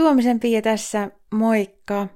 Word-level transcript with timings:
Tuomisen 0.00 0.40
Pia 0.40 0.62
tässä, 0.62 1.10
moikka! 1.34 2.06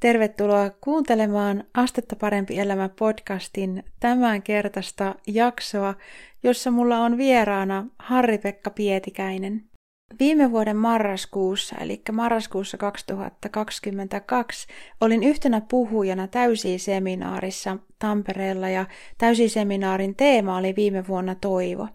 Tervetuloa 0.00 0.70
kuuntelemaan 0.70 1.64
Astetta 1.74 2.16
parempi 2.16 2.58
elämä 2.58 2.88
podcastin 2.88 3.84
tämän 4.00 4.42
kertaista 4.42 5.14
jaksoa, 5.26 5.94
jossa 6.42 6.70
mulla 6.70 6.98
on 6.98 7.18
vieraana 7.18 7.86
Harri-Pekka 7.98 8.70
Pietikäinen. 8.70 9.69
Viime 10.18 10.50
vuoden 10.50 10.76
marraskuussa, 10.76 11.76
eli 11.80 12.02
marraskuussa 12.12 12.78
2022, 12.78 14.66
olin 15.00 15.22
yhtenä 15.22 15.60
puhujana 15.60 16.26
täysiseminaarissa 16.26 17.76
Tampereella 17.98 18.68
ja 18.68 18.86
täysiseminaarin 19.18 20.14
teema 20.14 20.56
oli 20.56 20.76
viime 20.76 21.06
vuonna 21.08 21.34
toivo. 21.34 21.88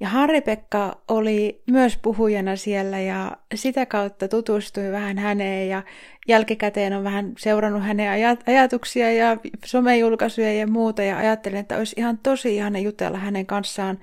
Ja 0.00 0.08
Harri-Pekka 0.08 0.98
oli 1.08 1.62
myös 1.70 1.96
puhujana 1.96 2.56
siellä 2.56 2.98
ja 2.98 3.36
sitä 3.54 3.86
kautta 3.86 4.28
tutustui 4.28 4.92
vähän 4.92 5.18
häneen 5.18 5.68
ja 5.68 5.82
jälkikäteen 6.28 6.92
on 6.92 7.04
vähän 7.04 7.32
seurannut 7.38 7.82
hänen 7.82 8.38
ajatuksia 8.46 9.12
ja 9.12 9.36
somejulkaisuja 9.64 10.52
ja 10.52 10.66
muuta 10.66 11.02
ja 11.02 11.18
ajattelin, 11.18 11.58
että 11.58 11.76
olisi 11.76 11.94
ihan 11.98 12.18
tosi 12.18 12.56
ihana 12.56 12.78
jutella 12.78 13.18
hänen 13.18 13.46
kanssaan 13.46 13.98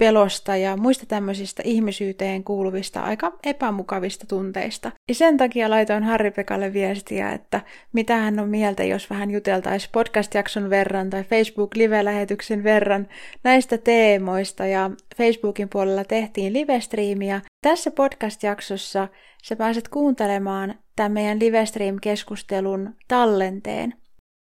pelosta 0.00 0.56
ja 0.56 0.76
muista 0.76 1.06
tämmöisistä 1.06 1.62
ihmisyyteen 1.66 2.44
kuuluvista 2.44 3.00
aika 3.00 3.32
epämukavista 3.44 4.26
tunteista. 4.26 4.92
Ja 5.08 5.14
sen 5.14 5.36
takia 5.36 5.70
laitoin 5.70 6.02
Harri 6.02 6.30
Pekalle 6.30 6.72
viestiä, 6.72 7.32
että 7.32 7.60
mitä 7.92 8.16
hän 8.16 8.38
on 8.38 8.48
mieltä, 8.48 8.84
jos 8.84 9.10
vähän 9.10 9.30
juteltaisiin 9.30 9.92
podcast-jakson 9.92 10.70
verran 10.70 11.10
tai 11.10 11.24
Facebook-live-lähetyksen 11.24 12.64
verran 12.64 13.08
näistä 13.44 13.78
teemoista. 13.78 14.66
Ja 14.66 14.90
Facebookin 15.16 15.68
puolella 15.68 16.04
tehtiin 16.04 16.52
live-striimiä. 16.52 17.40
Tässä 17.62 17.90
podcast-jaksossa 17.90 19.08
sä 19.42 19.56
pääset 19.56 19.88
kuuntelemaan 19.88 20.74
tämän 20.96 21.12
meidän 21.12 21.38
livestream-keskustelun 21.38 22.90
tallenteen. 23.08 23.99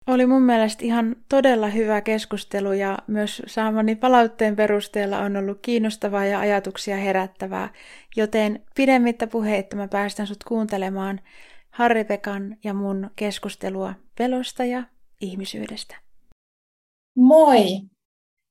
Oli 0.08 0.26
mun 0.26 0.42
mielestä 0.42 0.86
ihan 0.86 1.16
todella 1.30 1.68
hyvä 1.68 2.02
keskustelu 2.02 2.72
ja 2.74 2.98
myös 3.08 3.42
saamani 3.46 3.96
palautteen 3.96 4.56
perusteella 4.56 5.20
on 5.20 5.38
ollut 5.38 5.60
kiinnostavaa 5.62 6.26
ja 6.26 6.40
ajatuksia 6.40 6.98
herättävää, 6.98 7.70
joten 8.16 8.64
pidemmittä 8.76 9.28
puheitta 9.28 9.76
mä 9.76 9.88
päästän 9.88 10.28
sut 10.28 10.44
kuuntelemaan 10.44 11.20
Harri-Pekan 11.70 12.58
ja 12.64 12.74
mun 12.74 13.12
keskustelua 13.16 13.94
pelosta 14.18 14.66
ja 14.66 14.84
ihmisyydestä. 15.22 15.96
Moi! 17.16 17.95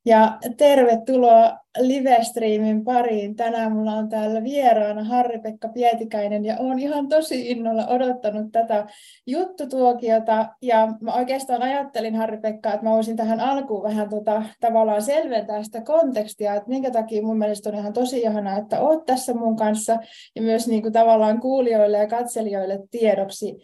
Ja 0.07 0.39
tervetuloa 0.57 1.59
livestreamin 1.81 2.85
pariin. 2.85 3.37
Tänään 3.37 3.73
mulla 3.73 3.93
on 3.93 4.09
täällä 4.09 4.43
vieraana 4.43 5.05
Harri-Pekka 5.05 5.69
Pietikäinen 5.69 6.45
ja 6.45 6.57
olen 6.59 6.79
ihan 6.79 7.09
tosi 7.09 7.51
innolla 7.51 7.87
odottanut 7.87 8.53
tätä 8.53 8.87
juttutuokiota. 9.27 10.49
Ja 10.63 10.89
mä 11.01 11.15
oikeastaan 11.15 11.63
ajattelin 11.63 12.15
Harri-Pekka, 12.15 12.73
että 12.73 12.87
mä 12.87 12.91
voisin 12.91 13.17
tähän 13.17 13.41
alkuun 13.41 13.83
vähän 13.83 14.09
tota, 14.09 14.43
tavallaan 14.61 15.03
selventää 15.03 15.63
sitä 15.63 15.81
kontekstia, 15.81 16.55
että 16.55 16.69
minkä 16.69 16.91
takia 16.91 17.23
mun 17.23 17.39
mielestä 17.39 17.69
on 17.69 17.75
ihan 17.75 17.93
tosi 17.93 18.21
ihana, 18.21 18.59
että 18.59 18.81
oot 18.81 19.07
tässä 19.07 19.35
mun 19.35 19.57
kanssa 19.57 19.97
ja 20.37 20.43
myös 20.43 20.69
niin 20.69 20.83
kuin 20.83 20.93
tavallaan 20.93 21.41
kuulijoille 21.41 21.99
ja 21.99 22.07
katselijoille 22.07 22.81
tiedoksi. 22.91 23.57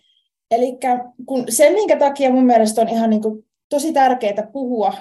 Eli 0.50 0.78
se, 1.48 1.70
minkä 1.70 1.96
takia 1.96 2.30
mun 2.30 2.46
mielestä 2.46 2.80
on 2.80 2.88
ihan 2.88 3.10
niin 3.10 3.22
kuin 3.22 3.44
tosi 3.68 3.92
tärkeää 3.92 4.48
puhua 4.52 4.94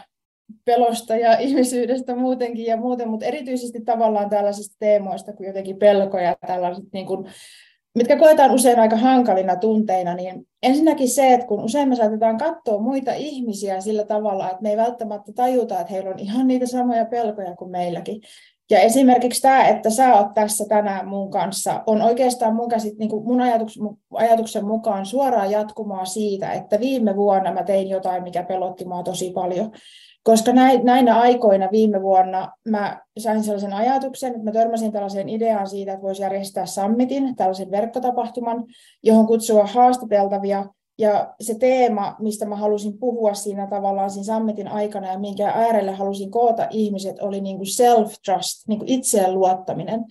pelosta 0.66 1.16
ja 1.16 1.38
ihmisyydestä 1.48 2.16
muutenkin 2.16 2.66
ja 2.66 2.78
muuten, 2.78 3.10
mutta 3.10 3.26
erityisesti 3.26 3.82
tavallaan 3.82 4.30
tällaisista 4.30 4.76
teemoista 4.80 5.34
kuin 5.34 5.48
jotenkin 5.48 5.78
pelko 5.78 6.18
ja 6.18 6.36
tällaiset, 6.48 6.86
niin 6.94 7.06
kuin, 7.06 7.26
mitkä 7.96 8.18
koetaan 8.18 8.52
usein 8.52 8.80
aika 8.80 8.98
hankalina 8.98 9.56
tunteina, 9.56 10.14
niin 10.14 10.48
ensinnäkin 10.64 11.10
se, 11.10 11.34
että 11.34 11.48
kun 11.48 11.64
usein 11.64 11.90
me 11.90 11.96
saatetaan 11.96 12.38
katsoa 12.38 12.82
muita 12.82 13.14
ihmisiä 13.14 13.82
sillä 13.82 14.04
tavalla, 14.04 14.50
että 14.50 14.62
me 14.62 14.70
ei 14.70 14.78
välttämättä 14.78 15.32
tajuta, 15.34 15.80
että 15.80 15.94
heillä 15.94 16.10
on 16.10 16.20
ihan 16.20 16.48
niitä 16.48 16.66
samoja 16.66 17.06
pelkoja 17.06 17.56
kuin 17.56 17.72
meilläkin. 17.72 18.22
Ja 18.72 18.80
esimerkiksi 18.80 19.42
tämä, 19.42 19.68
että 19.68 19.90
sä 19.90 20.14
oot 20.14 20.34
tässä 20.34 20.66
tänään 20.70 21.08
mun 21.08 21.32
kanssa, 21.32 21.84
on 21.88 22.02
oikeastaan 22.02 22.56
mun, 22.56 22.70
käsit, 22.70 22.98
niin 22.98 23.10
kuin 23.10 23.26
mun 23.26 23.42
ajatuksen 24.14 24.66
mukaan 24.66 25.06
suoraan 25.06 25.52
jatkumaa 25.52 26.06
siitä, 26.06 26.52
että 26.52 26.80
viime 26.80 27.16
vuonna 27.16 27.54
mä 27.54 27.64
tein 27.64 27.90
jotain, 27.90 28.24
mikä 28.24 28.44
pelotti 28.44 28.86
mua 28.86 29.04
tosi 29.04 29.32
paljon. 29.32 29.72
Koska 30.24 30.52
näinä 30.84 31.20
aikoina 31.20 31.70
viime 31.72 32.02
vuonna 32.02 32.52
mä 32.70 33.02
sain 33.20 33.44
sellaisen 33.44 33.74
ajatuksen, 33.74 34.32
että 34.32 34.44
mä 34.44 34.52
törmäsin 34.52 34.92
tällaiseen 34.92 35.30
ideaan 35.30 35.68
siitä, 35.68 35.94
että 35.94 36.04
voisi 36.04 36.22
järjestää 36.22 36.66
summitin, 36.66 37.36
tällaisen 37.36 37.72
verkkotapahtuman, 37.72 38.66
johon 39.04 39.28
kutsua 39.28 39.66
haastateltavia. 39.66 40.66
Ja 40.98 41.34
se 41.42 41.56
teema, 41.56 42.16
mistä 42.20 42.46
mä 42.46 42.56
halusin 42.56 43.00
puhua 43.00 43.34
siinä 43.34 43.68
tavallaan 43.68 44.10
siinä 44.10 44.36
summitin 44.36 44.68
aikana 44.68 45.12
ja 45.12 45.20
minkä 45.20 45.50
äärelle 45.50 45.92
halusin 45.92 46.32
koota 46.32 46.68
ihmiset, 46.70 47.20
oli 47.20 47.42
niin 47.42 47.58
kuin 47.58 47.68
self-trust, 47.68 48.64
niin 48.68 48.80
kuin 48.80 48.90
itseen 48.90 49.34
luottaminen. 49.34 50.06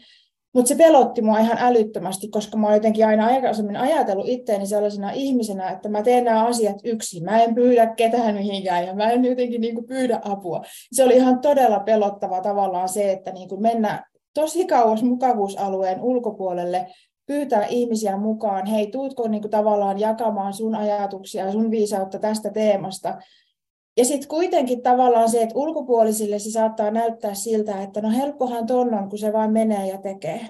Mutta 0.58 0.68
se 0.68 0.74
pelotti 0.74 1.22
mua 1.22 1.38
ihan 1.38 1.58
älyttömästi, 1.60 2.28
koska 2.28 2.56
mä 2.56 2.66
oon 2.66 2.74
jotenkin 2.74 3.06
aina 3.06 3.26
aikaisemmin 3.26 3.76
ajatellut 3.76 4.28
itteeni 4.28 4.66
sellaisena 4.66 5.10
ihmisenä, 5.10 5.70
että 5.70 5.88
mä 5.88 6.02
teen 6.02 6.24
nämä 6.24 6.46
asiat 6.46 6.76
yksin. 6.84 7.24
Mä 7.24 7.42
en 7.42 7.54
pyydä 7.54 7.86
ketään 7.86 8.34
mihinkään 8.34 8.86
ja 8.86 8.94
mä 8.94 9.10
en 9.10 9.24
jotenkin 9.24 9.60
niin 9.60 9.74
kuin 9.74 9.86
pyydä 9.86 10.20
apua. 10.24 10.62
Se 10.92 11.04
oli 11.04 11.16
ihan 11.16 11.40
todella 11.40 11.80
pelottava 11.80 12.40
tavallaan 12.40 12.88
se, 12.88 13.12
että 13.12 13.32
niin 13.32 13.48
kuin 13.48 13.62
mennä 13.62 14.04
tosi 14.34 14.64
kauas 14.64 15.02
mukavuusalueen 15.02 16.02
ulkopuolelle, 16.02 16.86
pyytää 17.26 17.66
ihmisiä 17.66 18.16
mukaan, 18.16 18.66
hei, 18.66 18.86
tuutko 18.86 19.28
niin 19.28 19.42
kuin 19.42 19.50
tavallaan 19.50 20.00
jakamaan 20.00 20.52
sun 20.52 20.74
ajatuksia 20.74 21.46
ja 21.46 21.52
sun 21.52 21.70
viisautta 21.70 22.18
tästä 22.18 22.50
teemasta. 22.50 23.18
Ja 23.98 24.04
sitten 24.04 24.28
kuitenkin 24.28 24.82
tavallaan 24.82 25.30
se, 25.30 25.42
että 25.42 25.58
ulkopuolisille 25.58 26.38
se 26.38 26.50
saattaa 26.50 26.90
näyttää 26.90 27.34
siltä, 27.34 27.82
että 27.82 28.00
no 28.00 28.10
helppohan 28.10 28.66
ton 28.66 28.94
on, 28.94 29.08
kun 29.08 29.18
se 29.18 29.32
vain 29.32 29.52
menee 29.52 29.86
ja 29.86 29.98
tekee. 29.98 30.48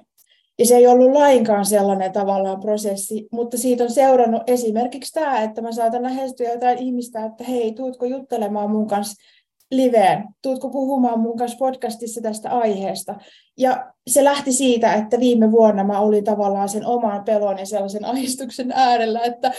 Ja 0.59 0.67
se 0.67 0.77
ei 0.77 0.87
ollut 0.87 1.13
lainkaan 1.13 1.65
sellainen 1.65 2.13
tavallaan 2.13 2.61
prosessi, 2.61 3.29
mutta 3.33 3.59
siitä 3.59 3.85
on 3.85 3.91
seurannut 3.91 4.43
esimerkiksi 4.47 5.13
tämä, 5.13 5.43
että 5.43 5.63
mä 5.63 5.73
saatan 5.73 6.03
lähestyä 6.03 6.53
jotain 6.53 6.79
ihmistä, 6.79 7.25
että 7.25 7.45
hei, 7.45 7.73
tuutko 7.73 8.07
juttelemaan 8.07 8.71
mun 8.71 8.87
kanssa 8.87 9.23
liveen, 9.71 10.25
tuutko 10.43 10.69
puhumaan 10.69 11.21
mun 11.21 11.37
kanssa 11.37 11.59
podcastissa 11.59 12.21
tästä 12.21 12.51
aiheesta. 12.51 13.15
Ja 13.59 13.93
se 14.07 14.25
lähti 14.25 14.53
siitä, 14.53 14.95
että 14.95 15.21
viime 15.21 15.53
vuonna 15.53 15.85
mä 15.85 16.01
olin 16.01 16.25
tavallaan 16.25 16.69
sen 16.69 16.87
oman 16.87 17.25
pelon 17.25 17.59
ja 17.59 17.67
sellaisen 17.67 18.05
ahistuksen 18.05 18.73
äärellä, 18.75 19.21
että 19.21 19.53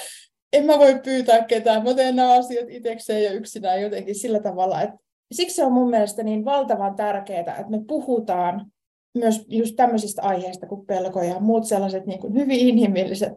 en 0.53 0.65
mä 0.65 0.79
voi 0.79 0.99
pyytää 1.03 1.43
ketään, 1.43 1.83
mä 1.83 1.93
teen 1.93 2.15
nämä 2.15 2.33
asiat 2.33 2.69
itsekseen 2.69 3.23
ja 3.23 3.31
yksinään 3.31 3.81
jotenkin 3.81 4.15
sillä 4.15 4.39
tavalla, 4.39 4.81
että 4.81 4.97
siksi 5.31 5.55
se 5.55 5.65
on 5.65 5.73
mun 5.73 5.89
mielestä 5.89 6.23
niin 6.23 6.45
valtavan 6.45 6.95
tärkeää, 6.95 7.39
että 7.39 7.69
me 7.69 7.81
puhutaan 7.87 8.71
myös 9.17 9.45
just 9.47 9.75
tämmöisistä 9.75 10.21
aiheista 10.21 10.67
kuin 10.67 10.85
pelko 10.85 11.23
ja 11.23 11.39
muut 11.39 11.65
sellaiset 11.65 12.05
niin 12.05 12.19
kuin 12.19 12.33
hyvin 12.33 12.59
inhimilliset 12.59 13.33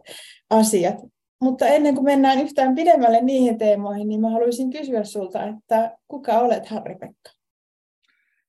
asiat. 0.49 0.95
Mutta 1.41 1.67
ennen 1.67 1.95
kuin 1.95 2.05
mennään 2.05 2.39
yhtään 2.39 2.75
pidemmälle 2.75 3.21
niihin 3.21 3.57
teemoihin, 3.57 4.07
niin 4.07 4.21
mä 4.21 4.29
haluaisin 4.29 4.69
kysyä 4.69 5.03
sulta, 5.03 5.43
että 5.45 5.97
kuka 6.07 6.39
olet 6.39 6.65
Harri-Pekka? 6.65 7.42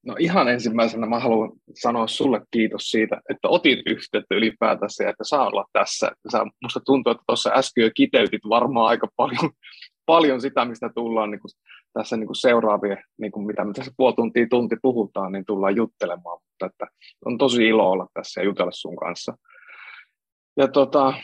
No 0.06 0.16
ihan 0.18 0.48
ensimmäisenä 0.48 1.06
mä 1.06 1.18
haluan 1.18 1.52
sanoa 1.74 2.06
sulle 2.06 2.40
kiitos 2.50 2.90
siitä, 2.90 3.20
että 3.30 3.48
otit 3.48 3.78
yhteyttä 3.86 4.34
ylipäätänsä 4.34 5.04
ja 5.04 5.10
että 5.10 5.24
saa 5.24 5.46
olla 5.46 5.64
tässä. 5.72 6.12
Sä, 6.32 6.44
musta 6.62 6.80
tuntuu, 6.80 7.10
että 7.10 7.24
tuossa 7.26 7.50
äsken 7.54 7.84
jo 7.84 7.90
kiteytit 7.94 8.42
varmaan 8.48 8.86
aika 8.86 9.08
paljon, 9.16 9.50
paljon 10.06 10.40
sitä, 10.40 10.64
mistä 10.64 10.90
tullaan 10.94 11.30
niin 11.30 11.40
kuin, 11.40 11.50
tässä 11.92 12.16
niin 12.16 12.26
kuin 12.26 12.36
seuraavia, 12.36 12.96
niin 13.20 13.32
kuin 13.32 13.46
mitä 13.46 13.64
me 13.64 13.72
tässä 13.72 13.92
puoli 13.96 14.14
tuntia, 14.14 14.46
tunti 14.50 14.76
puhutaan, 14.82 15.32
niin 15.32 15.44
tullaan 15.46 15.76
juttelemaan. 15.76 16.38
Mutta 16.48 16.66
että 16.66 16.86
on 17.24 17.38
tosi 17.38 17.68
ilo 17.68 17.90
olla 17.90 18.06
tässä 18.14 18.40
ja 18.40 18.44
jutella 18.44 18.72
sun 18.72 18.96
kanssa. 18.96 19.36
Ja 20.56 20.68
tota, 20.68 21.14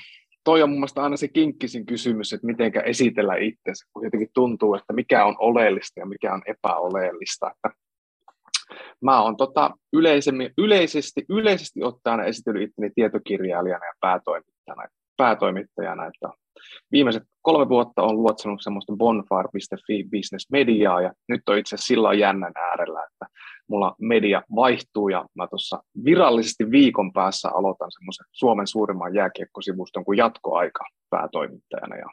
toi 0.44 0.62
on 0.62 0.70
mun 0.70 0.78
mielestä 0.78 1.02
aina 1.02 1.16
se 1.16 1.28
kinkkisin 1.28 1.86
kysymys, 1.86 2.32
että 2.32 2.46
miten 2.46 2.72
esitellä 2.84 3.36
itsensä, 3.36 3.86
kun 3.92 4.04
jotenkin 4.04 4.28
tuntuu, 4.34 4.74
että 4.74 4.92
mikä 4.92 5.24
on 5.24 5.36
oleellista 5.38 6.00
ja 6.00 6.06
mikä 6.06 6.34
on 6.34 6.42
epäoleellista. 6.46 7.50
Että 7.50 7.80
Mä 9.02 9.22
oon 9.22 9.36
tota 9.36 9.70
yleisemmin, 9.92 10.50
yleisesti, 10.58 11.24
yleisesti 11.28 11.82
ottaen 11.82 12.20
esitellyt 12.20 12.62
itteni 12.62 12.90
tietokirjailijana 12.94 13.86
ja 13.86 13.92
päätoimittajana, 14.00 14.88
päätoimittajana 15.16 16.06
että 16.06 16.28
viimeiset 16.92 17.22
kolme 17.42 17.68
vuotta 17.68 18.02
on 18.02 18.22
luotsanut 18.22 18.62
semmoista 18.62 18.92
bonfire.fi 18.96 20.04
business 20.10 20.50
mediaa 20.50 21.00
ja 21.00 21.12
nyt 21.28 21.48
on 21.48 21.58
itse 21.58 21.74
asiassa 21.74 21.86
sillä 21.86 22.14
jännän 22.14 22.52
äärellä, 22.56 23.04
että 23.04 23.26
mulla 23.68 23.94
media 23.98 24.42
vaihtuu 24.54 25.08
ja 25.08 25.24
mä 25.34 25.46
tuossa 25.46 25.82
virallisesti 26.04 26.70
viikon 26.70 27.12
päässä 27.12 27.48
aloitan 27.48 27.92
semmoisen 27.92 28.26
Suomen 28.32 28.66
suurimman 28.66 29.14
jääkiekkosivuston 29.14 30.04
kuin 30.04 30.18
jatkoaika 30.18 30.84
päätoimittajana 31.10 31.96
ja 31.96 32.06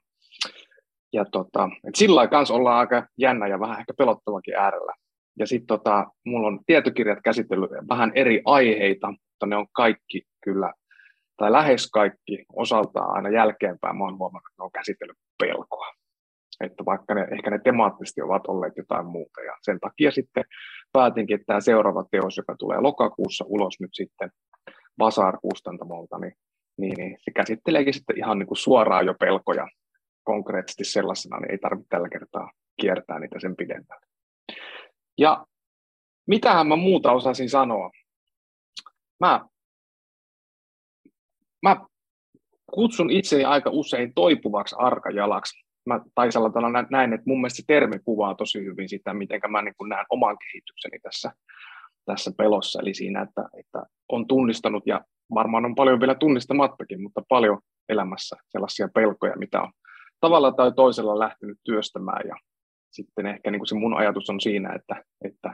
ja 1.13 1.25
tota, 1.31 1.69
et 1.87 1.95
sillä 1.95 2.27
kanssa 2.27 2.53
ollaan 2.53 2.77
aika 2.77 3.07
jännä 3.17 3.47
ja 3.47 3.59
vähän 3.59 3.79
ehkä 3.79 3.93
pelottavakin 3.97 4.55
äärellä. 4.55 4.93
Ja 5.39 5.47
sitten 5.47 5.67
tota, 5.67 6.05
mulla 6.25 6.47
on 6.47 6.59
tietokirjat 6.65 7.19
käsitellyt 7.23 7.71
vähän 7.89 8.11
eri 8.15 8.41
aiheita, 8.45 9.07
mutta 9.07 9.45
ne 9.45 9.55
on 9.55 9.67
kaikki 9.73 10.21
kyllä 10.43 10.73
tai 11.37 11.51
lähes 11.51 11.89
kaikki 11.91 12.45
osaltaan 12.53 13.15
aina 13.15 13.29
jälkeenpäin 13.29 13.97
mä 13.97 14.03
oon 14.03 14.17
huomannut, 14.17 14.47
että 14.49 14.61
ne 14.61 14.65
on 14.65 14.71
käsitellyt 14.71 15.17
pelkoa. 15.39 15.87
Että 16.61 16.85
vaikka 16.85 17.13
ne, 17.13 17.27
ehkä 17.31 17.49
ne 17.49 17.59
temaattisesti 17.59 18.21
ovat 18.21 18.47
olleet 18.47 18.73
jotain 18.77 19.05
muuta. 19.05 19.41
Ja 19.41 19.53
sen 19.61 19.79
takia 19.79 20.11
sitten 20.11 20.43
päätinkin, 20.91 21.35
että 21.35 21.45
tämä 21.45 21.61
seuraava 21.61 22.05
teos, 22.11 22.37
joka 22.37 22.55
tulee 22.59 22.79
lokakuussa 22.79 23.45
ulos 23.47 23.79
nyt 23.79 23.89
sitten 23.93 24.29
Vasar-kustantamolta, 24.99 26.19
niin, 26.19 26.33
niin, 26.77 26.93
niin 26.97 27.17
se 27.19 27.31
käsitteleekin 27.31 27.93
sitten 27.93 28.17
ihan 28.17 28.39
niin 28.39 28.47
kuin 28.47 28.57
suoraan 28.57 29.05
jo 29.05 29.13
pelkoja 29.19 29.67
konkreettisesti 30.23 30.83
sellaisena, 30.83 31.39
niin 31.39 31.51
ei 31.51 31.57
tarvitse 31.57 31.89
tällä 31.89 32.09
kertaa 32.09 32.51
kiertää 32.81 33.19
niitä 33.19 33.39
sen 33.39 33.55
pidemmälle. 33.55 34.07
Ja 35.17 35.45
mitähän 36.27 36.67
mä 36.67 36.75
muuta 36.75 37.11
osasin 37.11 37.49
sanoa? 37.49 37.91
Mä, 39.19 39.45
mä 41.61 41.85
kutsun 42.73 43.09
itseäni 43.09 43.45
aika 43.45 43.69
usein 43.69 44.13
toipuvaksi 44.13 44.75
arkajalaksi. 44.79 45.67
Mä 45.85 45.99
Taisalla 46.15 46.51
sanoa 46.51 46.85
näin, 46.89 47.13
että 47.13 47.23
mun 47.27 47.41
mielestä 47.41 47.57
se 47.57 47.63
termi 47.67 47.99
kuvaa 48.05 48.35
tosi 48.35 48.59
hyvin 48.59 48.89
sitä, 48.89 49.13
miten 49.13 49.41
mä 49.49 49.61
niin 49.61 49.73
näen 49.89 50.05
oman 50.09 50.37
kehitykseni 50.37 50.99
tässä, 50.99 51.31
tässä 52.05 52.31
pelossa. 52.37 52.79
Eli 52.81 52.93
siinä, 52.93 53.21
että, 53.21 53.49
että 53.59 53.83
on 54.09 54.27
tunnistanut 54.27 54.83
ja 54.87 55.01
varmaan 55.33 55.65
on 55.65 55.75
paljon 55.75 55.99
vielä 55.99 56.15
tunnistamattakin, 56.15 57.01
mutta 57.01 57.21
paljon 57.29 57.61
elämässä 57.89 58.35
sellaisia 58.49 58.89
pelkoja, 58.93 59.35
mitä 59.35 59.61
on 59.61 59.71
tavalla 60.19 60.51
tai 60.51 60.71
toisella 60.75 61.19
lähtenyt 61.19 61.57
työstämään. 61.63 62.27
Ja 62.27 62.35
sitten 62.97 63.25
ehkä 63.25 63.51
niin 63.51 63.59
kuin 63.59 63.67
se 63.67 63.75
mun 63.75 63.97
ajatus 63.97 64.29
on 64.29 64.41
siinä, 64.41 64.73
että, 64.73 64.95
että, 65.25 65.49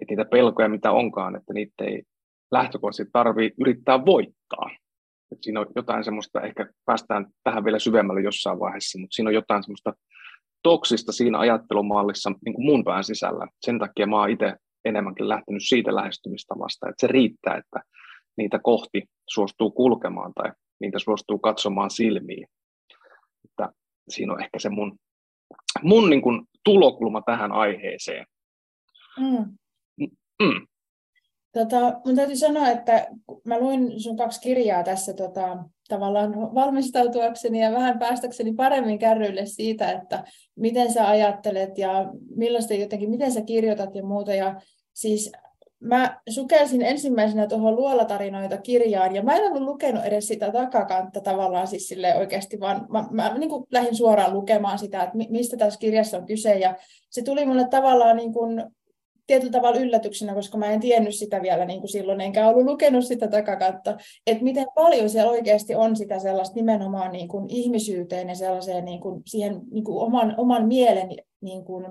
että 0.00 0.10
niitä 0.10 0.24
pelkoja, 0.24 0.68
mitä 0.68 0.92
onkaan, 0.92 1.36
että 1.36 1.52
niitä 1.52 1.84
ei 1.84 2.02
lähtökohtaisesti 2.52 3.10
tarvitse 3.12 3.54
yrittää 3.60 4.04
voittaa. 4.06 4.70
Että 5.32 5.44
siinä 5.44 5.60
on 5.60 5.66
jotain 5.76 6.04
semmoista, 6.04 6.40
ehkä 6.40 6.66
päästään 6.84 7.26
tähän 7.44 7.64
vielä 7.64 7.78
syvemmälle 7.78 8.20
jossain 8.20 8.58
vaiheessa, 8.58 8.98
mutta 8.98 9.14
siinä 9.14 9.28
on 9.28 9.34
jotain 9.34 9.62
semmoista 9.62 9.92
toksista 10.62 11.12
siinä 11.12 11.38
ajattelumallissa 11.38 12.30
niin 12.44 12.54
kuin 12.54 12.66
mun 12.66 12.84
pään 12.84 13.04
sisällä. 13.04 13.46
Sen 13.60 13.78
takia 13.78 14.06
mä 14.06 14.20
oon 14.20 14.30
itse 14.30 14.56
enemmänkin 14.84 15.28
lähtenyt 15.28 15.62
siitä 15.68 15.94
lähestymistavasta, 15.94 16.88
että 16.88 17.00
se 17.00 17.06
riittää, 17.06 17.56
että 17.56 17.80
niitä 18.36 18.58
kohti 18.58 19.02
suostuu 19.28 19.70
kulkemaan 19.70 20.32
tai 20.34 20.52
niitä 20.80 20.98
suostuu 20.98 21.38
katsomaan 21.38 21.90
silmiin. 21.90 22.46
Että 23.44 23.72
siinä 24.08 24.32
on 24.32 24.42
ehkä 24.42 24.58
se 24.58 24.68
mun, 24.68 24.98
mun 25.82 26.10
niin 26.10 26.22
kuin 26.22 26.42
tulokulma 26.64 27.22
tähän 27.22 27.52
aiheeseen. 27.52 28.26
Mm. 29.20 29.56
Mm. 30.42 30.66
Tota, 31.52 32.00
mun 32.06 32.16
täytyy 32.16 32.36
sanoa, 32.36 32.68
että 32.68 33.06
mä 33.44 33.58
luin 33.58 34.00
sun 34.00 34.16
kaksi 34.16 34.40
kirjaa 34.40 34.82
tässä 34.82 35.14
tota, 35.14 35.56
tavallaan 35.88 36.54
valmistautuakseni 36.54 37.62
ja 37.62 37.72
vähän 37.72 37.98
päästäkseni 37.98 38.54
paremmin 38.54 38.98
kärryille 38.98 39.46
siitä, 39.46 39.92
että 39.92 40.24
miten 40.56 40.92
sä 40.92 41.08
ajattelet 41.08 41.78
ja 41.78 41.90
millaista 42.36 42.74
jotenkin, 42.74 43.10
miten 43.10 43.32
sä 43.32 43.42
kirjoitat 43.42 43.94
ja 43.94 44.02
muuta. 44.02 44.34
Ja 44.34 44.60
siis 44.94 45.32
mä 45.86 46.20
sukelsin 46.28 46.82
ensimmäisenä 46.82 47.46
tuohon 47.46 47.76
luolatarinoita 47.76 48.56
kirjaan, 48.56 49.14
ja 49.14 49.22
mä 49.22 49.36
en 49.36 49.44
ollut 49.44 49.62
lukenut 49.62 50.04
edes 50.04 50.28
sitä 50.28 50.52
takakantta 50.52 51.20
tavallaan 51.20 51.66
siis 51.66 51.88
sille 51.88 52.16
oikeasti, 52.16 52.60
vaan 52.60 52.86
mä, 52.90 53.04
mä 53.10 53.38
niin 53.38 53.50
kuin 53.50 53.64
lähdin 53.70 53.96
suoraan 53.96 54.32
lukemaan 54.34 54.78
sitä, 54.78 55.02
että 55.02 55.18
mistä 55.28 55.56
tässä 55.56 55.78
kirjassa 55.78 56.18
on 56.18 56.26
kyse, 56.26 56.58
ja 56.58 56.74
se 57.10 57.22
tuli 57.22 57.46
mulle 57.46 57.68
tavallaan 57.68 58.16
niin 58.16 58.32
kuin 58.32 58.64
tietyllä 59.26 59.52
tavalla 59.52 59.80
yllätyksenä, 59.80 60.34
koska 60.34 60.58
mä 60.58 60.66
en 60.66 60.80
tiennyt 60.80 61.14
sitä 61.14 61.42
vielä 61.42 61.64
niin 61.64 61.80
kuin 61.80 61.90
silloin, 61.90 62.20
enkä 62.20 62.48
ollut 62.48 62.64
lukenut 62.64 63.04
sitä 63.04 63.28
takakatta, 63.28 63.96
että 64.26 64.44
miten 64.44 64.66
paljon 64.74 65.10
siellä 65.10 65.30
oikeasti 65.30 65.74
on 65.74 65.96
sitä 65.96 66.18
sellaista 66.18 66.54
nimenomaan 66.54 67.12
niin 67.12 67.28
kuin 67.28 67.46
ihmisyyteen 67.48 68.28
ja 68.28 68.34
sellaiseen 68.34 68.84
niin 68.84 69.00
kuin 69.00 69.22
siihen 69.26 69.60
niin 69.70 69.84
kuin 69.84 69.98
oman, 69.98 70.34
oman 70.36 70.68
mielen 70.68 71.08
niin 71.40 71.64
kuin, 71.64 71.84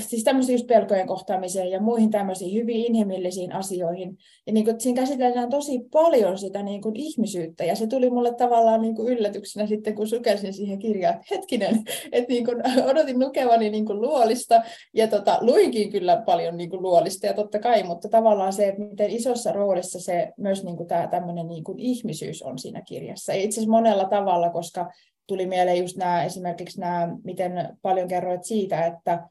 siis 0.00 0.24
tämmöisiin 0.24 0.54
just 0.54 0.66
pelkojen 0.66 1.06
kohtaamiseen 1.06 1.70
ja 1.70 1.80
muihin 1.80 2.10
tämmöisiin 2.10 2.54
hyvin 2.54 2.76
inhimillisiin 2.76 3.52
asioihin. 3.52 4.18
Ja 4.46 4.52
niin 4.52 4.64
kuin, 4.64 4.80
siinä 4.80 5.00
käsitellään 5.00 5.50
tosi 5.50 5.80
paljon 5.92 6.38
sitä 6.38 6.62
niin 6.62 6.82
kuin 6.82 6.96
ihmisyyttä, 6.96 7.64
ja 7.64 7.76
se 7.76 7.86
tuli 7.86 8.10
mulle 8.10 8.34
tavallaan 8.34 8.82
niin 8.82 8.94
kuin 8.94 9.08
yllätyksenä 9.08 9.66
sitten, 9.66 9.94
kun 9.94 10.08
sukelsin 10.08 10.52
siihen 10.52 10.78
kirjaan, 10.78 11.14
että 11.14 11.26
hetkinen, 11.30 11.82
että 12.12 12.32
niin 12.32 12.44
kuin, 12.44 12.62
odotin 12.90 13.18
lukevani 13.20 13.70
niin 13.70 13.86
kuin 13.86 14.00
luolista, 14.00 14.62
ja 14.94 15.08
tota, 15.08 15.38
luinkin 15.40 15.92
kyllä 15.92 16.22
paljon 16.26 16.56
niin 16.56 16.70
kuin 16.70 16.82
luolista, 16.82 17.26
ja 17.26 17.34
totta 17.34 17.58
kai, 17.58 17.82
mutta 17.82 18.08
tavallaan 18.08 18.52
se, 18.52 18.68
että 18.68 18.82
miten 18.82 19.10
isossa 19.10 19.52
roolissa 19.52 20.00
se 20.00 20.32
myös 20.36 20.64
niin 20.64 20.76
kuin 20.76 20.88
tämä 20.88 21.06
tämmöinen 21.06 21.48
niin 21.48 21.64
kuin 21.64 21.78
ihmisyys 21.78 22.42
on 22.42 22.58
siinä 22.58 22.82
kirjassa. 22.82 23.32
Ja 23.32 23.38
itse 23.38 23.54
asiassa 23.54 23.70
monella 23.70 24.04
tavalla, 24.04 24.50
koska 24.50 24.90
tuli 25.26 25.46
mieleen 25.46 25.78
just 25.78 25.96
nämä, 25.96 26.24
esimerkiksi 26.24 26.80
nämä, 26.80 27.08
miten 27.24 27.78
paljon 27.82 28.08
kerroit 28.08 28.44
siitä, 28.44 28.86
että 28.86 29.28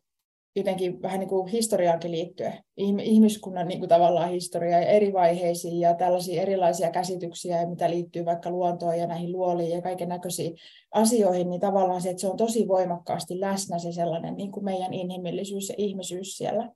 jotenkin 0.55 1.01
vähän 1.01 1.19
niin 1.19 1.29
kuin 1.29 1.47
historiaankin 1.47 2.11
liittyen, 2.11 2.53
ihmiskunnan 2.77 3.67
niin 3.67 3.79
kuin 3.79 3.89
tavallaan 3.89 4.29
historiaa 4.29 4.79
ja 4.79 4.87
eri 4.87 5.13
vaiheisiin 5.13 5.79
ja 5.79 5.93
tällaisia 5.93 6.41
erilaisia 6.41 6.91
käsityksiä, 6.91 7.69
mitä 7.69 7.89
liittyy 7.89 8.25
vaikka 8.25 8.51
luontoon 8.51 8.97
ja 8.97 9.07
näihin 9.07 9.31
luoliin 9.31 9.71
ja 9.71 9.81
kaiken 9.81 10.09
näköisiin 10.09 10.57
asioihin, 10.91 11.49
niin 11.49 11.61
tavallaan 11.61 12.01
se, 12.01 12.09
että 12.09 12.21
se 12.21 12.27
on 12.27 12.37
tosi 12.37 12.67
voimakkaasti 12.67 13.39
läsnä 13.39 13.79
se 13.79 13.91
sellainen 13.91 14.35
niin 14.35 14.51
kuin 14.51 14.65
meidän 14.65 14.93
inhimillisyys 14.93 15.69
ja 15.69 15.75
ihmisyys 15.77 16.37
siellä. 16.37 16.69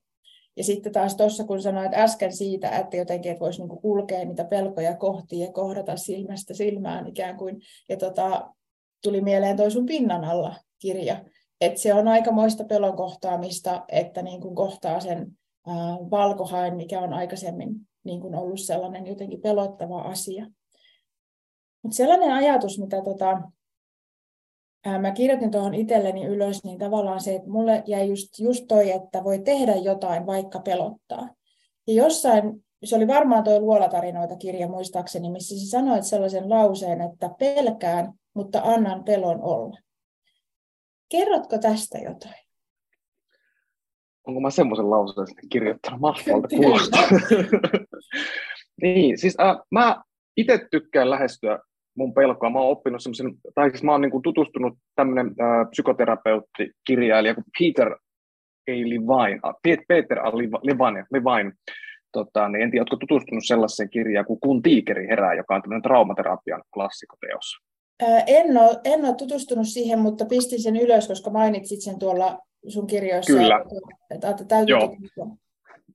Ja 0.57 0.63
sitten 0.63 0.91
taas 0.91 1.15
tuossa, 1.15 1.43
kun 1.43 1.61
sanoit 1.61 1.93
äsken 1.93 2.33
siitä, 2.33 2.69
että 2.69 2.97
jotenkin 2.97 3.31
että 3.31 3.39
voisi 3.39 3.61
niin 3.61 3.81
kulkea 3.81 4.25
niitä 4.25 4.45
pelkoja 4.45 4.97
kohti 4.97 5.39
ja 5.39 5.51
kohdata 5.51 5.97
silmästä 5.97 6.53
silmään 6.53 7.07
ikään 7.07 7.37
kuin, 7.37 7.61
ja 7.89 7.97
tota, 7.97 8.53
tuli 9.03 9.21
mieleen 9.21 9.57
toi 9.57 9.71
sun 9.71 9.85
pinnan 9.85 10.23
alla 10.23 10.55
kirja, 10.79 11.25
et 11.61 11.77
se 11.77 11.93
on 11.93 12.07
aikamoista 12.07 12.63
pelon 12.63 12.95
kohtaamista, 12.95 13.85
että 13.87 14.21
niin 14.21 14.41
kuin 14.41 14.55
kohtaa 14.55 14.99
sen 14.99 15.37
ää, 15.67 15.75
valkohain, 16.11 16.75
mikä 16.75 16.99
on 16.99 17.13
aikaisemmin 17.13 17.75
niin 18.03 18.21
kuin 18.21 18.35
ollut 18.35 18.59
sellainen 18.59 19.07
jotenkin 19.07 19.41
pelottava 19.41 20.01
asia. 20.01 20.47
Mutta 21.83 21.97
sellainen 21.97 22.31
ajatus, 22.31 22.79
mitä 22.79 23.01
tota, 23.01 23.41
ää, 24.85 24.99
mä 24.99 25.11
kirjoitin 25.11 25.51
tuohon 25.51 25.73
itselleni 25.73 26.25
ylös, 26.25 26.63
niin 26.63 26.79
tavallaan 26.79 27.21
se, 27.21 27.35
että 27.35 27.49
mulle 27.49 27.83
jäi 27.85 28.09
just, 28.09 28.39
just 28.39 28.65
toi, 28.67 28.91
että 28.91 29.23
voi 29.23 29.39
tehdä 29.39 29.75
jotain, 29.75 30.25
vaikka 30.25 30.59
pelottaa. 30.59 31.29
Ja 31.87 31.93
jossain, 31.93 32.65
se 32.83 32.95
oli 32.95 33.07
varmaan 33.07 33.43
tuo 33.43 33.59
Luolatarinoita 33.59 34.35
kirja 34.35 34.67
muistaakseni, 34.67 35.29
missä 35.29 35.59
sä 35.59 35.69
sanoit 35.69 36.03
sellaisen 36.03 36.49
lauseen, 36.49 37.01
että 37.01 37.29
pelkään, 37.39 38.13
mutta 38.33 38.61
annan 38.63 39.03
pelon 39.03 39.41
olla. 39.41 39.77
Kerrotko 41.09 41.57
tästä 41.57 41.97
jotain? 41.97 42.47
Onko 44.27 44.41
mä 44.41 44.49
semmoisen 44.49 44.89
lauseen 44.89 45.27
kirjoittanut? 45.49 45.99
Mahtavalta 45.99 46.47
kuulostaa. 46.47 47.03
niin, 48.83 49.17
siis 49.17 49.39
äh, 49.39 49.55
mä 49.71 50.01
itse 50.37 50.67
tykkään 50.71 51.09
lähestyä 51.09 51.59
mun 51.97 52.13
pelkoa. 52.13 52.49
Mä 52.49 52.59
oon 52.59 52.71
oppinut 52.71 53.03
semmoisen, 53.03 53.33
tai 53.55 53.69
siis 53.69 53.83
mä 53.83 53.91
oon 53.91 54.01
niin 54.01 54.21
tutustunut 54.23 54.77
tämmöinen 54.95 55.27
äh, 55.27 55.69
psykoterapeutti, 55.69 56.71
kirjailija 56.87 57.35
kuin 57.35 57.45
Peter 57.59 57.91
A. 57.91 58.71
Levine, 58.71 59.39
äh, 59.45 59.83
Peter 59.87 60.19
A. 60.19 60.37
Levine, 60.37 61.05
Levine 61.11 61.51
tota, 62.11 62.49
niin 62.49 62.61
en 62.61 62.71
tiedä, 62.71 62.81
oletko 62.81 62.95
tutustunut 62.95 63.43
sellaiseen 63.47 63.89
kirjaan 63.89 64.25
kuin 64.25 64.39
Kun 64.39 64.61
tiikeri 64.61 65.07
herää, 65.07 65.33
joka 65.33 65.55
on 65.55 65.61
tämmöinen 65.61 65.81
traumaterapian 65.81 66.63
klassikoteos. 66.73 67.66
En 68.27 68.57
ole, 68.57 68.79
en 68.83 69.05
ole 69.05 69.15
tutustunut 69.15 69.67
siihen, 69.67 69.99
mutta 69.99 70.25
pistin 70.25 70.61
sen 70.61 70.75
ylös, 70.75 71.07
koska 71.07 71.29
mainitsit 71.29 71.81
sen 71.81 71.99
tuolla 71.99 72.39
sun 72.67 72.87
kirjoissa. 72.87 73.33
Kyllä. 73.33 73.65
Että, 74.11 74.29
että 74.29 74.45
täytyy 74.45 74.75
Joo. 74.75 74.87
Tutustua. 74.87 75.27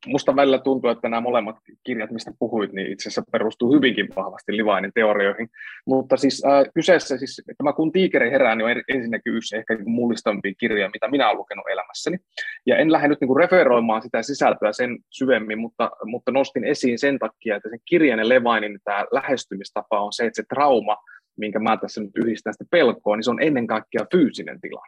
Musta 0.06 0.37
välillä 0.37 0.59
tuntuu, 0.59 0.90
että 0.90 1.09
nämä 1.09 1.21
molemmat 1.21 1.56
kirjat, 1.85 2.11
mistä 2.11 2.32
puhuit, 2.38 2.73
niin 2.73 2.92
itse 2.92 3.02
asiassa 3.02 3.30
perustuu 3.32 3.75
hyvinkin 3.75 4.09
vahvasti 4.16 4.56
Livainin 4.56 4.90
teorioihin. 4.94 5.49
Mutta 5.87 6.16
siis 6.16 6.44
äh, 6.44 6.64
kyseessä, 6.75 7.18
siis, 7.18 7.42
tämä 7.59 7.73
Kun 7.73 7.92
tiikeri 7.92 8.30
herää, 8.30 8.54
niin 8.54 8.64
on 8.64 8.82
ensinnäkin 8.88 9.35
yksi 9.35 9.56
ehkä 9.56 9.78
mullistavampi 9.85 10.54
kirja, 10.54 10.90
mitä 10.92 11.09
minä 11.09 11.26
olen 11.28 11.38
lukenut 11.38 11.64
elämässäni. 11.73 12.18
Ja 12.66 12.76
en 12.76 12.92
lähde 12.92 13.09
nyt 13.09 13.21
niin 13.21 13.28
kuin 13.28 13.40
referoimaan 13.40 14.02
sitä 14.02 14.23
sisältöä 14.23 14.73
sen 14.73 14.99
syvemmin, 15.11 15.59
mutta, 15.59 15.90
mutta 16.04 16.32
nostin 16.32 16.64
esiin 16.64 16.99
sen 16.99 17.18
takia, 17.18 17.56
että 17.56 17.68
sen 17.68 17.80
kirjan 17.85 18.18
ja 18.18 18.28
Levainin 18.28 18.78
tämä 18.85 19.04
lähestymistapa 19.11 20.00
on 20.00 20.12
se, 20.12 20.25
että 20.26 20.42
se 20.42 20.47
trauma– 20.49 20.97
minkä 21.36 21.58
mä 21.58 21.76
tässä 21.76 22.00
nyt 22.00 22.16
yhdistän 22.16 22.54
sitä 22.54 22.64
pelkoa, 22.70 23.16
niin 23.16 23.24
se 23.24 23.30
on 23.30 23.42
ennen 23.42 23.66
kaikkea 23.66 24.06
fyysinen 24.12 24.60
tila. 24.60 24.82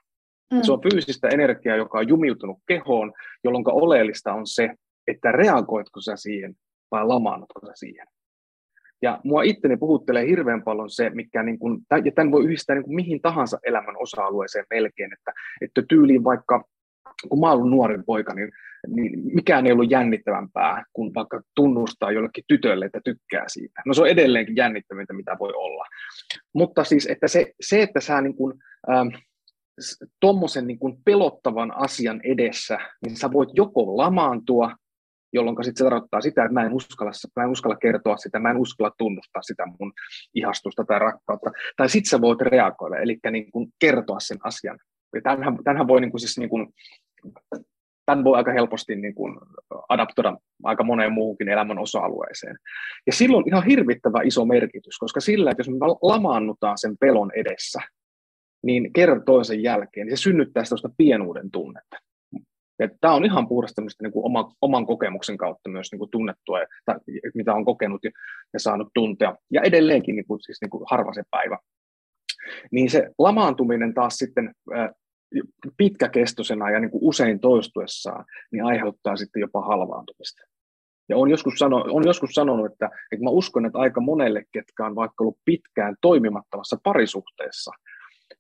Mm. 0.53 0.63
Se 0.63 0.73
on 0.73 0.81
fyysistä 0.81 1.29
energiaa, 1.29 1.77
joka 1.77 1.99
on 1.99 2.09
jumiutunut 2.09 2.59
kehoon, 2.69 3.13
jolloin 3.45 3.65
oleellista 3.67 4.33
on 4.33 4.47
se, 4.47 4.71
että 5.07 5.33
reagoitko 5.33 6.01
sä 6.01 6.17
siihen 6.17 6.55
vai 6.91 7.07
lamaannutko 7.07 7.67
sä 7.67 7.73
siihen. 7.75 8.07
Ja 9.03 9.21
mua 9.25 9.43
itteni 9.43 9.77
puhuttelee 9.77 10.27
hirveän 10.27 10.63
paljon 10.63 10.91
se, 10.91 11.11
mikä 11.11 11.43
niin 11.43 11.59
kuin, 11.59 11.81
ja 12.05 12.13
tämän 12.15 12.33
voi 12.33 12.45
yhdistää 12.45 12.77
niin 12.77 12.85
kuin 12.85 12.95
mihin 12.95 13.21
tahansa 13.21 13.59
elämän 13.67 13.97
osa-alueeseen 13.99 14.67
melkein, 14.71 15.13
että, 15.13 15.33
että 15.61 15.83
tyyliin 15.89 16.25
vaikka, 16.25 16.65
kun 17.29 17.41
mä 17.41 17.53
olen 17.53 17.71
nuori 17.71 18.03
poika, 18.07 18.35
niin 18.35 18.51
niin 18.89 19.35
mikään 19.35 19.67
ei 19.67 19.73
ollut 19.73 19.91
jännittävämpää 19.91 20.85
kuin 20.93 21.15
vaikka 21.15 21.43
tunnustaa 21.55 22.13
jollekin 22.13 22.45
tytölle, 22.49 22.87
että 22.87 23.01
tykkää 23.05 23.45
siitä. 23.47 23.83
No 23.87 23.95
se 23.95 24.03
on 24.03 24.09
edelleenkin 24.09 24.57
jännittävintä, 24.57 25.13
mitä 25.13 25.37
voi 25.41 25.53
olla. 25.55 25.85
Mutta 26.55 26.85
siis, 26.85 27.07
että 27.07 27.29
se, 27.29 27.53
se 27.61 27.83
että 27.83 28.01
sä 28.01 28.21
niin 28.21 28.37
kuin, 28.37 28.55
ähm, 28.91 29.09
tuommoisen 30.21 30.67
niin 30.67 30.79
pelottavan 31.05 31.77
asian 31.77 32.21
edessä, 32.25 32.79
niin 33.07 33.17
sä 33.17 33.33
voit 33.33 33.49
joko 33.53 33.97
lamaantua, 33.97 34.75
jolloin 35.33 35.65
sit 35.65 35.77
se 35.77 35.85
tarkoittaa 35.85 36.21
sitä, 36.21 36.45
että 36.45 36.55
mä 36.55 36.67
en, 36.67 36.73
uskalla, 36.73 37.13
mä 37.37 37.43
en 37.43 37.51
uskalla 37.51 37.77
kertoa 37.77 38.17
sitä, 38.17 38.39
mä 38.39 38.51
en 38.51 38.57
uskalla 38.57 38.95
tunnustaa 38.99 39.43
sitä 39.43 39.67
mun 39.81 39.93
ihastusta 40.35 40.85
tai 40.85 40.99
rakkautta, 40.99 41.51
tai 41.77 41.89
sitten 41.89 42.11
sä 42.11 42.21
voit 42.21 42.41
reagoida, 42.41 42.97
eli 42.97 43.19
niin 43.31 43.53
kuin 43.53 43.69
kertoa 43.81 44.21
sen 44.21 44.39
asian. 44.45 44.79
Ja 45.15 45.21
tämänhän, 45.23 45.59
tämänhän 45.65 45.89
voi 45.89 46.01
niin 46.01 46.11
kuin 46.11 46.21
siis 46.21 46.39
niin 46.39 46.51
kuin, 46.51 46.69
tämän 48.07 48.25
voi 48.25 48.37
aika 48.37 48.53
helposti 48.53 48.97
niin 48.97 49.15
kuin 49.15 49.39
adaptoida 49.89 50.37
aika 50.63 50.85
moneen 50.85 51.13
muuhunkin 51.13 51.49
elämän 51.49 51.79
osa-alueeseen. 51.79 52.57
Ja 53.07 53.13
silloin 53.13 53.49
ihan 53.49 53.65
hirvittävä 53.65 54.23
iso 54.25 54.45
merkitys, 54.45 54.99
koska 54.99 55.21
sillä, 55.21 55.51
että 55.51 55.61
jos 55.61 55.69
me 55.69 55.77
lamaannutaan 56.03 56.79
sen 56.79 56.97
pelon 57.01 57.31
edessä, 57.35 57.81
niin 58.63 58.93
kerran 58.93 59.25
toisen 59.25 59.63
jälkeen, 59.63 60.07
niin 60.07 60.17
se 60.17 60.23
synnyttää 60.23 60.65
sitä 60.65 60.89
pienuuden 60.97 61.51
tunnetta. 61.51 61.97
Ja 62.79 62.89
tämä 63.01 63.15
on 63.15 63.25
ihan 63.25 63.49
puhdasta 63.49 63.83
niin 64.03 64.13
kuin 64.13 64.27
oma, 64.27 64.53
oman 64.63 64.87
kokemuksen 64.87 65.37
kautta 65.37 65.71
myös 65.71 65.93
niin 65.93 65.99
kuin 65.99 66.11
tunnettua, 66.11 66.63
että, 66.63 67.01
mitä 67.35 67.55
on 67.55 67.65
kokenut 67.65 68.05
ja, 68.05 68.11
ja 68.53 68.61
saanut 68.61 68.89
tuntea. 68.95 69.37
Ja 69.51 69.63
edelleenkin 69.63 70.17
niin 70.17 70.27
kuin, 70.27 70.41
siis 70.43 70.59
niin 70.61 70.71
kuin 70.71 70.85
harva 70.91 71.13
se 71.13 71.23
päivä. 71.31 71.59
Niin 72.71 72.91
se 72.91 73.11
lamaantuminen 73.19 73.95
taas 73.95 74.15
sitten 74.15 74.53
pitkäkestoisena 75.77 76.71
ja 76.71 76.81
niin 76.81 76.91
kuin 76.91 77.05
usein 77.05 77.41
toistuessaan, 77.41 78.25
niin 78.53 78.65
aiheuttaa 78.65 79.17
sitten 79.17 79.41
jopa 79.41 79.61
halvaantumista. 79.61 80.43
Ja 81.09 81.17
on 81.17 81.31
joskus, 81.31 81.55
sano, 81.55 81.85
on 81.89 82.07
joskus 82.07 82.31
sanonut, 82.31 82.73
että, 82.73 82.91
että 83.13 83.25
mä 83.25 83.31
uskon, 83.31 83.67
että 83.67 83.79
aika 83.79 84.01
monelle, 84.01 84.45
ketkä 84.53 84.87
on 84.87 84.95
vaikka 84.95 85.25
ollut 85.25 85.39
pitkään 85.45 85.97
toimimattomassa 86.01 86.77
parisuhteessa, 86.83 87.71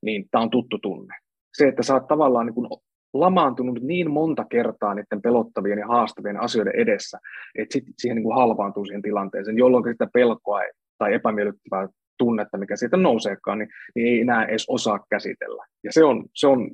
niin 0.03 0.29
tämä 0.31 0.43
on 0.43 0.51
tuttu 0.51 0.79
tunne. 0.79 1.15
Se, 1.57 1.69
että 1.69 1.83
sä 1.83 1.95
oot 1.95 2.09
tavallaan 2.09 2.47
niin 2.47 2.55
kuin 2.55 2.69
lamaantunut 3.15 3.81
niin 3.81 4.11
monta 4.11 4.45
kertaa 4.45 4.95
niiden 4.95 5.23
pelottavien 5.23 5.79
ja 5.79 5.87
haastavien 5.87 6.41
asioiden 6.41 6.77
edessä, 6.77 7.19
että 7.59 7.73
sit 7.73 7.85
siihen 7.99 8.17
niin 8.17 8.25
kuin 8.25 8.37
halvaantuu 8.37 8.85
siihen 8.85 9.03
tilanteeseen, 9.03 9.59
jolloin 9.59 9.85
sitä 9.93 10.09
pelkoa 10.13 10.61
tai 10.99 11.15
epämiellyttävää 11.15 11.89
tunnetta, 12.19 12.59
mikä 12.59 12.77
siitä 12.77 12.97
nouseekaan, 12.97 13.59
niin, 13.59 13.69
niin 13.95 14.07
ei 14.07 14.21
enää 14.21 14.45
edes 14.45 14.65
osaa 14.69 15.07
käsitellä. 15.11 15.67
Ja 15.85 15.93
se 15.93 16.05
on, 16.05 16.25
se 16.35 16.47
on, 16.47 16.71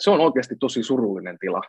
se 0.00 0.10
on 0.10 0.20
oikeasti 0.20 0.54
tosi 0.60 0.82
surullinen 0.82 1.36
tila. 1.40 1.60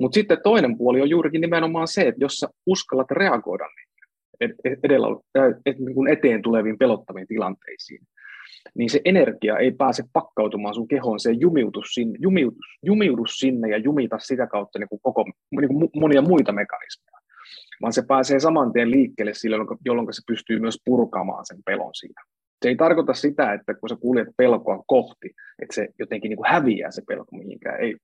Mutta 0.00 0.14
sitten 0.14 0.38
toinen 0.42 0.78
puoli 0.78 1.00
on 1.00 1.10
juurikin 1.10 1.40
nimenomaan 1.40 1.88
se, 1.88 2.02
että 2.02 2.24
jos 2.24 2.36
sä 2.36 2.48
uskallat 2.66 3.10
reagoida 3.10 3.64
niihin 3.64 3.96
edellä, 4.84 5.06
et, 5.66 5.78
niin 5.78 6.08
eteen 6.08 6.42
tuleviin 6.42 6.78
pelottaviin 6.78 7.26
tilanteisiin, 7.26 8.00
niin 8.74 8.90
se 8.90 9.00
energia 9.04 9.58
ei 9.58 9.72
pääse 9.72 10.02
pakkautumaan 10.12 10.74
sun 10.74 10.88
kehoon, 10.88 11.20
se 11.20 11.30
ei 11.30 11.36
jumiudu 11.40 11.82
sinne, 11.82 12.18
jumiudu, 12.22 12.56
jumiudu 12.82 13.26
sinne 13.26 13.70
ja 13.70 13.76
jumita 13.76 14.18
sitä 14.18 14.46
kautta 14.46 14.78
niin 14.78 14.88
kuin 14.88 15.00
koko, 15.02 15.24
niin 15.60 15.68
kuin 15.68 15.90
monia 15.94 16.22
muita 16.22 16.52
mekanismeja, 16.52 17.15
vaan 17.82 17.92
se 17.92 18.02
pääsee 18.08 18.40
saman 18.40 18.72
tien 18.72 18.90
liikkeelle 18.90 19.34
silloin, 19.34 19.68
jolloin 19.84 20.14
se 20.14 20.22
pystyy 20.26 20.58
myös 20.60 20.78
purkaamaan 20.84 21.46
sen 21.46 21.58
pelon 21.66 21.94
siinä. 21.94 22.22
Se 22.62 22.68
ei 22.68 22.76
tarkoita 22.76 23.14
sitä, 23.14 23.52
että 23.52 23.74
kun 23.74 23.88
sä 23.88 23.96
kuljet 24.00 24.28
pelkoa 24.36 24.84
kohti, 24.86 25.30
että 25.62 25.74
se 25.74 25.88
jotenkin 25.98 26.28
niin 26.28 26.36
kuin 26.36 26.50
häviää 26.50 26.90
se 26.90 27.02
pelko 27.08 27.36
mihinkään. 27.36 27.80
Ei 27.80 27.96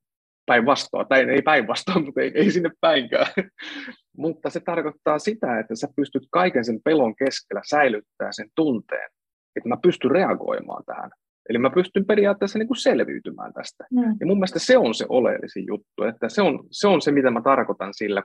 päinvastoin, 0.47 1.09
tai 1.09 1.31
ei 1.31 1.43
päinvastoin, 1.43 2.05
mutta 2.05 2.21
ei, 2.21 2.33
ei 2.35 2.51
sinne 2.51 2.71
päinkään. 2.81 3.27
mutta 4.17 4.51
se 4.51 4.61
tarkoittaa 4.61 5.19
sitä, 5.19 5.59
että 5.59 5.77
sä 5.77 5.89
pystyt 5.97 6.23
kaiken 6.31 6.65
sen 6.65 6.81
pelon 6.85 7.17
keskellä 7.17 7.63
säilyttämään 7.71 8.35
sen 8.35 8.49
tunteen, 8.55 9.11
että 9.57 9.69
mä 9.69 9.77
pystyn 9.83 10.11
reagoimaan 10.11 10.85
tähän. 10.87 11.11
Eli 11.53 11.59
mä 11.59 11.71
pystyn 11.71 12.07
periaatteessa 12.07 12.59
niin 12.59 12.67
kuin 12.67 12.77
selviytymään 12.77 13.53
tästä. 13.53 13.85
Mm. 13.91 14.17
Ja 14.21 14.27
mun 14.27 14.37
mielestä 14.37 14.59
se 14.59 14.79
on 14.79 14.95
se 14.95 15.07
oleellisin 15.09 15.67
juttu, 15.67 16.03
että 16.09 16.29
se 16.29 16.43
on, 16.43 16.65
se 16.71 16.89
on 16.89 17.03
se, 17.03 17.13
mitä 17.13 17.31
mä 17.31 17.43
tarkoitan 17.43 17.95
sillä, 17.95 18.23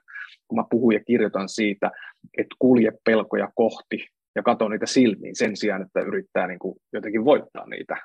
kun 0.48 0.60
mä 0.60 0.64
puhun 0.70 0.94
ja 0.94 1.00
kirjoitan 1.04 1.50
siitä, 1.50 1.92
että 2.38 2.56
kulje 2.60 2.92
pelkoja 3.04 3.50
kohti 3.56 4.06
ja 4.36 4.44
katso 4.44 4.68
niitä 4.68 4.86
silmiin 4.86 5.36
sen 5.36 5.58
sijaan, 5.58 5.82
että 5.82 6.00
yrittää 6.00 6.48
niin 6.48 6.60
kuin 6.60 6.76
jotenkin 6.94 7.26
voittaa 7.26 7.66
niitä. 7.70 7.98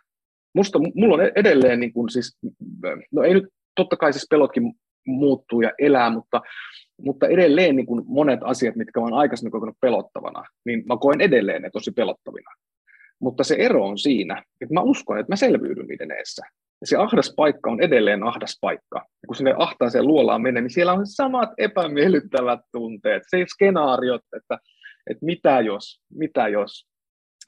Musta, 0.54 0.78
mulla 0.94 1.14
on 1.14 1.30
edelleen, 1.34 1.80
niin 1.80 1.92
kuin 1.92 2.10
siis, 2.10 2.38
no 3.12 3.22
ei 3.22 3.34
nyt, 3.34 3.44
totta 3.76 3.96
kai 3.96 4.12
siis 4.12 4.26
pelotkin 4.30 4.74
muuttuu 5.06 5.60
ja 5.60 5.70
elää, 5.78 6.10
mutta, 6.10 6.40
mutta 7.02 7.26
edelleen 7.26 7.76
niin 7.76 7.86
kuin 7.86 8.02
monet 8.06 8.40
asiat, 8.42 8.76
mitkä 8.76 9.00
mä 9.00 9.04
oon 9.04 9.14
aikaisemmin 9.14 9.52
kokenut 9.52 9.76
pelottavana, 9.80 10.44
niin 10.64 10.82
mä 10.86 10.96
koen 11.00 11.20
edelleen 11.20 11.62
ne 11.62 11.70
tosi 11.70 11.90
pelottavina. 11.90 12.50
Mutta 13.22 13.44
se 13.44 13.54
ero 13.54 13.86
on 13.86 13.98
siinä, 13.98 14.44
että 14.60 14.74
mä 14.74 14.80
uskon, 14.80 15.18
että 15.18 15.32
mä 15.32 15.36
selviydyn 15.36 15.86
niiden 15.86 16.10
eessä. 16.10 16.42
Ja 16.80 16.86
se 16.86 16.96
ahdas 16.96 17.34
paikka 17.36 17.70
on 17.70 17.82
edelleen 17.82 18.22
ahdas 18.22 18.58
paikka. 18.60 18.96
Ja 18.96 19.26
kun 19.26 19.36
sinne 19.36 19.54
ahtaaseen 19.58 20.06
luolaan 20.06 20.42
menee, 20.42 20.62
niin 20.62 20.70
siellä 20.70 20.92
on 20.92 21.06
samat 21.06 21.50
epämiellyttävät 21.58 22.60
tunteet, 22.72 23.22
se 23.30 23.44
skenaariot, 23.48 24.20
että, 24.36 24.58
että 25.10 25.24
mitä 25.26 25.60
jos, 25.60 26.02
mitä 26.14 26.48
jos. 26.48 26.86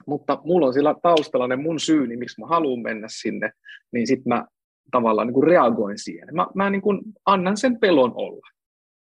Mutta 0.07 0.39
mulla 0.43 0.67
on 0.67 0.73
sillä 0.73 0.95
taustalla 1.03 1.47
ne 1.47 1.55
mun 1.55 1.79
syyni, 1.79 2.17
miksi 2.17 2.41
mä 2.41 2.47
haluan 2.47 2.83
mennä 2.83 3.07
sinne, 3.09 3.51
niin 3.93 4.07
sitten 4.07 4.33
mä 4.33 4.45
tavallaan 4.91 5.27
niin 5.27 5.33
kuin 5.33 5.47
reagoin 5.47 5.97
siihen. 5.97 6.35
Mä, 6.35 6.47
mä 6.55 6.69
niin 6.69 6.81
kuin 6.81 7.01
annan 7.25 7.57
sen 7.57 7.79
pelon 7.79 8.11
olla, 8.15 8.47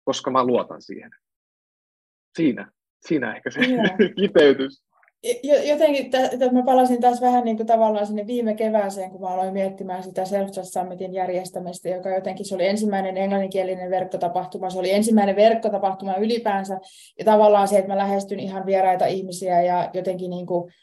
koska 0.03 0.31
mä 0.31 0.45
luotan 0.45 0.81
siihen. 0.81 1.11
Siinä, 2.37 2.71
siinä 3.07 3.35
ehkä 3.35 3.51
se 3.51 3.59
yeah. 3.59 3.97
kiteytys 4.21 4.88
jotenkin 5.67 6.05
että 6.05 6.51
mä 6.51 6.63
palasin 6.63 7.01
taas 7.01 7.21
vähän 7.21 7.43
niin 7.43 7.57
kuin 7.57 7.67
tavallaan 7.67 8.07
sinne 8.07 8.27
viime 8.27 8.53
kevääseen, 8.53 9.11
kun 9.11 9.21
mä 9.21 9.27
aloin 9.27 9.53
miettimään 9.53 10.03
sitä 10.03 10.25
Self 10.25 10.49
Summitin 10.63 11.13
järjestämistä, 11.13 11.89
joka 11.89 12.09
jotenkin 12.09 12.45
se 12.45 12.55
oli 12.55 12.67
ensimmäinen 12.67 13.17
englanninkielinen 13.17 13.89
verkkotapahtuma, 13.89 14.69
se 14.69 14.79
oli 14.79 14.91
ensimmäinen 14.91 15.35
verkkotapahtuma 15.35 16.15
ylipäänsä, 16.15 16.79
ja 17.19 17.25
tavallaan 17.25 17.67
se, 17.67 17.77
että 17.77 17.91
mä 17.91 17.97
lähestyn 17.97 18.39
ihan 18.39 18.65
vieraita 18.65 19.05
ihmisiä, 19.05 19.61
ja 19.61 19.89
jotenkin 19.93 20.29
niin 20.29 20.45
kuin, 20.45 20.73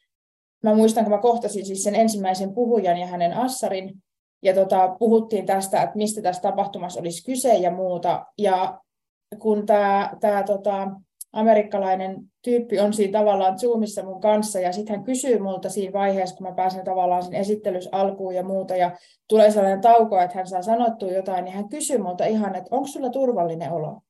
mä 0.62 0.74
muistan, 0.74 1.04
kun 1.04 1.12
mä 1.12 1.18
kohtasin 1.18 1.66
siis 1.66 1.84
sen 1.84 1.94
ensimmäisen 1.94 2.54
puhujan 2.54 2.98
ja 2.98 3.06
hänen 3.06 3.32
assarin, 3.32 4.02
ja 4.42 4.54
tota, 4.54 4.96
puhuttiin 4.98 5.46
tästä, 5.46 5.82
että 5.82 5.96
mistä 5.96 6.22
tässä 6.22 6.42
tapahtumassa 6.42 7.00
olisi 7.00 7.24
kyse 7.24 7.54
ja 7.54 7.70
muuta, 7.70 8.26
ja 8.38 8.80
kun 9.38 9.66
tämä, 9.66 10.10
tämä 10.20 10.42
tota, 10.42 10.88
amerikkalainen 11.36 12.16
tyyppi 12.42 12.80
on 12.80 12.92
siinä 12.92 13.18
tavallaan 13.18 13.58
Zoomissa 13.58 14.02
mun 14.02 14.20
kanssa 14.20 14.60
ja 14.60 14.72
sitten 14.72 14.96
hän 14.96 15.04
kysyy 15.04 15.38
multa 15.38 15.68
siinä 15.68 15.92
vaiheessa, 15.92 16.36
kun 16.36 16.46
mä 16.46 16.54
pääsen 16.54 16.84
tavallaan 16.84 17.22
sen 17.22 17.34
esittelys 17.34 17.88
alkuun 17.92 18.34
ja 18.34 18.42
muuta 18.42 18.76
ja 18.76 18.96
tulee 19.28 19.50
sellainen 19.50 19.80
tauko, 19.80 20.20
että 20.20 20.36
hän 20.36 20.46
saa 20.46 20.62
sanottua 20.62 21.10
jotain, 21.10 21.44
niin 21.44 21.54
hän 21.54 21.68
kysyy 21.68 21.98
multa 21.98 22.24
ihan, 22.24 22.54
että 22.54 22.76
onko 22.76 22.86
sulla 22.86 23.10
turvallinen 23.10 23.72
olo? 23.72 24.00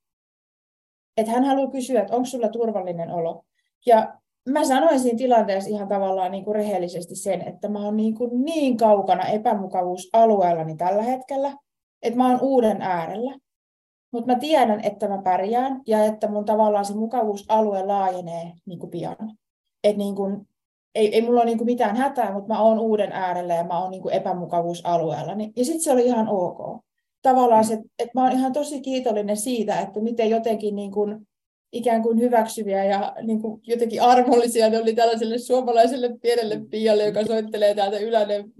Että 1.16 1.32
hän 1.32 1.44
haluaa 1.44 1.70
kysyä, 1.70 2.00
että 2.00 2.16
onko 2.16 2.26
sulla 2.26 2.48
turvallinen 2.48 3.10
olo? 3.10 3.44
Ja 3.86 4.14
mä 4.48 4.64
sanoin 4.64 5.00
siinä 5.00 5.18
tilanteessa 5.18 5.70
ihan 5.70 5.88
tavallaan 5.88 6.30
niin 6.30 6.44
kuin 6.44 6.54
rehellisesti 6.54 7.16
sen, 7.16 7.48
että 7.48 7.68
mä 7.68 7.84
oon 7.84 7.96
niin, 7.96 8.14
kuin 8.14 8.44
niin 8.44 8.76
kaukana 8.76 9.26
epämukavuusalueellani 9.26 10.76
tällä 10.76 11.02
hetkellä, 11.02 11.52
että 12.02 12.18
mä 12.18 12.30
oon 12.30 12.40
uuden 12.42 12.82
äärellä. 12.82 13.34
Mutta 14.12 14.32
mä 14.32 14.38
tiedän, 14.38 14.80
että 14.84 15.08
mä 15.08 15.22
pärjään 15.22 15.82
ja 15.86 16.04
että 16.04 16.28
mun 16.28 16.44
tavallaan 16.44 16.84
se 16.84 16.94
mukavuusalue 16.94 17.86
laajenee 17.86 18.52
niin 18.66 18.78
kuin 18.78 18.90
pian. 18.90 19.16
Et 19.84 19.96
niin 19.96 20.14
kuin, 20.14 20.48
ei, 20.94 21.14
ei 21.14 21.22
mulla 21.22 21.40
ole 21.40 21.44
niin 21.46 21.58
kuin 21.58 21.66
mitään 21.66 21.96
hätää, 21.96 22.32
mutta 22.32 22.54
mä 22.54 22.60
oon 22.60 22.78
uuden 22.78 23.12
äärellä 23.12 23.54
ja 23.54 23.64
mä 23.64 23.78
oon 23.78 23.90
niin 23.90 24.02
kuin 24.02 24.14
epämukavuusalueella. 24.14 25.32
Ja 25.56 25.64
sitten 25.64 25.82
se 25.82 25.92
oli 25.92 26.06
ihan 26.06 26.28
ok. 26.28 26.80
Tavallaan 27.22 27.64
se, 27.64 27.74
että 27.74 28.10
mä 28.14 28.22
oon 28.22 28.32
ihan 28.32 28.52
tosi 28.52 28.80
kiitollinen 28.80 29.36
siitä, 29.36 29.80
että 29.80 30.00
miten 30.00 30.30
jotenkin 30.30 30.76
niin 30.76 30.92
kuin, 30.92 31.28
ikään 31.72 32.02
kuin 32.02 32.20
hyväksyviä 32.20 32.84
ja 32.84 33.16
niin 33.22 33.42
kuin 33.42 33.60
jotenkin 33.66 34.02
armollisia 34.02 34.70
ne 34.70 34.78
oli 34.78 34.94
tällaiselle 34.94 35.38
suomalaiselle 35.38 36.18
pienelle 36.22 36.60
pialle, 36.70 37.04
joka 37.04 37.24
soittelee 37.24 37.74
täältä 37.74 37.98
Ylänen 37.98 38.52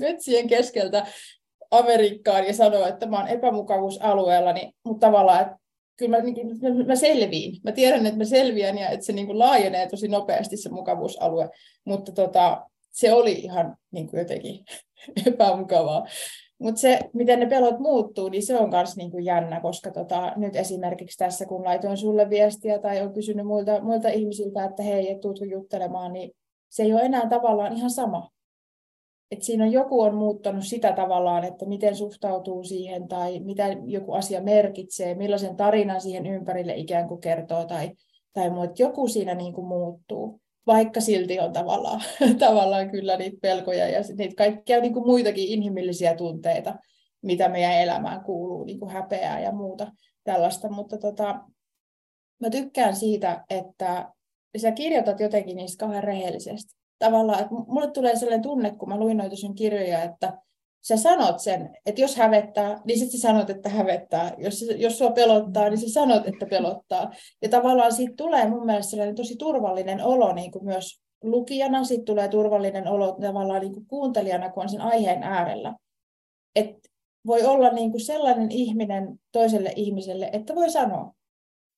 metsien 0.00 0.48
keskeltä 0.48 1.06
Amerikkaan 1.70 2.46
ja 2.46 2.54
sanoa, 2.54 2.88
että 2.88 3.06
mä 3.06 3.18
oon 3.18 3.28
epämukavuusalueella, 3.28 4.52
niin, 4.52 4.72
mutta 4.84 5.06
tavallaan, 5.06 5.40
että 5.40 5.56
kyllä 5.96 6.16
mä, 6.16 6.22
niin 6.22 6.46
mä, 6.46 6.84
mä 6.84 6.96
selviin. 6.96 7.60
Mä 7.64 7.72
tiedän, 7.72 8.06
että 8.06 8.18
mä 8.18 8.24
selviän 8.24 8.78
ja 8.78 8.88
että 8.88 9.06
se 9.06 9.12
niin 9.12 9.26
kuin 9.26 9.38
laajenee 9.38 9.88
tosi 9.88 10.08
nopeasti 10.08 10.56
se 10.56 10.68
mukavuusalue, 10.68 11.50
mutta 11.84 12.12
tota, 12.12 12.66
se 12.90 13.12
oli 13.12 13.32
ihan 13.32 13.76
niin 13.90 14.10
kuin 14.10 14.18
jotenkin 14.18 14.64
epämukavaa. 15.26 16.06
Mutta 16.58 16.80
se, 16.80 17.00
miten 17.12 17.40
ne 17.40 17.46
pelot 17.46 17.78
muuttuu, 17.78 18.28
niin 18.28 18.46
se 18.46 18.58
on 18.58 18.70
myös 18.70 18.96
niinku 18.96 19.18
jännä, 19.18 19.60
koska 19.60 19.90
tota, 19.90 20.32
nyt 20.36 20.56
esimerkiksi 20.56 21.18
tässä, 21.18 21.46
kun 21.46 21.64
laitoin 21.64 21.96
sulle 21.96 22.30
viestiä 22.30 22.78
tai 22.78 23.00
on 23.00 23.12
kysynyt 23.12 23.46
muilta, 23.46 23.80
muilta 23.80 24.08
ihmisiltä, 24.08 24.64
että 24.64 24.82
hei, 24.82 25.10
et 25.10 25.20
tuutko 25.20 25.44
juttelemaan, 25.44 26.12
niin 26.12 26.30
se 26.68 26.82
ei 26.82 26.92
ole 26.92 27.02
enää 27.02 27.28
tavallaan 27.28 27.76
ihan 27.76 27.90
sama 27.90 28.28
että 29.30 29.44
siinä 29.44 29.64
on 29.64 29.72
joku 29.72 30.00
on 30.00 30.14
muuttanut 30.14 30.66
sitä 30.66 30.92
tavallaan, 30.92 31.44
että 31.44 31.66
miten 31.66 31.96
suhtautuu 31.96 32.64
siihen 32.64 33.08
tai 33.08 33.40
mitä 33.40 33.66
joku 33.84 34.12
asia 34.12 34.40
merkitsee, 34.40 35.14
millaisen 35.14 35.56
tarinan 35.56 36.00
siihen 36.00 36.26
ympärille 36.26 36.74
ikään 36.74 37.08
kuin 37.08 37.20
kertoo 37.20 37.64
tai, 37.64 37.90
tai 38.32 38.50
muu, 38.50 38.62
että 38.62 38.82
joku 38.82 39.08
siinä 39.08 39.34
niin 39.34 39.52
kuin 39.52 39.66
muuttuu, 39.66 40.40
vaikka 40.66 41.00
silti 41.00 41.40
on 41.40 41.52
tavallaan, 41.52 42.00
tavallaan 42.38 42.90
kyllä 42.90 43.16
niitä 43.16 43.38
pelkoja 43.42 43.88
ja 43.88 44.00
niitä 44.16 44.34
kaikkia 44.34 44.80
niin 44.80 44.92
kuin 44.92 45.06
muitakin 45.06 45.48
inhimillisiä 45.48 46.14
tunteita, 46.14 46.74
mitä 47.22 47.48
meidän 47.48 47.80
elämään 47.80 48.24
kuuluu, 48.24 48.64
niin 48.64 48.78
kuin 48.78 48.90
häpeää 48.90 49.40
ja 49.40 49.52
muuta 49.52 49.92
tällaista, 50.24 50.68
mutta 50.68 50.98
tota, 50.98 51.40
mä 52.40 52.50
tykkään 52.50 52.96
siitä, 52.96 53.44
että 53.50 54.12
sä 54.56 54.72
kirjoitat 54.72 55.20
jotenkin 55.20 55.56
niistä 55.56 55.80
kauhean 55.80 56.04
rehellisesti 56.04 56.79
tavallaan, 57.00 57.40
että 57.40 57.54
mulle 57.54 57.90
tulee 57.90 58.16
sellainen 58.16 58.42
tunne, 58.42 58.70
kun 58.70 58.88
mä 58.88 58.98
luin 58.98 59.16
noita 59.16 59.36
sun 59.36 59.54
kirjoja, 59.54 60.02
että 60.02 60.38
sä 60.82 60.96
sanot 60.96 61.38
sen, 61.38 61.70
että 61.86 62.00
jos 62.00 62.16
hävettää, 62.16 62.80
niin 62.84 62.98
sitten 62.98 63.20
sä 63.20 63.28
sanot, 63.28 63.50
että 63.50 63.68
hävettää. 63.68 64.34
Jos, 64.38 64.64
jos 64.76 64.98
sua 64.98 65.10
pelottaa, 65.10 65.68
niin 65.68 65.78
sä 65.78 65.88
sanot, 65.88 66.28
että 66.28 66.46
pelottaa. 66.46 67.10
Ja 67.42 67.48
tavallaan 67.48 67.92
siitä 67.92 68.14
tulee 68.16 68.48
mun 68.48 68.66
mielestä 68.66 68.90
sellainen 68.90 69.14
tosi 69.14 69.36
turvallinen 69.36 70.04
olo 70.04 70.32
niin 70.32 70.50
kuin 70.50 70.64
myös 70.64 71.00
lukijana, 71.22 71.84
siitä 71.84 72.04
tulee 72.04 72.28
turvallinen 72.28 72.88
olo 72.88 73.12
tavallaan 73.20 73.60
niin 73.60 73.72
kuin 73.72 73.86
kuuntelijana, 73.86 74.50
kun 74.50 74.62
on 74.62 74.68
sen 74.68 74.80
aiheen 74.80 75.22
äärellä. 75.22 75.74
Et 76.56 76.76
voi 77.26 77.42
olla 77.42 77.70
niin 77.70 77.90
kuin 77.90 78.00
sellainen 78.00 78.50
ihminen 78.50 79.20
toiselle 79.32 79.72
ihmiselle, 79.76 80.30
että 80.32 80.54
voi 80.54 80.70
sanoa, 80.70 81.14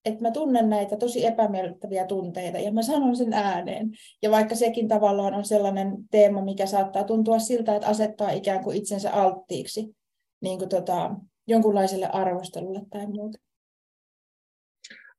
että 0.05 0.23
mä 0.23 0.31
tunnen 0.31 0.71
näitä 0.71 0.97
tosi 0.97 1.27
epämiellyttäviä 1.27 2.07
tunteita 2.07 2.59
ja 2.59 2.73
mä 2.73 2.83
sanon 2.83 3.17
sen 3.17 3.33
ääneen. 3.33 3.91
Ja 4.23 4.31
vaikka 4.31 4.55
sekin 4.55 4.89
tavallaan 4.89 5.35
on 5.35 5.45
sellainen 5.45 5.97
teema, 6.11 6.45
mikä 6.45 6.67
saattaa 6.67 7.05
tuntua 7.05 7.39
siltä, 7.39 7.77
että 7.77 7.89
asettaa 7.89 8.31
ikään 8.31 8.65
kuin 8.65 8.77
itsensä 8.77 9.13
alttiiksi 9.13 9.97
niin 10.41 10.59
kuin 10.59 10.69
tota, 10.69 11.15
jonkunlaiselle 11.47 12.09
arvostelulle 12.09 12.81
tai 12.91 13.07
muuta. 13.07 13.39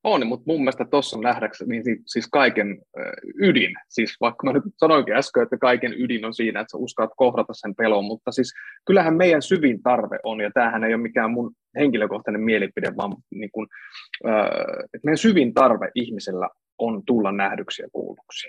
On, 0.04 0.28
mutta 0.28 0.44
mun 0.48 0.60
mielestä 0.60 0.86
tuossa 0.86 1.18
on 1.18 1.24
nähdäkseni 1.24 1.82
niin 1.84 2.00
siis 2.06 2.28
kaiken 2.32 2.82
ydin. 3.36 3.76
Siis 3.90 4.18
vaikka 4.22 4.46
mä 4.46 4.54
nyt 4.54 4.64
sanoinkin 4.78 5.16
äsken, 5.16 5.44
että 5.44 5.58
kaiken 5.58 5.94
ydin 5.98 6.26
on 6.26 6.34
siinä, 6.34 6.60
että 6.60 6.72
sä 6.72 6.78
uskallat 6.78 7.14
kohdata 7.18 7.54
sen 7.54 7.76
pelon, 7.76 8.06
mutta 8.06 8.32
siis 8.32 8.54
kyllähän 8.86 9.16
meidän 9.16 9.42
syvin 9.42 9.84
tarve 9.84 10.20
on, 10.24 10.42
ja 10.42 10.52
tämähän 10.54 10.84
ei 10.84 10.94
ole 10.94 11.02
mikään 11.02 11.32
mun 11.32 11.52
henkilökohtainen 11.80 12.42
mielipide, 12.42 12.94
vaan 12.98 13.16
niin 13.32 13.52
kun, 13.52 13.68
että 14.84 15.04
meidän 15.04 15.18
syvin 15.18 15.54
tarve 15.54 15.92
ihmisellä 15.96 16.50
on 16.78 17.04
tulla 17.06 17.32
nähdyksi 17.32 17.82
ja 17.82 17.88
kuulluksi. 17.92 18.48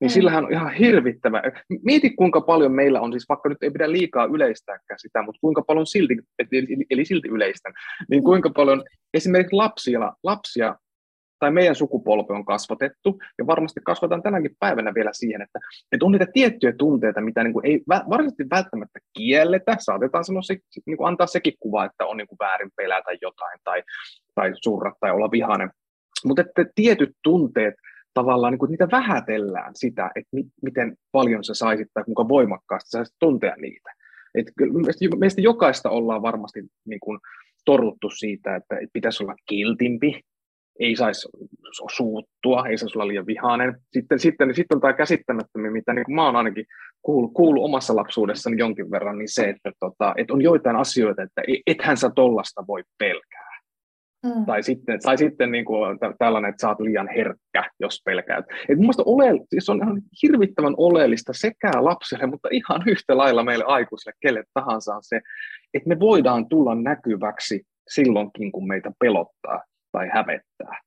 Niin 0.00 0.10
mm. 0.10 0.12
sillähän 0.12 0.44
on 0.44 0.52
ihan 0.52 0.74
hirvittävä. 0.74 1.42
Mieti 1.84 2.10
kuinka 2.10 2.40
paljon 2.40 2.72
meillä 2.72 3.00
on, 3.00 3.12
siis 3.12 3.28
vaikka 3.28 3.48
nyt 3.48 3.62
ei 3.62 3.70
pidä 3.70 3.92
liikaa 3.92 4.24
yleistääkään 4.24 4.98
sitä, 4.98 5.22
mutta 5.22 5.40
kuinka 5.40 5.62
paljon 5.62 5.86
silti, 5.86 6.16
eli, 6.52 6.86
eli 6.90 7.04
silti 7.04 7.28
yleistän, 7.28 7.72
niin 8.10 8.24
kuinka 8.24 8.50
paljon 8.50 8.84
esimerkiksi 9.14 9.56
lapsia, 9.56 10.12
lapsia 10.22 10.76
tai 11.38 11.50
meidän 11.50 11.74
sukupolvi 11.74 12.34
on 12.34 12.44
kasvatettu, 12.44 13.18
ja 13.38 13.46
varmasti 13.46 13.80
kasvataan 13.84 14.22
tänäkin 14.22 14.56
päivänä 14.58 14.94
vielä 14.94 15.10
siihen, 15.12 15.42
että, 15.42 15.58
että 15.92 16.06
on 16.06 16.12
niitä 16.12 16.26
tiettyjä 16.32 16.72
tunteita, 16.72 17.20
mitä 17.20 17.44
niin 17.44 17.52
kuin 17.52 17.66
ei 17.66 17.82
varsinaisesti 17.88 18.50
välttämättä 18.50 18.98
kielletä, 19.18 19.76
saatetaan 19.78 20.24
sanoa 20.24 20.42
se, 20.42 20.56
niin 20.86 20.96
kuin 20.96 21.08
antaa 21.08 21.26
sekin 21.26 21.54
kuva, 21.60 21.84
että 21.84 22.06
on 22.06 22.16
niin 22.16 22.28
kuin 22.28 22.38
väärin 22.38 22.70
pelätä 22.76 23.10
jotain, 23.22 23.58
tai, 23.64 23.82
tai 24.34 24.52
surra, 24.54 24.92
tai 25.00 25.10
olla 25.10 25.30
vihainen, 25.30 25.70
mutta 26.24 26.42
että 26.42 26.72
tietyt 26.74 27.10
tunteet, 27.22 27.74
tavallaan 28.14 28.52
niin 28.52 28.58
kuin, 28.58 28.70
niitä 28.70 28.88
vähätellään 28.92 29.72
sitä, 29.74 30.10
että 30.14 30.28
mi- 30.32 30.52
miten 30.62 30.96
paljon 31.12 31.44
sä 31.44 31.54
saisit 31.54 31.88
tai 31.94 32.04
kuinka 32.04 32.28
voimakkaasti 32.28 32.90
saisit 32.90 33.16
tuntea 33.18 33.54
niitä. 33.56 33.90
Et 34.34 34.46
meistä 35.18 35.40
jokaista 35.40 35.90
ollaan 35.90 36.22
varmasti 36.22 36.62
niin 36.84 37.00
kuin, 37.00 37.18
toruttu 37.64 38.10
siitä, 38.10 38.56
että, 38.56 38.76
pitäisi 38.92 39.22
olla 39.22 39.34
kiltimpi, 39.46 40.20
ei 40.80 40.96
saisi 40.96 41.28
suuttua, 41.90 42.66
ei 42.66 42.78
saisi 42.78 42.98
olla 42.98 43.08
liian 43.08 43.26
vihainen. 43.26 43.76
Sitten, 43.92 44.18
sitten, 44.18 44.48
niin 44.48 44.56
sitten 44.56 44.76
on 44.76 44.80
tämä 44.80 44.92
käsittämättömiä, 44.92 45.70
mitä 45.70 45.92
niin 45.94 46.14
mä 46.14 46.24
oon 46.26 46.36
ainakin 46.36 46.66
kuullut, 47.02 47.32
kuullut 47.34 47.64
omassa 47.64 47.96
lapsuudessani 47.96 48.58
jonkin 48.58 48.90
verran, 48.90 49.18
niin 49.18 49.28
se, 49.32 49.48
että, 49.48 49.72
tota, 49.80 50.14
että 50.16 50.32
on 50.32 50.42
joitain 50.42 50.76
asioita, 50.76 51.22
että 51.22 51.42
ethän 51.66 51.96
sä 51.96 52.10
tollasta 52.14 52.66
voi 52.66 52.82
pelkää. 52.98 53.49
Mm. 54.24 54.46
Tai 54.46 54.62
sitten, 54.62 55.00
tai 55.02 55.18
sitten 55.18 55.52
niin 55.52 55.64
kuin 55.64 55.98
tällainen, 56.18 56.48
että 56.48 56.60
sä 56.60 56.68
oot 56.68 56.80
liian 56.80 57.08
herkkä, 57.16 57.70
jos 57.80 58.02
pelkäät. 58.04 58.44
Et 58.68 58.76
mun 58.76 58.78
mielestä 58.78 59.02
ole, 59.06 59.30
siis 59.48 59.68
on 59.68 59.82
ihan 59.82 60.02
hirvittävän 60.22 60.74
oleellista 60.76 61.32
sekä 61.32 61.70
lapselle, 61.80 62.26
mutta 62.26 62.48
ihan 62.52 62.82
yhtä 62.86 63.16
lailla 63.16 63.42
meille 63.42 63.64
aikuisille, 63.64 64.12
kelle 64.20 64.44
tahansa 64.54 64.94
on 64.94 65.02
se, 65.02 65.20
että 65.74 65.88
me 65.88 66.00
voidaan 66.00 66.48
tulla 66.48 66.74
näkyväksi 66.74 67.62
silloinkin, 67.88 68.52
kun 68.52 68.68
meitä 68.68 68.92
pelottaa 68.98 69.62
tai 69.92 70.08
hävettää. 70.12 70.80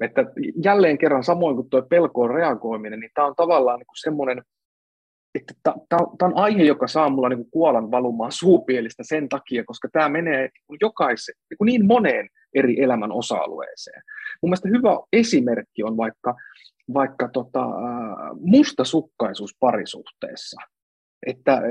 Että 0.00 0.26
jälleen 0.64 0.98
kerran 0.98 1.24
samoin 1.24 1.56
kuin 1.56 1.70
tuo 1.70 1.82
pelkoon 1.82 2.30
reagoiminen, 2.30 3.00
niin 3.00 3.10
tämä 3.14 3.26
on 3.26 3.34
tavallaan 3.36 3.78
niin 3.78 3.86
semmoinen, 4.02 4.42
että 5.34 5.54
tämä 5.88 6.02
on 6.22 6.36
aihe, 6.36 6.62
joka 6.62 6.86
saa 6.86 7.08
mulla 7.08 7.28
niin 7.28 7.50
kuolan 7.50 7.90
valumaan 7.90 8.32
suupielistä 8.32 9.02
sen 9.06 9.28
takia, 9.28 9.64
koska 9.64 9.88
tämä 9.92 10.08
menee 10.08 10.48
jokaisen, 10.80 11.34
niin, 11.50 11.66
niin 11.66 11.86
moneen 11.86 12.28
eri 12.54 12.82
elämän 12.82 13.12
osa-alueeseen. 13.12 14.02
Mun 14.42 14.50
mielestä 14.50 14.68
hyvä 14.68 14.90
esimerkki 15.12 15.82
on 15.82 15.96
vaikka, 15.96 16.34
vaikka 16.94 17.28
tota, 17.28 17.66
mustasukkaisuus 18.40 19.56
parisuhteessa. 19.60 20.60
Että 21.26 21.62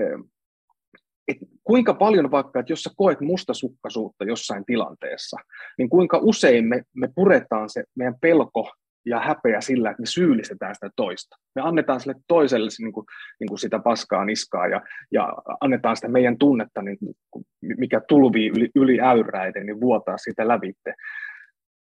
että 1.28 1.46
kuinka 1.64 1.94
paljon 1.94 2.32
vaikka, 2.32 2.60
että 2.60 2.72
jos 2.72 2.84
sä 2.84 2.90
koet 2.98 3.22
mustasukkaisuutta 3.22 4.26
jossain 4.26 4.66
tilanteessa, 4.66 5.38
niin 5.78 5.90
kuinka 5.90 6.20
usein 6.22 6.66
me, 6.66 6.84
me 6.96 7.10
puretaan 7.16 7.70
se 7.70 7.84
meidän 7.96 8.16
pelko 8.22 8.72
ja 9.06 9.20
häpeä 9.20 9.62
sillä, 9.62 9.90
että 9.90 10.02
me 10.02 10.06
syyllistetään 10.06 10.76
sitä 10.76 10.90
toista. 10.96 11.36
Me 11.56 11.62
annetaan 11.62 12.00
sille 12.00 12.16
toiselle 12.28 12.70
niin 12.80 12.94
kuin, 12.94 13.06
niin 13.40 13.48
kuin 13.48 13.60
sitä 13.60 13.80
paskaa 13.80 14.26
niskaa 14.26 14.68
ja, 14.68 14.82
ja 15.12 15.34
annetaan 15.62 15.96
sitä 15.96 16.08
meidän 16.08 16.38
tunnetta, 16.38 16.82
niin 16.82 16.98
kuin, 17.32 17.46
mikä 17.62 18.02
tulvii 18.08 18.50
yli, 18.50 18.70
yli 18.76 19.02
äyräiden, 19.02 19.66
niin 19.66 19.82
vuotaa 19.82 20.18
sitä 20.18 20.48
lävitte. 20.48 20.94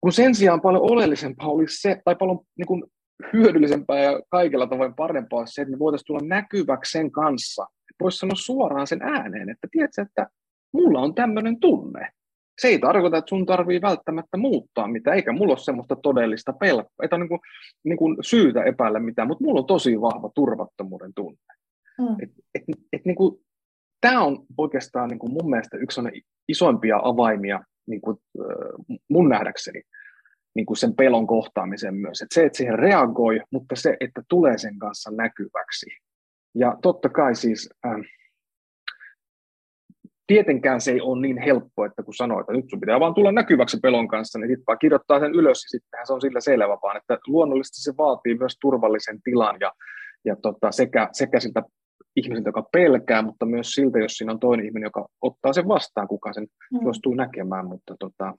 Kun 0.01 0.13
sen 0.13 0.35
sijaan 0.35 0.61
paljon 0.61 0.91
oleellisempaa 0.91 1.49
olisi 1.49 1.81
se, 1.81 2.01
tai 2.05 2.17
paljon 2.17 2.39
niin 2.59 2.67
kuin, 2.67 2.85
hyödyllisempää 3.33 3.99
ja 3.99 4.21
kaikilla 4.31 4.67
tavoin 4.67 4.95
parempaa 4.95 5.39
olisi 5.39 5.55
se, 5.55 5.63
että 5.63 5.73
me 5.73 5.79
voitaisiin 5.79 6.07
tulla 6.07 6.21
näkyväksi 6.27 6.93
sen 6.93 7.11
kanssa, 7.11 7.67
voisi 8.01 8.19
sanoa 8.19 8.37
suoraan 8.37 8.87
sen 8.87 9.03
ääneen, 9.03 9.51
että 9.51 9.69
tiedätkö, 9.71 10.03
että 10.03 10.27
mulla 10.73 11.01
on 11.01 11.15
tämmöinen 11.15 11.61
tunne. 11.61 12.09
Se 12.59 12.69
ei 12.69 12.79
tarkoita, 12.79 13.17
että 13.17 13.29
sun 13.29 13.47
tarvii 13.47 13.81
välttämättä 13.81 14.37
muuttaa 14.37 14.89
mitä, 14.89 15.13
eikä 15.13 15.33
mulla 15.33 15.53
ole 15.53 15.59
semmoista 15.59 15.97
todellista 15.97 16.53
pelkoa, 16.53 16.91
ole 17.13 17.19
niin 17.19 17.29
kuin, 17.29 17.41
niin 17.85 17.99
kuin 17.99 18.17
syytä 18.21 18.63
epäillä 18.63 19.01
mitään, 19.01 19.29
mutta 19.29 19.45
mulla 19.45 19.61
on 19.61 19.67
tosi 19.67 20.01
vahva 20.01 20.31
turvattomuuden 20.35 21.15
tunne. 21.15 21.39
Mm. 21.99 22.17
Et, 22.23 22.31
et, 22.55 22.63
et, 22.93 23.05
niin 23.05 23.17
kuin, 23.17 23.41
tämä 24.01 24.23
on 24.23 24.47
oikeastaan 24.59 25.09
niin 25.09 25.19
kuin 25.19 25.33
mun 25.33 25.51
mielestä 25.51 25.77
yksi 25.77 26.01
isoimpia 26.49 27.01
avaimia 27.03 27.61
niin 27.87 28.01
kuin, 28.01 28.17
mun 29.09 29.29
nähdäkseni 29.29 29.83
niin 30.55 30.67
kuin 30.67 30.77
sen 30.77 30.95
pelon 30.95 31.27
kohtaamiseen 31.27 31.95
myös. 31.95 32.23
Et 32.23 32.29
se, 32.35 32.45
että 32.45 32.57
siihen 32.57 32.79
reagoi, 32.79 33.41
mutta 33.53 33.77
se, 33.77 33.97
että 34.01 34.23
tulee 34.29 34.59
sen 34.59 34.79
kanssa 34.79 35.11
näkyväksi. 35.11 35.87
Ja 36.55 36.77
totta 36.83 37.09
kai 37.09 37.35
siis, 37.35 37.71
äh, 37.87 37.93
tietenkään 40.29 40.81
se 40.81 40.93
ei 40.93 41.01
ole 41.01 41.21
niin 41.21 41.39
helppo, 41.39 41.85
että 41.85 42.03
kun 42.03 42.15
sanoo, 42.15 42.41
että 42.41 42.53
nyt 42.53 42.71
sun 42.71 42.81
pitää 42.81 43.01
vaan 43.01 43.15
tulla 43.15 43.33
näkyväksi 43.33 43.79
pelon 43.83 44.09
kanssa, 44.09 44.39
niin 44.39 44.49
sitten 44.49 44.65
vaan 44.67 44.79
kirjoittaa 44.79 45.21
sen 45.21 45.35
ylös 45.35 45.65
ja 45.65 45.69
sittenhän 45.69 46.07
se 46.07 46.13
on 46.13 46.21
sillä 46.21 46.41
selvä 46.41 46.79
vaan, 46.83 46.97
että 46.97 47.19
luonnollisesti 47.27 47.83
se 47.83 47.93
vaatii 47.99 48.39
myös 48.39 48.57
turvallisen 48.61 49.23
tilan 49.23 49.57
ja, 49.61 49.73
ja 50.25 50.37
tota, 50.37 50.73
sekä, 50.73 51.09
sekä 51.13 51.41
siltä 51.41 51.63
ihmiseltä, 52.17 52.49
joka 52.49 52.69
pelkää, 52.73 53.23
mutta 53.23 53.47
myös 53.47 53.73
siltä, 53.73 53.99
jos 53.99 54.13
siinä 54.13 54.33
on 54.33 54.41
toinen 54.41 54.67
ihminen, 54.67 54.87
joka 54.87 55.09
ottaa 55.23 55.53
sen 55.53 55.69
vastaan, 55.69 56.09
kuka 56.09 56.33
sen 56.33 56.47
mm. 56.73 56.79
suostuu 56.83 57.15
näkemään, 57.15 57.67
mutta, 57.67 57.97
tota, 57.99 58.35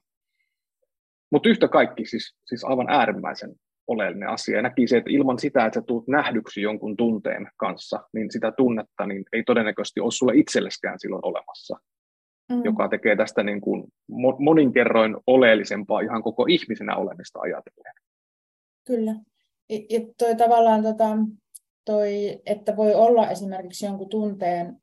mutta 1.32 1.48
yhtä 1.48 1.68
kaikki 1.68 2.06
siis, 2.06 2.36
siis 2.44 2.64
aivan 2.64 2.90
äärimmäisen 2.90 3.54
oleellinen 3.86 4.28
asia. 4.28 4.56
Ja 4.56 4.62
näki 4.62 4.86
se, 4.86 4.96
että 4.96 5.10
ilman 5.10 5.38
sitä, 5.38 5.66
että 5.66 5.80
sä 5.80 5.86
tulet 5.86 6.08
nähdyksi 6.08 6.62
jonkun 6.62 6.96
tunteen 6.96 7.48
kanssa, 7.56 8.00
niin 8.12 8.32
sitä 8.32 8.52
tunnetta 8.52 9.06
niin 9.06 9.24
ei 9.32 9.42
todennäköisesti 9.42 10.00
ole 10.00 10.10
sulle 10.10 10.32
itselleskään 10.34 11.00
silloin 11.00 11.26
olemassa, 11.26 11.76
mm. 12.52 12.64
joka 12.64 12.88
tekee 12.88 13.16
tästä 13.16 13.42
niin 13.42 13.60
kuin 13.60 13.84
monin 14.38 14.72
kerroin 14.72 15.16
oleellisempaa 15.26 16.00
ihan 16.00 16.22
koko 16.22 16.46
ihmisenä 16.48 16.96
olemista 16.96 17.40
ajatellen. 17.40 17.94
Kyllä. 18.86 19.14
Ja 19.70 20.00
toi 20.18 20.36
tavallaan 20.36 20.82
tota, 20.82 21.08
toi, 21.84 22.40
että 22.46 22.76
voi 22.76 22.94
olla 22.94 23.30
esimerkiksi 23.30 23.86
jonkun 23.86 24.08
tunteen 24.08 24.76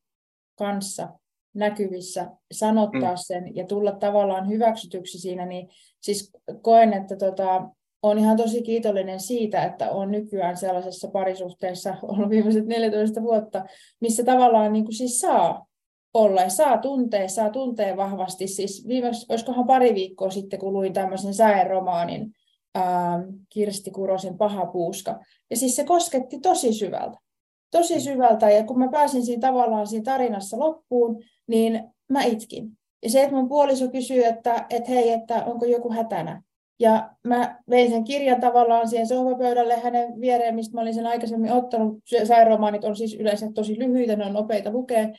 kanssa 0.57 1.09
näkyvissä, 1.53 2.31
sanottaa 2.51 3.11
mm. 3.11 3.17
sen 3.17 3.55
ja 3.55 3.65
tulla 3.65 3.91
tavallaan 3.91 4.49
hyväksytyksi 4.49 5.19
siinä, 5.19 5.45
niin 5.45 5.69
siis 6.01 6.31
koen, 6.61 6.93
että 6.93 7.15
tota, 7.15 7.69
olen 8.01 8.17
ihan 8.17 8.37
tosi 8.37 8.61
kiitollinen 8.61 9.19
siitä, 9.19 9.63
että 9.63 9.91
olen 9.91 10.11
nykyään 10.11 10.57
sellaisessa 10.57 11.07
parisuhteessa 11.07 11.95
ollut 12.01 12.29
viimeiset 12.29 12.65
14 12.65 13.21
vuotta, 13.21 13.65
missä 13.99 14.23
tavallaan 14.23 14.73
niin 14.73 14.85
kuin 14.85 14.95
siis 14.95 15.19
saa 15.19 15.67
olla 16.13 16.41
ja 16.41 16.49
saa 16.49 16.77
tuntea, 16.77 17.27
saa 17.27 17.49
tuntea 17.49 17.97
vahvasti. 17.97 18.47
Siis 18.47 18.87
viimeksi, 18.87 19.25
olisikohan 19.29 19.67
pari 19.67 19.95
viikkoa 19.95 20.29
sitten, 20.29 20.59
kun 20.59 20.73
luin 20.73 20.93
tämmöisen 20.93 21.33
säeromaanin 21.33 22.31
ää, 22.75 23.23
Kirsti 23.49 23.91
Kurosen 23.91 24.37
Paha 24.37 24.65
puuska. 24.65 25.19
Ja 25.49 25.57
siis 25.57 25.75
se 25.75 25.83
kosketti 25.83 26.39
tosi 26.39 26.73
syvältä. 26.73 27.19
Tosi 27.71 27.95
mm. 27.95 28.01
syvältä. 28.01 28.49
Ja 28.49 28.63
kun 28.63 28.79
mä 28.79 28.87
pääsin 28.91 29.25
siinä 29.25 29.41
tavallaan 29.41 29.87
siinä 29.87 30.03
tarinassa 30.03 30.59
loppuun, 30.59 31.23
niin 31.47 31.83
mä 32.09 32.23
itkin. 32.23 32.71
Ja 33.03 33.09
se, 33.09 33.23
että 33.23 33.35
mun 33.35 33.49
puoliso 33.49 33.87
kysyy, 33.87 34.25
että, 34.25 34.65
että 34.69 34.91
hei, 34.91 35.11
että 35.11 35.45
onko 35.45 35.65
joku 35.65 35.93
hätänä, 35.93 36.41
ja 36.79 37.09
mä 37.23 37.59
vein 37.69 37.89
sen 37.89 38.03
kirjan 38.03 38.41
tavallaan 38.41 38.87
siihen 38.87 39.07
sohvapöydälle 39.07 39.79
hänen 39.79 40.21
viereen, 40.21 40.55
mistä 40.55 40.75
mä 40.75 40.81
olin 40.81 40.93
sen 40.93 41.07
aikaisemmin 41.07 41.51
ottanut. 41.51 41.97
Säiromaanit 42.23 42.83
on 42.83 42.95
siis 42.95 43.15
yleensä 43.19 43.51
tosi 43.53 43.79
lyhyitä, 43.79 44.15
ne 44.15 44.25
on 44.25 44.33
nopeita 44.33 44.71
lukea 44.71 45.09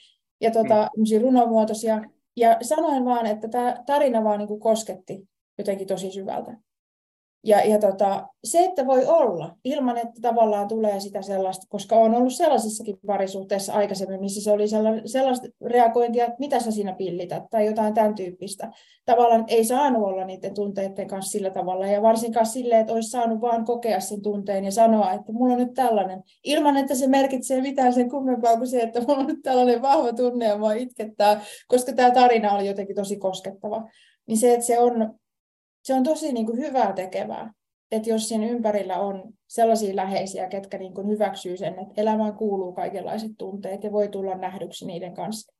ja 0.40 0.50
tota, 0.50 0.88
mm. 0.96 1.22
runomuotoisia. 1.22 2.02
Ja 2.36 2.56
sanoin 2.62 3.04
vaan, 3.04 3.26
että 3.26 3.48
tämä 3.48 3.76
tarina 3.86 4.24
vaan 4.24 4.38
niin 4.38 4.48
kuin 4.48 4.60
kosketti 4.60 5.28
jotenkin 5.58 5.86
tosi 5.86 6.10
syvältä. 6.10 6.56
Ja, 7.44 7.64
ja 7.64 7.78
tota, 7.78 8.28
se, 8.44 8.64
että 8.64 8.86
voi 8.86 9.06
olla 9.06 9.56
ilman, 9.64 9.98
että 9.98 10.20
tavallaan 10.22 10.68
tulee 10.68 11.00
sitä 11.00 11.22
sellaista, 11.22 11.66
koska 11.68 11.96
on 11.96 12.14
ollut 12.14 12.32
sellaisissakin 12.32 12.96
parisuhteissa 13.06 13.72
aikaisemmin, 13.72 14.20
missä 14.20 14.40
se 14.44 14.52
oli 14.52 14.64
sellaista 15.04 15.48
reagointia, 15.64 16.24
että 16.24 16.36
mitä 16.38 16.60
sä 16.60 16.70
siinä 16.70 16.92
pillität 16.92 17.42
tai 17.50 17.66
jotain 17.66 17.94
tämän 17.94 18.14
tyyppistä. 18.14 18.70
Tavallaan 19.04 19.44
ei 19.48 19.64
saanut 19.64 20.02
olla 20.02 20.24
niiden 20.24 20.54
tunteiden 20.54 21.08
kanssa 21.08 21.30
sillä 21.30 21.50
tavalla 21.50 21.86
ja 21.86 22.02
varsinkaan 22.02 22.46
silleen, 22.46 22.80
että 22.80 22.92
olisi 22.92 23.10
saanut 23.10 23.40
vaan 23.40 23.64
kokea 23.64 24.00
sen 24.00 24.22
tunteen 24.22 24.64
ja 24.64 24.72
sanoa, 24.72 25.12
että 25.12 25.32
mulla 25.32 25.52
on 25.52 25.58
nyt 25.58 25.74
tällainen, 25.74 26.22
ilman 26.44 26.76
että 26.76 26.94
se 26.94 27.06
merkitsee 27.06 27.60
mitään 27.60 27.92
sen 27.92 28.10
kummempaa 28.10 28.56
kuin 28.56 28.68
se, 28.68 28.80
että 28.80 29.00
mulla 29.00 29.20
on 29.20 29.26
nyt 29.26 29.42
tällainen 29.42 29.82
vahva 29.82 30.12
tunne 30.12 30.46
ja 30.46 30.58
mua 30.58 30.72
itkettää, 30.72 31.40
koska 31.68 31.92
tämä 31.92 32.10
tarina 32.10 32.52
oli 32.52 32.66
jotenkin 32.66 32.96
tosi 32.96 33.16
koskettava. 33.16 33.88
Niin 34.26 34.38
se, 34.38 34.54
että 34.54 34.66
se 34.66 34.78
on 34.78 35.18
se 35.88 35.94
on 35.94 36.02
tosi 36.02 36.32
niin 36.32 36.46
kuin 36.46 36.58
hyvää 36.58 36.92
tekevää. 36.92 37.52
Että 37.92 38.10
jos 38.10 38.28
siinä 38.28 38.46
ympärillä 38.46 38.98
on 39.00 39.32
sellaisia 39.46 39.96
läheisiä, 39.96 40.48
ketkä 40.48 40.78
niin 40.78 40.94
kuin 40.94 41.08
hyväksyy 41.08 41.56
sen, 41.56 41.78
että 41.78 42.00
elämään 42.00 42.34
kuuluu 42.34 42.72
kaikenlaiset 42.72 43.30
tunteet 43.38 43.84
ja 43.84 43.92
voi 43.92 44.08
tulla 44.08 44.34
nähdyksi 44.34 44.86
niiden 44.86 45.14
kanssa. 45.14 45.52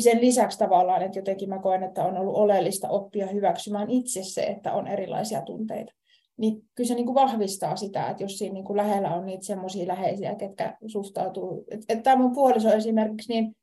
Sen 0.00 0.20
lisäksi 0.20 0.58
tavallaan, 0.58 1.02
että 1.02 1.18
jotenkin 1.18 1.48
mä 1.48 1.58
koen, 1.58 1.82
että 1.82 2.04
on 2.04 2.16
ollut 2.16 2.36
oleellista 2.36 2.88
oppia 2.88 3.26
hyväksymään 3.26 3.90
itse 3.90 4.22
se, 4.22 4.42
että 4.42 4.72
on 4.72 4.86
erilaisia 4.86 5.42
tunteita. 5.42 5.92
Niin 6.36 6.62
kyllä 6.74 6.88
se 6.88 6.94
niin 6.94 7.06
kuin 7.06 7.14
vahvistaa 7.14 7.76
sitä, 7.76 8.08
että 8.08 8.22
jos 8.22 8.38
siinä 8.38 8.54
niin 8.54 8.64
kuin 8.64 8.76
lähellä 8.76 9.14
on 9.14 9.26
niitä 9.26 9.46
semmoisia 9.46 9.88
läheisiä, 9.88 10.34
ketkä 10.34 10.76
suhtautuu. 10.86 11.64
Että 11.70 11.96
tämä 11.96 12.22
mun 12.22 12.34
puoliso 12.34 12.72
esimerkiksi, 12.72 13.32
niin 13.32 13.56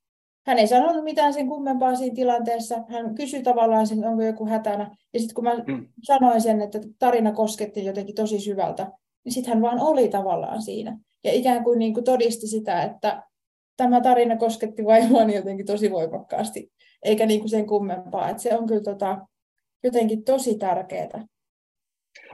hän 0.45 0.59
ei 0.59 0.67
sanonut 0.67 1.03
mitään 1.03 1.33
sen 1.33 1.47
kummempaa 1.47 1.95
siinä 1.95 2.15
tilanteessa. 2.15 2.75
Hän 2.89 3.15
kysyi 3.15 3.43
tavallaan 3.43 3.87
sen, 3.87 4.05
onko 4.05 4.23
joku 4.23 4.45
hätänä. 4.45 4.95
Ja 5.13 5.19
sitten 5.19 5.35
kun 5.35 5.43
mä 5.43 5.53
mm. 5.67 5.87
sanoin 6.03 6.41
sen, 6.41 6.61
että 6.61 6.79
tarina 6.99 7.31
kosketti 7.31 7.85
jotenkin 7.85 8.15
tosi 8.15 8.39
syvältä, 8.39 8.91
niin 9.25 9.33
sitten 9.33 9.53
hän 9.53 9.61
vaan 9.61 9.79
oli 9.79 10.09
tavallaan 10.09 10.61
siinä. 10.61 10.97
Ja 11.23 11.33
ikään 11.33 11.63
kuin, 11.63 11.79
niin 11.79 11.93
kuin 11.93 12.03
todisti 12.03 12.47
sitä, 12.47 12.83
että 12.83 13.23
tämä 13.77 14.01
tarina 14.01 14.37
kosketti 14.37 14.85
vaimoani 14.85 15.35
jotenkin 15.35 15.65
tosi 15.65 15.91
voimakkaasti, 15.91 16.71
eikä 17.03 17.25
niin 17.25 17.39
kuin 17.39 17.49
sen 17.49 17.67
kummempaa. 17.67 18.29
Että 18.29 18.43
se 18.43 18.57
on 18.57 18.67
kyllä 18.67 18.81
tota, 18.81 19.17
jotenkin 19.83 20.23
tosi 20.23 20.57
tärkeää. 20.57 21.25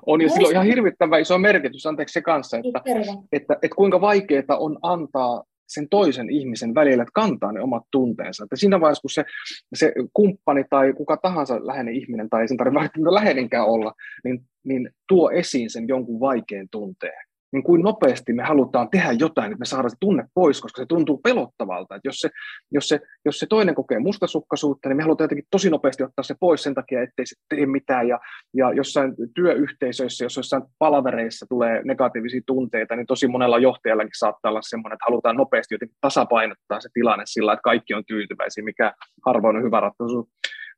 On 0.05 0.21
ja 0.21 0.29
sillä 0.29 0.47
on 0.47 0.53
ihan 0.53 0.65
hirvittävä 0.65 1.17
iso 1.17 1.37
merkitys, 1.37 1.85
anteeksi 1.85 2.13
se 2.13 2.21
kanssa, 2.21 2.57
että, 2.57 2.81
että, 2.85 3.13
että, 3.31 3.53
että 3.53 3.75
kuinka 3.75 4.01
vaikeaa 4.01 4.57
on 4.59 4.79
antaa 4.81 5.43
sen 5.67 5.89
toisen 5.89 6.29
ihmisen 6.29 6.75
välillä, 6.75 7.03
että 7.03 7.11
kantaa 7.13 7.51
ne 7.51 7.61
omat 7.61 7.83
tunteensa. 7.91 8.43
Että 8.43 8.55
siinä 8.55 8.81
vaiheessa, 8.81 9.01
kun 9.01 9.09
se, 9.09 9.25
se 9.73 9.93
kumppani 10.13 10.63
tai 10.69 10.93
kuka 10.93 11.17
tahansa 11.17 11.67
läheinen 11.67 11.95
ihminen, 11.95 12.29
tai 12.29 12.41
ei 12.41 12.47
sen 12.47 12.57
tarvitse 12.57 12.79
välttämättä 12.79 13.13
läheinenkään 13.13 13.65
olla, 13.65 13.93
niin, 14.23 14.39
niin 14.63 14.89
tuo 15.07 15.31
esiin 15.31 15.69
sen 15.69 15.87
jonkun 15.87 16.19
vaikean 16.19 16.67
tunteen, 16.71 17.26
niin 17.51 17.63
kuin 17.63 17.81
nopeasti 17.81 18.33
me 18.33 18.43
halutaan 18.43 18.89
tehdä 18.89 19.11
jotain, 19.11 19.51
että 19.51 19.59
me 19.59 19.65
saadaan 19.65 19.89
se 19.89 19.97
tunne 19.99 20.23
pois, 20.33 20.61
koska 20.61 20.81
se 20.81 20.85
tuntuu 20.85 21.17
pelottavalta. 21.17 21.95
Että 21.95 22.07
jos, 22.07 22.15
se, 22.15 22.29
jos, 22.71 22.87
se, 22.87 22.99
jos 23.25 23.39
se 23.39 23.45
toinen 23.45 23.75
kokee 23.75 23.99
mustasukkaisuutta, 23.99 24.89
niin 24.89 24.97
me 24.97 25.03
halutaan 25.03 25.25
jotenkin 25.25 25.47
tosi 25.51 25.69
nopeasti 25.69 26.03
ottaa 26.03 26.23
se 26.23 26.35
pois 26.39 26.63
sen 26.63 26.73
takia, 26.73 27.01
ettei 27.01 27.25
se 27.25 27.35
tee 27.49 27.65
mitään. 27.65 28.07
Ja, 28.07 28.19
ja 28.53 28.73
jossain 28.73 29.13
työyhteisöissä, 29.35 30.25
jos 30.25 30.37
jossain 30.37 30.63
palavereissa 30.79 31.45
tulee 31.49 31.81
negatiivisia 31.83 32.41
tunteita, 32.45 32.95
niin 32.95 33.07
tosi 33.07 33.27
monella 33.27 33.57
johtajallakin 33.57 34.11
saattaa 34.17 34.51
olla 34.51 34.61
semmoinen, 34.61 34.95
että 34.95 35.05
halutaan 35.07 35.35
nopeasti 35.35 35.75
jotenkin 35.75 35.97
tasapainottaa 36.01 36.79
se 36.79 36.89
tilanne 36.93 37.23
sillä, 37.27 37.53
että 37.53 37.61
kaikki 37.61 37.93
on 37.93 38.03
tyytyväisiä, 38.07 38.63
mikä 38.63 38.93
harvoin 39.25 39.55
on 39.55 39.63
hyvä 39.63 39.79
ratkaisu. 39.79 40.29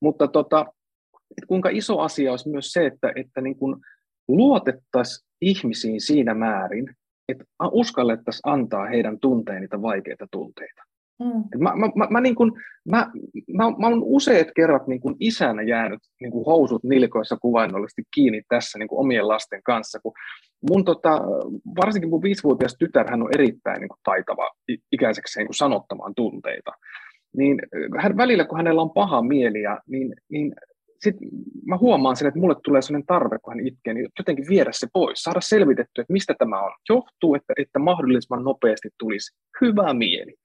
Mutta 0.01 0.27
tota, 0.27 0.65
kuinka 1.47 1.69
iso 1.69 1.99
asia 1.99 2.31
olisi 2.31 2.49
myös 2.49 2.71
se, 2.71 2.85
että, 2.85 3.11
että 3.15 3.41
niin 3.41 3.55
kuin 3.55 3.75
luotettaisiin 4.27 5.28
ihmisiin 5.41 6.01
siinä 6.01 6.33
määrin, 6.33 6.95
että 7.29 7.45
uskallettaisiin 7.71 8.53
antaa 8.53 8.85
heidän 8.85 9.19
tunteen 9.19 9.61
niitä 9.61 9.81
vaikeita 9.81 10.27
tunteita. 10.31 10.83
Mm. 11.19 11.63
Mä, 11.63 11.75
mä, 11.75 11.89
mä, 11.95 12.07
mä, 12.09 12.21
niin 12.21 12.35
kun, 12.35 12.59
mä, 12.89 13.11
mä, 13.53 13.63
mä 13.63 13.87
olen 13.87 14.03
useat 14.03 14.47
kerrat 14.55 14.87
niin 14.87 15.01
kun 15.01 15.15
isänä 15.19 15.61
jäänyt 15.61 15.99
niin 16.21 16.31
kun 16.31 16.45
housut 16.45 16.83
nilkoissa 16.83 17.37
kuvainnollisesti 17.41 18.01
kiinni 18.15 18.41
tässä 18.49 18.79
niin 18.79 18.87
kun 18.87 18.99
omien 18.99 19.27
lasten 19.27 19.63
kanssa, 19.63 19.99
kun 19.99 20.13
mun 20.69 20.85
tota, 20.85 21.21
varsinkin 21.75 22.09
mun 22.09 22.21
viisivuotias 22.21 22.75
tytär, 22.79 23.09
hän 23.09 23.21
on 23.21 23.29
erittäin 23.33 23.79
niin 23.79 23.89
kun, 23.89 23.97
taitava 24.03 24.51
ikäiseksi 24.91 25.39
niin 25.39 25.53
sanottamaan 25.53 26.15
tunteita. 26.15 26.71
Niin 27.37 27.59
hän, 27.99 28.17
välillä, 28.17 28.45
kun 28.45 28.57
hänellä 28.57 28.81
on 28.81 28.91
paha 28.91 29.21
mieli, 29.21 29.61
ja, 29.61 29.79
niin, 29.87 30.13
niin 30.29 30.53
sitten 31.01 31.29
mä 31.65 31.77
huomaan 31.77 32.15
sen, 32.15 32.27
että 32.27 32.39
mulle 32.39 32.55
tulee 32.63 32.81
sellainen 32.81 33.05
tarve, 33.05 33.39
kun 33.39 33.53
hän 33.53 33.67
itkee, 33.67 33.93
niin 33.93 34.07
jotenkin 34.19 34.45
viedä 34.49 34.69
se 34.73 34.87
pois, 34.93 35.23
saada 35.23 35.41
selvitettyä, 35.41 36.01
että 36.01 36.13
mistä 36.13 36.35
tämä 36.39 36.61
on. 36.61 36.71
Johtuu, 36.89 37.35
että, 37.35 37.53
että 37.57 37.79
mahdollisimman 37.79 38.43
nopeasti 38.43 38.89
tulisi 38.99 39.37
hyvä 39.61 39.93
mieli. 39.93 40.35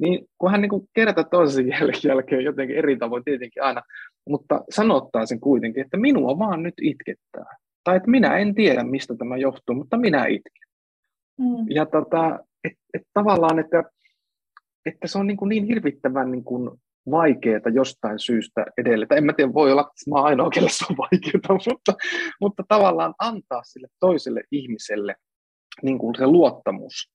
Niin 0.00 0.26
kun 0.38 0.50
hän 0.50 0.60
niin 0.60 0.88
kerätä 0.94 1.24
toisen 1.24 1.66
jälkeen 2.08 2.44
jotenkin 2.44 2.76
eri 2.76 2.96
tavoin 2.96 3.24
tietenkin 3.24 3.62
aina, 3.62 3.82
mutta 4.28 4.64
sanottaa 4.70 5.26
sen 5.26 5.40
kuitenkin, 5.40 5.84
että 5.84 5.96
minua 5.96 6.38
vaan 6.38 6.62
nyt 6.62 6.74
itkettää. 6.80 7.56
Tai 7.84 7.96
että 7.96 8.10
minä 8.10 8.38
en 8.38 8.54
tiedä, 8.54 8.84
mistä 8.84 9.14
tämä 9.16 9.36
johtuu, 9.36 9.74
mutta 9.74 9.96
minä 9.96 10.26
itken. 10.26 10.68
Mm. 11.38 11.66
Ja 11.70 11.86
tota, 11.86 12.38
et, 12.64 12.72
et 12.94 13.02
tavallaan, 13.14 13.58
että, 13.58 13.84
että 14.86 15.06
se 15.06 15.18
on 15.18 15.26
niin, 15.26 15.36
kuin 15.36 15.48
niin 15.48 15.64
hirvittävän 15.64 16.30
niin 16.30 16.44
kuin 16.44 16.70
vaikeaa 17.10 17.60
jostain 17.74 18.18
syystä 18.18 18.66
edelle. 18.78 19.06
En 19.16 19.24
mä 19.24 19.32
tiedä, 19.32 19.54
voi 19.54 19.72
olla, 19.72 19.80
että 19.80 20.10
mä 20.10 20.22
ainoa, 20.22 20.50
kelle 20.50 20.68
se 20.68 20.84
on 20.90 20.96
vaikeaa, 20.96 21.58
mutta, 21.70 21.94
mutta 22.40 22.62
tavallaan 22.68 23.14
antaa 23.18 23.62
sille 23.64 23.88
toiselle 24.00 24.42
ihmiselle 24.52 25.14
niin 25.82 25.98
kuin 25.98 26.14
se 26.14 26.26
luottamus, 26.26 27.12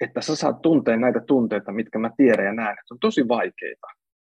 että 0.00 0.20
sä 0.20 0.36
saat 0.36 0.62
tuntea 0.62 0.96
näitä 0.96 1.20
tunteita, 1.26 1.72
mitkä 1.72 1.98
mä 1.98 2.10
tiedän 2.16 2.46
ja 2.46 2.52
näen, 2.52 2.72
että 2.72 2.94
on 2.94 2.98
tosi 3.00 3.28
vaikeita. 3.28 3.86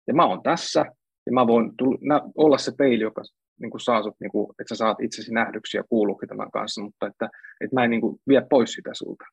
Ja 0.07 0.15
mä 0.15 0.27
oon 0.27 0.43
tässä, 0.43 0.85
ja 1.27 1.33
mä 1.33 1.47
voin 1.47 1.77
tulla, 1.77 2.31
olla 2.37 2.59
se 2.59 2.73
peili, 2.79 3.03
joka 3.03 3.23
niin 3.61 3.71
kuin 3.71 3.81
saa 3.81 4.03
sut, 4.03 4.17
niin 4.21 4.31
kuin, 4.31 4.51
että 4.59 4.75
sä 4.75 4.79
saat 4.79 5.01
itsesi 5.01 5.33
nähdyksi 5.33 5.77
ja 5.77 5.85
kuuluukin 5.89 6.29
tämän 6.29 6.51
kanssa, 6.51 6.83
mutta 6.83 7.07
että, 7.07 7.31
että 7.61 7.75
mä 7.75 7.85
en 7.85 7.91
niin 7.91 8.01
kuin, 8.01 8.21
vie 8.29 8.47
pois 8.51 8.73
sitä 8.73 8.91
sulta. 8.93 9.25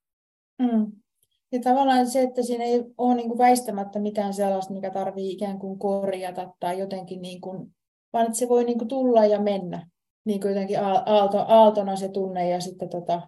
Mm. 0.62 0.92
Ja 1.52 1.60
tavallaan 1.60 2.08
se, 2.08 2.22
että 2.22 2.42
siinä 2.44 2.64
ei 2.64 2.84
ole 2.98 3.16
niin 3.16 3.28
kuin 3.28 3.38
väistämättä 3.38 4.00
mitään 4.00 4.34
sellaista, 4.34 4.74
mikä 4.74 4.90
tarvii 4.90 5.32
ikään 5.32 5.60
kuin 5.60 5.80
korjata 5.80 6.54
tai 6.60 6.80
jotenkin, 6.80 7.22
niin 7.22 7.42
kuin, 7.42 7.68
vaan 8.14 8.26
että 8.26 8.38
se 8.38 8.50
voi 8.50 8.64
niin 8.64 8.78
kuin 8.78 8.88
tulla 8.88 9.26
ja 9.26 9.40
mennä. 9.40 9.88
Niin 10.26 10.42
kuin 10.42 10.50
jotenkin 10.50 10.80
aalto, 10.80 11.46
aaltona 11.48 11.96
se 11.96 12.10
tunne 12.10 12.50
ja 12.50 12.60
sitten 12.60 12.90
tota, 12.90 13.22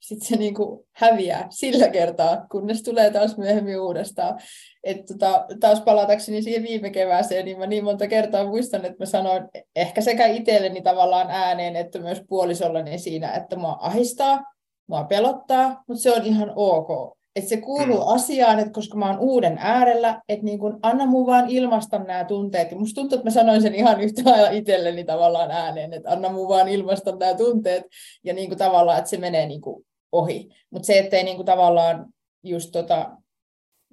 sit 0.00 0.22
se 0.22 0.36
niin 0.36 0.54
kuin 0.54 0.86
häviää 0.94 1.46
sillä 1.50 1.88
kertaa, 1.88 2.46
kunnes 2.50 2.82
tulee 2.82 3.10
taas 3.10 3.36
myöhemmin 3.36 3.80
uudestaan. 3.80 4.38
Et 4.84 5.04
tota, 5.06 5.46
taas 5.60 5.80
palatakseni 5.80 6.42
siihen 6.42 6.62
viime 6.62 6.90
kevääseen, 6.90 7.44
niin 7.44 7.58
mä 7.58 7.66
niin 7.66 7.84
monta 7.84 8.06
kertaa 8.06 8.46
muistan, 8.46 8.84
että 8.84 8.98
mä 8.98 9.06
sanoin 9.06 9.48
ehkä 9.76 10.00
sekä 10.00 10.26
itselleni 10.26 10.82
tavallaan 10.82 11.30
ääneen, 11.30 11.76
että 11.76 11.98
myös 11.98 12.22
puolisolleni 12.28 12.98
siinä, 12.98 13.32
että 13.32 13.56
mua 13.56 13.78
ahistaa, 13.80 14.42
mua 14.88 15.04
pelottaa, 15.04 15.84
mutta 15.88 16.02
se 16.02 16.12
on 16.12 16.26
ihan 16.26 16.52
ok 16.56 17.17
että 17.38 17.48
se 17.48 17.56
kuuluu 17.56 18.00
mm. 18.00 18.14
asiaan, 18.14 18.58
että 18.58 18.72
koska 18.72 18.98
mä 18.98 19.10
oon 19.10 19.18
uuden 19.18 19.58
äärellä, 19.60 20.22
että 20.28 20.44
niin 20.44 20.58
kun 20.58 20.78
anna 20.82 21.06
mun 21.06 21.26
vaan 21.26 21.50
ilmaista 21.50 21.98
nämä 21.98 22.24
tunteet. 22.24 22.70
Ja 22.70 22.76
musta 22.76 23.00
tuntuu, 23.00 23.18
että 23.18 23.26
mä 23.26 23.34
sanoin 23.34 23.62
sen 23.62 23.74
ihan 23.74 24.00
yhtä 24.00 24.22
lailla 24.24 24.50
itselleni 24.50 25.04
tavallaan 25.04 25.50
ääneen, 25.50 25.92
että 25.92 26.10
anna 26.10 26.28
mun 26.28 26.48
vaan 26.48 26.68
ilmaista 26.68 27.16
nämä 27.16 27.34
tunteet. 27.34 27.84
Ja 28.24 28.34
niin 28.34 28.48
kuin 28.48 28.58
tavallaan, 28.58 28.98
että 28.98 29.10
se 29.10 29.16
menee 29.16 29.46
niin 29.46 29.60
kuin 29.60 29.86
ohi. 30.12 30.48
Mutta 30.70 30.86
se, 30.86 30.98
ettei 30.98 31.24
niin 31.24 31.36
kuin 31.36 31.46
tavallaan 31.46 32.06
just 32.42 32.72
tota, 32.72 33.10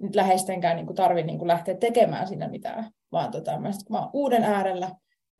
nyt 0.00 0.14
läheistenkään 0.14 0.76
niin 0.76 0.94
tarvitse 0.94 1.26
niin 1.26 1.46
lähteä 1.46 1.74
tekemään 1.74 2.28
siinä 2.28 2.48
mitään, 2.48 2.90
vaan 3.12 3.30
tota, 3.30 3.58
mä, 3.58 3.72
sit, 3.72 3.82
kun 3.86 3.96
mä 3.96 4.00
oon 4.00 4.10
uuden 4.12 4.44
äärellä, 4.44 4.90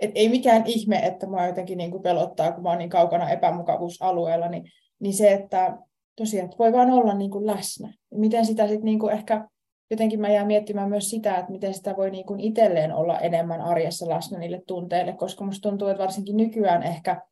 Et 0.00 0.10
ei 0.14 0.28
mikään 0.28 0.62
ihme, 0.66 0.96
että 0.96 1.26
mä 1.26 1.46
jotenkin 1.46 1.78
niin 1.78 1.90
kuin 1.90 2.02
pelottaa, 2.02 2.52
kun 2.52 2.62
mä 2.62 2.68
oon 2.68 2.78
niin 2.78 2.90
kaukana 2.90 3.30
epämukavuusalueella, 3.30 4.48
niin, 4.48 4.64
niin 5.00 5.14
se, 5.14 5.32
että 5.32 5.78
tosiaan 6.16 6.50
voi 6.58 6.72
vaan 6.72 6.90
olla 6.90 7.14
niin 7.14 7.30
kuin 7.30 7.46
läsnä. 7.46 7.92
Miten 8.14 8.46
sitä 8.46 8.68
sitten 8.68 8.84
niin 8.84 8.98
kuin 8.98 9.12
ehkä, 9.12 9.48
jotenkin 9.90 10.20
mä 10.20 10.28
jään 10.28 10.46
miettimään 10.46 10.88
myös 10.88 11.10
sitä, 11.10 11.36
että 11.36 11.52
miten 11.52 11.74
sitä 11.74 11.96
voi 11.96 12.10
niin 12.10 12.26
kuin 12.26 12.40
itselleen 12.40 12.92
olla 12.92 13.18
enemmän 13.18 13.60
arjessa 13.60 14.08
läsnä 14.08 14.38
niille 14.38 14.62
tunteille, 14.66 15.12
koska 15.12 15.44
musta 15.44 15.68
tuntuu, 15.68 15.88
että 15.88 16.02
varsinkin 16.02 16.36
nykyään 16.36 16.82
ehkä 16.82 17.22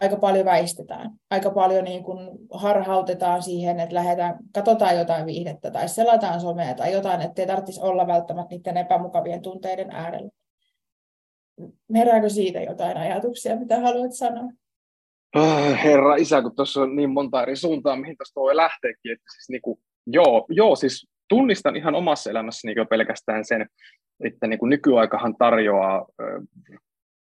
aika 0.00 0.16
paljon 0.16 0.44
väistetään. 0.44 1.10
Aika 1.30 1.50
paljon 1.50 1.84
niin 1.84 2.04
kuin 2.04 2.30
harhautetaan 2.50 3.42
siihen, 3.42 3.80
että 3.80 3.94
lähdetään, 3.94 4.38
katsotaan 4.54 4.98
jotain 4.98 5.26
viihdettä 5.26 5.70
tai 5.70 5.88
selataan 5.88 6.40
somea 6.40 6.74
tai 6.74 6.92
jotain, 6.92 7.20
että 7.20 7.42
ei 7.42 7.46
tarvitsisi 7.46 7.80
olla 7.80 8.06
välttämättä 8.06 8.54
niiden 8.54 8.76
epämukavien 8.76 9.42
tunteiden 9.42 9.90
äärellä. 9.90 10.30
Herääkö 11.94 12.28
siitä 12.28 12.60
jotain 12.60 12.96
ajatuksia, 12.96 13.56
mitä 13.56 13.80
haluat 13.80 14.12
sanoa? 14.12 14.50
Äh, 15.36 15.84
herra 15.84 16.16
isä, 16.16 16.42
kun 16.42 16.56
tuossa 16.56 16.82
on 16.82 16.96
niin 16.96 17.10
monta 17.10 17.42
eri 17.42 17.56
suuntaa, 17.56 17.96
mihin 17.96 18.16
tuosta 18.16 18.40
voi 18.40 18.56
lähteäkin. 18.56 19.12
Että 19.12 19.32
siis 19.32 19.48
niin 19.48 19.62
kuin, 19.62 19.78
joo, 20.06 20.46
joo, 20.48 20.76
siis 20.76 21.08
tunnistan 21.28 21.76
ihan 21.76 21.94
omassa 21.94 22.30
elämässäni 22.30 22.74
niin 22.74 22.88
pelkästään 22.88 23.44
sen, 23.44 23.66
että 24.24 24.46
niin 24.46 24.58
kuin 24.58 24.70
nykyaikahan 24.70 25.36
tarjoaa 25.36 26.06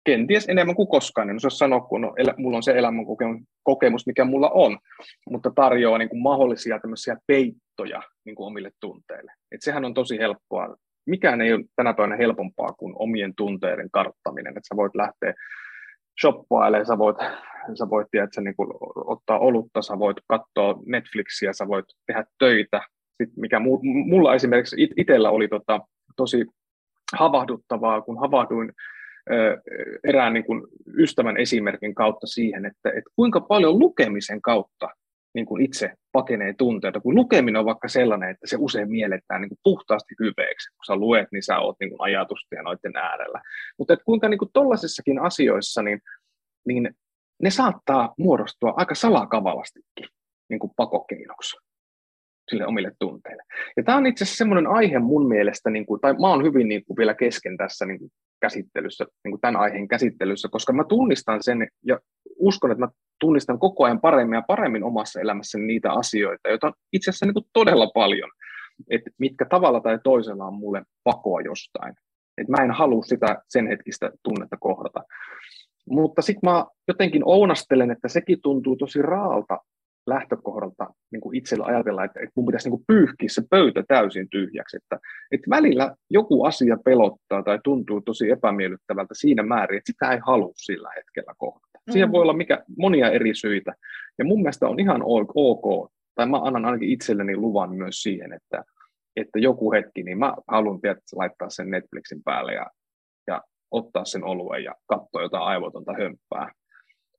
kenties 0.05 0.49
enemmän 0.49 0.75
kuin 0.75 0.87
koskaan, 0.87 1.29
en 1.29 1.35
osaa 1.35 1.49
sanoa, 1.49 1.79
kun 1.79 2.05
on, 2.05 2.13
mulla 2.37 2.57
on 2.57 2.63
se 2.63 2.71
elämän 2.71 3.05
kokemus, 3.63 4.07
mikä 4.07 4.25
mulla 4.25 4.49
on, 4.49 4.77
mutta 5.29 5.51
tarjoaa 5.55 5.97
niin 5.97 6.09
kuin 6.09 6.21
mahdollisia 6.21 6.79
tämmöisiä 6.79 7.17
peittoja 7.27 8.01
niin 8.25 8.35
kuin 8.35 8.47
omille 8.47 8.71
tunteille. 8.79 9.31
Et 9.51 9.61
sehän 9.61 9.85
on 9.85 9.93
tosi 9.93 10.17
helppoa. 10.17 10.75
Mikään 11.05 11.41
ei 11.41 11.53
ole 11.53 11.63
tänä 11.75 11.93
päivänä 11.93 12.15
helpompaa 12.15 12.73
kuin 12.73 12.93
omien 12.99 13.33
tunteiden 13.35 13.89
karttaminen, 13.91 14.57
että 14.57 14.67
sä 14.67 14.75
voit 14.75 14.95
lähteä 14.95 15.33
shoppailemaan, 16.21 16.85
sä 16.85 16.97
voit, 16.97 17.17
sä 17.79 17.89
voit 17.89 18.07
tiedätkö, 18.11 18.41
niin 18.41 18.55
kuin 18.55 18.69
ottaa 18.95 19.39
olutta, 19.39 19.81
sä 19.81 19.99
voit 19.99 20.17
katsoa 20.27 20.79
Netflixiä, 20.85 21.53
sä 21.53 21.67
voit 21.67 21.85
tehdä 22.07 22.25
töitä. 22.39 22.81
Sitten 23.17 23.41
mikä 23.41 23.59
mulla 23.83 24.35
esimerkiksi 24.35 24.75
itsellä 24.97 25.29
oli 25.29 25.47
tota, 25.47 25.79
tosi 26.15 26.45
havahduttavaa, 27.17 28.01
kun 28.01 28.19
havahduin 28.19 28.71
erään 30.03 30.33
niin 30.33 30.45
kuin 30.45 30.67
ystävän 30.97 31.37
esimerkin 31.37 31.95
kautta 31.95 32.27
siihen, 32.27 32.65
että, 32.65 32.89
että 32.89 33.11
kuinka 33.15 33.41
paljon 33.41 33.79
lukemisen 33.79 34.41
kautta 34.41 34.89
niin 35.37 35.45
kuin 35.45 35.61
itse 35.61 35.91
pakenee 36.11 36.53
tunteita, 36.57 36.99
kun 36.99 37.15
lukeminen 37.15 37.59
on 37.59 37.65
vaikka 37.65 37.87
sellainen, 37.87 38.29
että 38.29 38.47
se 38.47 38.55
usein 38.59 38.91
mielletään 38.91 39.41
niin 39.41 39.49
kuin 39.49 39.59
puhtaasti 39.63 40.15
hyveeksi. 40.19 40.69
Kun 40.69 40.85
sä 40.87 40.95
luet, 40.95 41.27
niin 41.31 41.43
sä 41.43 41.59
oot 41.59 41.75
niin 41.79 41.89
kuin 41.89 42.01
ajatusten 42.01 42.57
ja 42.57 42.63
noiden 42.63 42.97
äärellä. 42.97 43.41
Mutta 43.77 43.93
että 43.93 44.03
kuinka 44.03 44.29
niin 44.29 44.53
tollaisissakin 44.53 45.19
asioissa, 45.19 45.81
niin, 45.81 46.01
niin 46.67 46.89
ne 47.43 47.49
saattaa 47.49 48.13
muodostua 48.17 48.73
aika 48.77 48.95
salakavalastikin 48.95 50.07
niin 50.49 50.59
kuin 50.59 50.71
pakokeinoksi 50.75 51.57
sille 52.49 52.65
omille 52.65 52.91
tunteille. 52.99 53.43
Ja 53.77 53.83
tämä 53.83 53.97
on 53.97 54.07
itse 54.07 54.23
asiassa 54.23 54.37
semmoinen 54.37 54.67
aihe 54.67 54.99
mun 54.99 55.27
mielestä, 55.27 55.69
niin 55.69 55.85
kuin, 55.85 56.01
tai 56.01 56.13
mä 56.13 56.27
oon 56.27 56.43
hyvin 56.43 56.67
niin 56.67 56.85
kuin 56.85 56.97
vielä 56.97 57.13
kesken 57.13 57.57
tässä 57.57 57.85
niin 57.85 57.99
kuin 57.99 58.11
käsittelyssä, 58.39 59.05
niin 59.23 59.31
kuin 59.31 59.41
tämän 59.41 59.61
aiheen 59.61 59.87
käsittelyssä, 59.87 60.47
koska 60.51 60.73
mä 60.73 60.83
tunnistan 60.83 61.43
sen 61.43 61.67
ja 61.85 61.99
uskon, 62.39 62.71
että 62.71 62.85
mä 62.85 62.91
tunnistan 63.19 63.59
koko 63.59 63.83
ajan 63.83 64.01
paremmin 64.01 64.37
ja 64.37 64.43
paremmin 64.47 64.83
omassa 64.83 65.21
elämässäni 65.21 65.65
niitä 65.65 65.91
asioita, 65.91 66.49
joita 66.49 66.67
on 66.67 66.73
itse 66.93 67.09
asiassa 67.09 67.25
niin 67.25 67.33
kuin 67.33 67.45
todella 67.53 67.91
paljon, 67.93 68.29
että 68.89 69.09
mitkä 69.17 69.45
tavalla 69.45 69.79
tai 69.79 69.99
toisella 70.03 70.45
on 70.45 70.53
mulle 70.53 70.83
pakoa 71.03 71.41
jostain. 71.41 71.93
Että 72.37 72.51
mä 72.51 72.63
en 72.63 72.71
halua 72.71 73.03
sitä 73.03 73.41
sen 73.49 73.67
hetkistä 73.67 74.11
tunnetta 74.23 74.57
kohdata. 74.59 75.03
Mutta 75.89 76.21
sitten 76.21 76.49
mä 76.49 76.65
jotenkin 76.87 77.21
ounastelen, 77.25 77.91
että 77.91 78.07
sekin 78.07 78.41
tuntuu 78.41 78.75
tosi 78.75 79.01
raalta 79.01 79.59
lähtökohdalta 80.07 80.87
niin 81.11 81.21
kuin 81.21 81.37
itsellä 81.37 81.65
ajatella, 81.65 82.03
että, 82.03 82.19
että 82.19 82.31
mun 82.35 82.45
pitäisi 82.45 82.69
niin 82.69 82.77
kuin 82.77 82.83
pyyhkiä 82.87 83.29
se 83.31 83.41
pöytä 83.49 83.83
täysin 83.87 84.29
tyhjäksi. 84.29 84.77
Että, 84.77 84.99
että 85.31 85.49
välillä 85.49 85.95
joku 86.09 86.43
asia 86.43 86.77
pelottaa 86.85 87.43
tai 87.43 87.59
tuntuu 87.63 88.01
tosi 88.01 88.29
epämiellyttävältä 88.29 89.13
siinä 89.13 89.43
määrin, 89.43 89.77
että 89.77 89.91
sitä 89.91 90.11
ei 90.11 90.19
halua 90.25 90.53
sillä 90.55 90.89
hetkellä 90.95 91.33
kohdata. 91.37 91.79
Mm. 91.87 91.91
Siihen 91.91 92.11
voi 92.11 92.21
olla 92.21 92.33
mikä, 92.33 92.63
monia 92.77 93.09
eri 93.09 93.35
syitä. 93.35 93.73
Ja 94.17 94.25
mun 94.25 94.41
mielestä 94.41 94.67
on 94.67 94.79
ihan 94.79 95.01
ok, 95.35 95.91
tai 96.15 96.25
mä 96.25 96.37
annan 96.43 96.65
ainakin 96.65 96.89
itselleni 96.89 97.37
luvan 97.37 97.75
myös 97.75 98.01
siihen, 98.01 98.33
että, 98.33 98.63
että 99.15 99.39
joku 99.39 99.71
hetki, 99.71 100.03
niin 100.03 100.17
mä 100.17 100.33
haluan 100.47 100.81
tietysti 100.81 101.15
laittaa 101.15 101.49
sen 101.49 101.69
Netflixin 101.69 102.23
päälle 102.23 102.53
ja, 102.53 102.65
ja 103.27 103.41
ottaa 103.71 104.05
sen 104.05 104.23
oluen 104.23 104.63
ja 104.63 104.75
katsoa 104.85 105.21
jotain 105.21 105.43
aivotonta 105.43 105.93
hömppää 105.93 106.51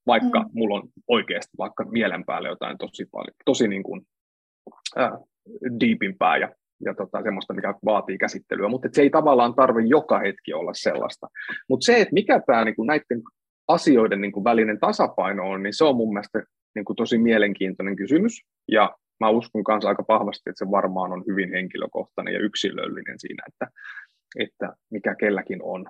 vaikka 0.09 0.43
mm. 0.43 0.51
mulla 0.53 0.75
on 0.75 0.89
oikeasti 1.09 1.53
vaikka 1.59 1.85
mielen 1.85 2.25
päälle 2.25 2.49
jotain 2.49 2.79
tosi 2.79 3.07
paljon, 3.13 3.35
tosi 3.45 3.69
niin 3.69 3.83
kuin, 3.83 4.01
äh, 4.99 5.11
deepimpää 5.81 6.37
ja, 6.37 6.49
ja 6.85 6.95
tota, 6.95 7.23
semmoista, 7.23 7.55
mikä 7.55 7.75
vaatii 7.85 8.19
käsittelyä, 8.19 8.69
mutta 8.69 8.89
se 8.93 9.03
ei 9.03 9.11
tavallaan 9.11 9.55
tarvi 9.55 9.89
joka 9.89 10.19
hetki 10.19 10.53
olla 10.53 10.73
sellaista. 10.75 11.27
Mutta 11.69 11.85
se, 11.85 12.01
että 12.01 12.15
mikä 12.15 12.41
tämä 12.47 12.65
niin 12.65 12.75
näiden 12.87 13.23
asioiden 13.69 14.21
niin 14.21 14.33
kuin 14.33 14.45
välinen 14.45 14.81
tasapaino 14.81 15.51
on, 15.51 15.63
niin 15.63 15.77
se 15.77 15.85
on 15.85 15.97
mun 15.97 16.13
mielestä 16.13 16.43
niin 16.75 16.85
kuin 16.85 16.97
tosi 16.97 17.19
mielenkiintoinen 17.19 17.97
kysymys, 17.97 18.41
ja 18.73 18.97
mä 19.21 19.29
uskon 19.29 19.65
kanssa 19.65 19.89
aika 19.89 20.05
vahvasti, 20.09 20.51
että 20.51 20.65
se 20.65 20.71
varmaan 20.71 21.13
on 21.13 21.25
hyvin 21.27 21.53
henkilökohtainen 21.53 22.35
ja 22.35 22.41
yksilöllinen 22.41 23.19
siinä, 23.19 23.43
että, 23.49 23.67
että 24.39 24.77
mikä 24.91 25.15
kelläkin 25.15 25.63
on. 25.63 25.87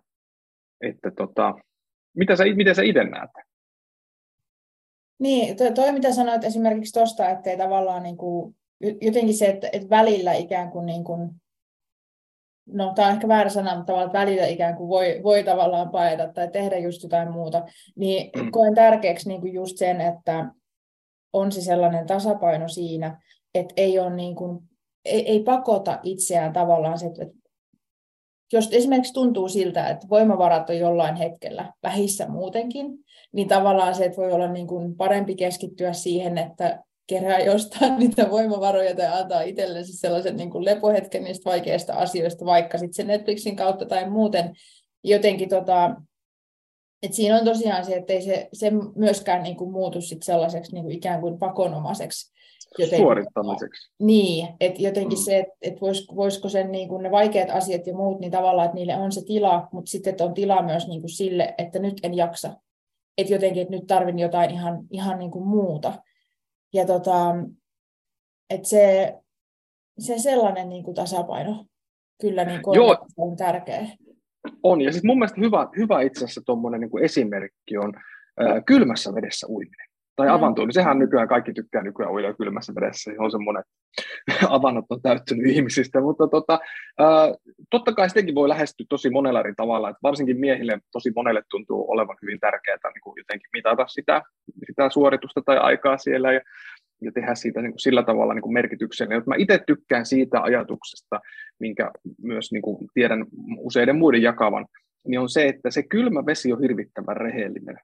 Että 0.80 1.10
tota, 1.10 1.54
mitä 2.16 2.36
sä, 2.36 2.44
miten 2.44 2.74
sä 2.74 2.82
itse 2.82 3.04
näet? 3.04 3.30
Niin, 5.18 5.56
toi, 5.56 5.72
toi 5.72 5.92
mitä 5.92 6.12
sanoit 6.12 6.44
esimerkiksi 6.44 6.92
tuosta, 6.92 7.30
että 7.30 7.56
tavallaan 7.58 8.02
niin 8.02 8.16
kuin, 8.16 8.56
jotenkin 8.80 9.36
se, 9.36 9.46
että, 9.46 9.68
että 9.72 9.90
välillä 9.90 10.32
ikään 10.32 10.70
kuin, 10.70 10.86
niin 10.86 11.04
kuin 11.04 11.30
no 12.72 12.92
tämä 12.94 13.08
on 13.08 13.14
ehkä 13.14 13.28
väärä 13.28 13.50
sana, 13.50 13.76
mutta 13.76 13.86
tavallaan 13.86 14.12
välillä 14.12 14.46
ikään 14.46 14.76
kuin 14.76 14.88
voi, 14.88 15.20
voi 15.22 15.44
tavallaan 15.44 15.90
paeta 15.90 16.28
tai 16.28 16.48
tehdä 16.50 16.78
just 16.78 17.02
jotain 17.02 17.32
muuta, 17.32 17.62
niin 17.96 18.30
mm. 18.36 18.50
koen 18.50 18.74
tärkeäksi 18.74 19.28
niin 19.28 19.40
kuin 19.40 19.52
just 19.52 19.76
sen, 19.76 20.00
että 20.00 20.48
on 21.32 21.52
se 21.52 21.60
sellainen 21.60 22.06
tasapaino 22.06 22.68
siinä, 22.68 23.20
että 23.54 23.74
ei, 23.76 23.98
ole 23.98 24.14
niin 24.14 24.34
kuin, 24.34 24.60
ei, 25.04 25.28
ei 25.28 25.42
pakota 25.42 25.98
itseään 26.02 26.52
tavallaan 26.52 26.98
se, 26.98 27.06
että 27.06 27.37
jos 28.52 28.68
esimerkiksi 28.72 29.12
tuntuu 29.12 29.48
siltä, 29.48 29.88
että 29.88 30.06
voimavarat 30.08 30.70
on 30.70 30.78
jollain 30.78 31.16
hetkellä 31.16 31.72
vähissä 31.82 32.28
muutenkin, 32.28 32.98
niin 33.32 33.48
tavallaan 33.48 33.94
se, 33.94 34.04
että 34.04 34.16
voi 34.16 34.32
olla 34.32 34.52
niin 34.52 34.66
kuin 34.66 34.96
parempi 34.96 35.34
keskittyä 35.34 35.92
siihen, 35.92 36.38
että 36.38 36.82
kerää 37.06 37.38
jostain 37.38 37.98
niitä 37.98 38.30
voimavaroja 38.30 38.96
tai 38.96 39.20
antaa 39.20 39.40
itsellensä 39.40 39.92
sellaisen 39.96 40.36
niin 40.36 40.50
kuin 40.50 40.64
lepohetken 40.64 41.24
niistä 41.24 41.50
vaikeista 41.50 41.94
asioista, 41.94 42.44
vaikka 42.44 42.78
sitten 42.78 42.94
sen 42.94 43.06
Netflixin 43.06 43.56
kautta 43.56 43.86
tai 43.86 44.10
muuten. 44.10 44.54
Jotenkin 45.04 45.48
tota, 45.48 45.94
et 47.02 47.14
siinä 47.14 47.36
on 47.36 47.44
tosiaan 47.44 47.84
se, 47.84 47.96
että 47.96 48.12
ei 48.12 48.22
se, 48.22 48.48
se 48.52 48.70
myöskään 48.96 49.42
niin 49.42 49.56
kuin 49.56 49.72
muutu 49.72 50.00
sit 50.00 50.22
sellaiseksi 50.22 50.72
niin 50.72 50.84
kuin 50.84 50.96
ikään 50.96 51.20
kuin 51.20 51.38
pakonomaiseksi 51.38 52.37
jotenkin, 52.78 52.98
suorittamiseksi. 52.98 53.92
Niin, 53.98 54.48
että 54.60 54.82
jotenkin 54.82 55.18
mm. 55.18 55.22
se, 55.22 55.38
että 55.38 55.54
et 55.62 55.80
vois, 55.80 56.06
voisiko 56.16 56.48
sen 56.48 56.72
niin 56.72 56.88
kuin 56.88 57.02
ne 57.02 57.10
vaikeat 57.10 57.50
asiat 57.50 57.86
ja 57.86 57.94
muut, 57.94 58.20
niin 58.20 58.32
tavallaan, 58.32 58.66
että 58.66 58.74
niille 58.74 58.96
on 58.96 59.12
se 59.12 59.24
tila, 59.24 59.68
mutta 59.72 59.90
sitten 59.90 60.10
että 60.10 60.24
on 60.24 60.34
tila 60.34 60.62
myös 60.62 60.88
niin 60.88 61.00
kuin 61.00 61.10
sille, 61.10 61.54
että 61.58 61.78
nyt 61.78 62.00
en 62.02 62.14
jaksa. 62.14 62.56
Että 63.18 63.32
jotenkin, 63.32 63.62
että 63.62 63.74
nyt 63.74 63.86
tarvin 63.86 64.18
jotain 64.18 64.50
ihan, 64.50 64.78
ihan 64.90 65.18
niin 65.18 65.30
kuin 65.30 65.46
muuta. 65.46 66.02
Ja 66.72 66.86
tota, 66.86 67.34
että 68.50 68.68
se, 68.68 69.14
se 69.98 70.18
sellainen 70.18 70.68
niin 70.68 70.84
kuin 70.84 70.94
tasapaino 70.94 71.64
kyllä 72.20 72.44
niin 72.44 72.62
kuin 72.62 72.76
Joo. 72.76 73.06
on 73.16 73.36
tärkeä. 73.36 73.86
On, 74.62 74.80
ja 74.80 74.92
sitten 74.92 75.08
mun 75.08 75.18
mielestä 75.18 75.40
hyvä, 75.40 75.68
hyvä 75.76 76.00
itse 76.00 76.24
asiassa 76.24 76.40
tuommoinen 76.46 76.80
niin 76.80 77.04
esimerkki 77.04 77.78
on 77.78 77.92
ää, 78.40 78.62
kylmässä 78.62 79.14
vedessä 79.14 79.46
uiminen 79.48 79.87
tai 80.18 80.28
avantoon, 80.28 80.68
niin 80.68 80.74
sehän 80.74 80.98
nykyään 80.98 81.28
kaikki 81.28 81.52
tykkää 81.52 81.82
nykyään 81.82 82.12
uida 82.12 82.34
kylmässä 82.34 82.72
vedessä, 82.74 83.10
on 83.18 83.30
semmoinen 83.30 83.62
avannot 84.56 84.84
on 84.90 85.02
täyttynyt 85.02 85.46
ihmisistä, 85.46 86.00
mutta 86.00 86.28
tota, 86.28 86.58
ää, 86.98 87.34
totta 87.70 87.92
kai 87.92 88.08
sitäkin 88.08 88.34
voi 88.34 88.48
lähestyä 88.48 88.86
tosi 88.88 89.10
monella 89.10 89.40
eri 89.40 89.52
tavalla, 89.56 89.88
että 89.88 89.98
varsinkin 90.02 90.40
miehille 90.40 90.80
tosi 90.92 91.12
monelle 91.16 91.42
tuntuu 91.50 91.90
olevan 91.90 92.16
hyvin 92.22 92.40
tärkeää 92.40 92.78
niin 92.84 93.02
kuin 93.02 93.14
jotenkin 93.16 93.48
mitata 93.52 93.86
sitä, 93.86 94.22
sitä 94.66 94.90
suoritusta 94.90 95.42
tai 95.44 95.58
aikaa 95.58 95.98
siellä 95.98 96.32
ja, 96.32 96.40
ja 97.02 97.12
tehdä 97.12 97.34
siitä 97.34 97.62
niin 97.62 97.72
kuin 97.72 97.80
sillä 97.80 98.02
tavalla 98.02 98.34
niin 98.34 98.42
kuin 98.42 98.54
merkityksellinen. 98.54 99.22
Mä 99.26 99.34
itse 99.38 99.60
tykkään 99.66 100.06
siitä 100.06 100.42
ajatuksesta, 100.42 101.20
minkä 101.60 101.90
myös 102.22 102.52
niin 102.52 102.62
kuin 102.62 102.88
tiedän 102.94 103.26
useiden 103.58 103.96
muiden 103.96 104.22
jakavan, 104.22 104.66
niin 105.06 105.20
on 105.20 105.28
se, 105.28 105.48
että 105.48 105.70
se 105.70 105.82
kylmä 105.82 106.26
vesi 106.26 106.52
on 106.52 106.60
hirvittävän 106.60 107.16
rehellinen 107.16 107.78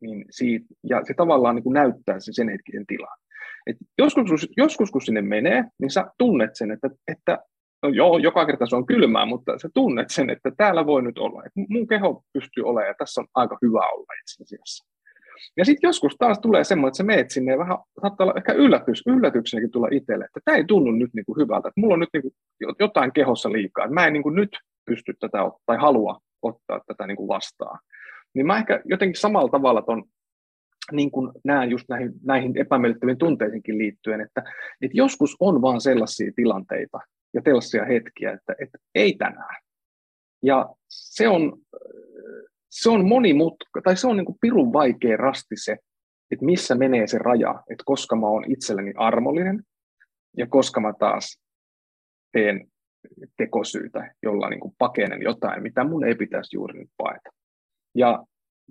niin 0.00 0.24
siitä, 0.30 0.66
ja 0.88 1.00
se 1.04 1.14
tavallaan 1.14 1.54
niin 1.54 1.62
kuin 1.62 1.74
näyttää 1.74 2.20
sen, 2.20 2.34
sen 2.34 2.48
hetkisen 2.48 2.86
tilan. 2.86 3.18
Et 3.66 3.76
joskus, 3.98 4.48
joskus, 4.56 4.90
kun 4.90 5.02
sinne 5.02 5.22
menee, 5.22 5.64
niin 5.80 5.90
sä 5.90 6.06
tunnet 6.18 6.50
sen, 6.54 6.70
että, 6.70 6.90
että 7.08 7.38
no 7.82 7.88
joo, 7.88 8.18
joka 8.18 8.46
kerta 8.46 8.66
se 8.66 8.76
on 8.76 8.86
kylmää, 8.86 9.26
mutta 9.26 9.58
sä 9.58 9.68
tunnet 9.74 10.10
sen, 10.10 10.30
että 10.30 10.50
täällä 10.56 10.86
voi 10.86 11.02
nyt 11.02 11.18
olla. 11.18 11.42
Että 11.46 11.60
mun 11.68 11.86
keho 11.86 12.22
pystyy 12.32 12.64
olemaan 12.64 12.88
ja 12.88 12.94
tässä 12.98 13.20
on 13.20 13.26
aika 13.34 13.58
hyvä 13.62 13.90
olla 13.90 14.12
itse 14.22 14.42
asiassa. 14.42 14.86
Ja 15.56 15.64
sitten 15.64 15.88
joskus 15.88 16.16
taas 16.18 16.38
tulee 16.38 16.64
semmoinen, 16.64 16.88
että 16.88 16.96
sä 16.96 17.04
meet 17.04 17.30
sinne 17.30 17.52
ja 17.52 17.58
vähän 17.58 17.78
saattaa 18.00 18.24
olla 18.24 18.34
ehkä 18.36 18.52
yllätys, 18.52 19.02
yllätyksenäkin 19.06 19.70
tulla 19.70 19.88
itselle, 19.92 20.24
että 20.24 20.40
tämä 20.44 20.56
ei 20.56 20.64
tunnu 20.64 20.90
nyt 20.90 21.14
niin 21.14 21.24
kuin 21.26 21.36
hyvältä, 21.42 21.68
että 21.68 21.80
mulla 21.80 21.94
on 21.94 22.00
nyt 22.00 22.08
niin 22.12 22.22
kuin 22.22 22.34
jotain 22.80 23.12
kehossa 23.12 23.52
liikaa, 23.52 23.84
että 23.84 23.94
mä 23.94 24.06
en 24.06 24.12
niin 24.12 24.22
kuin 24.22 24.34
nyt 24.34 24.58
pysty 24.86 25.14
tätä 25.20 25.38
tai 25.66 25.76
halua 25.76 26.20
ottaa 26.42 26.80
tätä 26.86 27.06
niin 27.06 27.16
kuin 27.16 27.28
vastaan. 27.28 27.78
Niin 28.36 28.46
mä 28.46 28.58
ehkä 28.58 28.80
jotenkin 28.84 29.20
samalla 29.20 29.48
tavalla 29.48 29.82
ton, 29.82 30.04
niin 30.92 31.10
kuin 31.10 31.32
näen 31.44 31.70
just 31.70 31.88
näihin, 31.88 32.12
näihin 32.24 32.58
epämiellyttäviin 32.58 33.18
tunteisiinkin 33.18 33.78
liittyen, 33.78 34.20
että, 34.20 34.42
että 34.82 34.96
joskus 34.96 35.36
on 35.40 35.62
vaan 35.62 35.80
sellaisia 35.80 36.32
tilanteita 36.36 36.98
ja 37.34 37.40
sellaisia 37.44 37.84
hetkiä, 37.84 38.32
että, 38.32 38.54
että 38.60 38.78
ei 38.94 39.14
tänään. 39.14 39.56
Ja 40.42 40.68
se 40.88 41.28
on, 41.28 41.58
se 42.70 42.90
on 42.90 43.08
monimutka, 43.08 43.82
tai 43.84 43.96
se 43.96 44.06
on 44.06 44.16
niin 44.16 44.26
kuin 44.26 44.38
pirun 44.40 44.72
vaikea 44.72 45.16
rasti 45.16 45.56
se, 45.56 45.76
että 46.30 46.44
missä 46.44 46.74
menee 46.74 47.06
se 47.06 47.18
raja, 47.18 47.62
että 47.70 47.82
koska 47.84 48.16
mä 48.16 48.26
oon 48.26 48.52
itselleni 48.52 48.92
armollinen 48.96 49.62
ja 50.36 50.46
koska 50.46 50.80
mä 50.80 50.92
taas 50.98 51.40
teen 52.32 52.68
tekosyitä, 53.36 54.14
jolla 54.22 54.48
niin 54.48 54.60
kuin 54.60 54.74
pakenen 54.78 55.22
jotain, 55.22 55.62
mitä 55.62 55.84
mun 55.84 56.04
ei 56.04 56.14
pitäisi 56.14 56.56
juuri 56.56 56.78
nyt 56.78 56.90
paeta. 56.96 57.30
Ja 57.96 58.24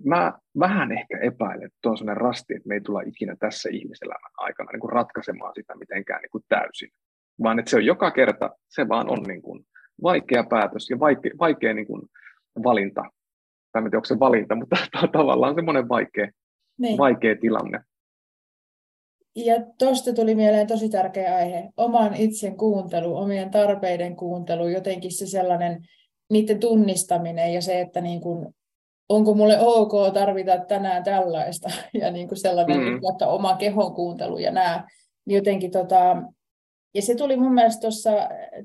mä 0.04 0.32
vähän 0.58 0.92
ehkä 0.92 1.18
epäilen, 1.18 1.66
että 1.66 1.90
on 1.90 1.98
sellainen 1.98 2.22
rasti, 2.22 2.54
että 2.54 2.68
me 2.68 2.74
ei 2.74 2.80
tulla 2.80 3.00
ikinä 3.00 3.36
tässä 3.36 3.68
ihmiselämän 3.72 4.32
aikana 4.36 4.72
niin 4.72 4.80
kuin 4.80 4.92
ratkaisemaan 4.92 5.52
sitä 5.54 5.76
mitenkään 5.76 6.20
niin 6.22 6.30
kuin 6.30 6.44
täysin, 6.48 6.90
vaan 7.42 7.58
että 7.58 7.70
se 7.70 7.76
on 7.76 7.86
joka 7.86 8.10
kerta, 8.10 8.50
se 8.68 8.88
vaan 8.88 9.10
on 9.10 9.22
niin 9.22 9.42
kuin 9.42 9.66
vaikea 10.02 10.44
päätös 10.44 10.90
ja 10.90 10.98
vaikea, 10.98 11.32
vaikea 11.38 11.74
niin 11.74 11.86
kuin 11.86 12.02
valinta, 12.64 13.02
tai 13.72 13.82
en 13.82 13.84
tiedä, 13.84 13.96
onko 13.96 14.04
se 14.04 14.18
valinta, 14.18 14.54
mutta 14.60 14.76
tavallaan 15.12 15.54
semmoinen 15.54 15.88
vaikea, 15.88 16.28
niin. 16.78 16.98
vaikea 16.98 17.36
tilanne. 17.40 17.80
Ja 19.36 19.54
tuosta 19.78 20.12
tuli 20.12 20.34
mieleen 20.34 20.66
tosi 20.66 20.88
tärkeä 20.88 21.36
aihe, 21.36 21.68
oman 21.76 22.14
itsen 22.14 22.56
kuuntelu, 22.56 23.16
omien 23.16 23.50
tarpeiden 23.50 24.16
kuuntelu, 24.16 24.68
jotenkin 24.68 25.12
se 25.12 25.26
sellainen, 25.26 25.88
niiden 26.30 26.60
tunnistaminen 26.60 27.54
ja 27.54 27.62
se, 27.62 27.80
että 27.80 28.00
niin 28.00 28.20
kuin, 28.20 28.55
onko 29.08 29.34
mulle 29.34 29.60
ok 29.60 29.92
tarvita 30.14 30.58
tänään 30.58 31.04
tällaista, 31.04 31.70
ja 32.00 32.10
niin 32.10 32.28
kuin 32.28 32.38
sellainen 32.38 32.80
mm. 32.80 33.00
että 33.12 33.28
oma 33.28 33.56
kehon 33.56 33.94
kuuntelu 33.94 34.38
ja 34.38 34.50
nämä, 34.50 34.88
niin 35.26 35.36
jotenkin 35.36 35.70
tota, 35.70 36.16
ja 36.94 37.02
se 37.02 37.14
tuli 37.14 37.36
mun 37.36 37.54
mielestä 37.54 37.80
tuossa, 37.80 38.10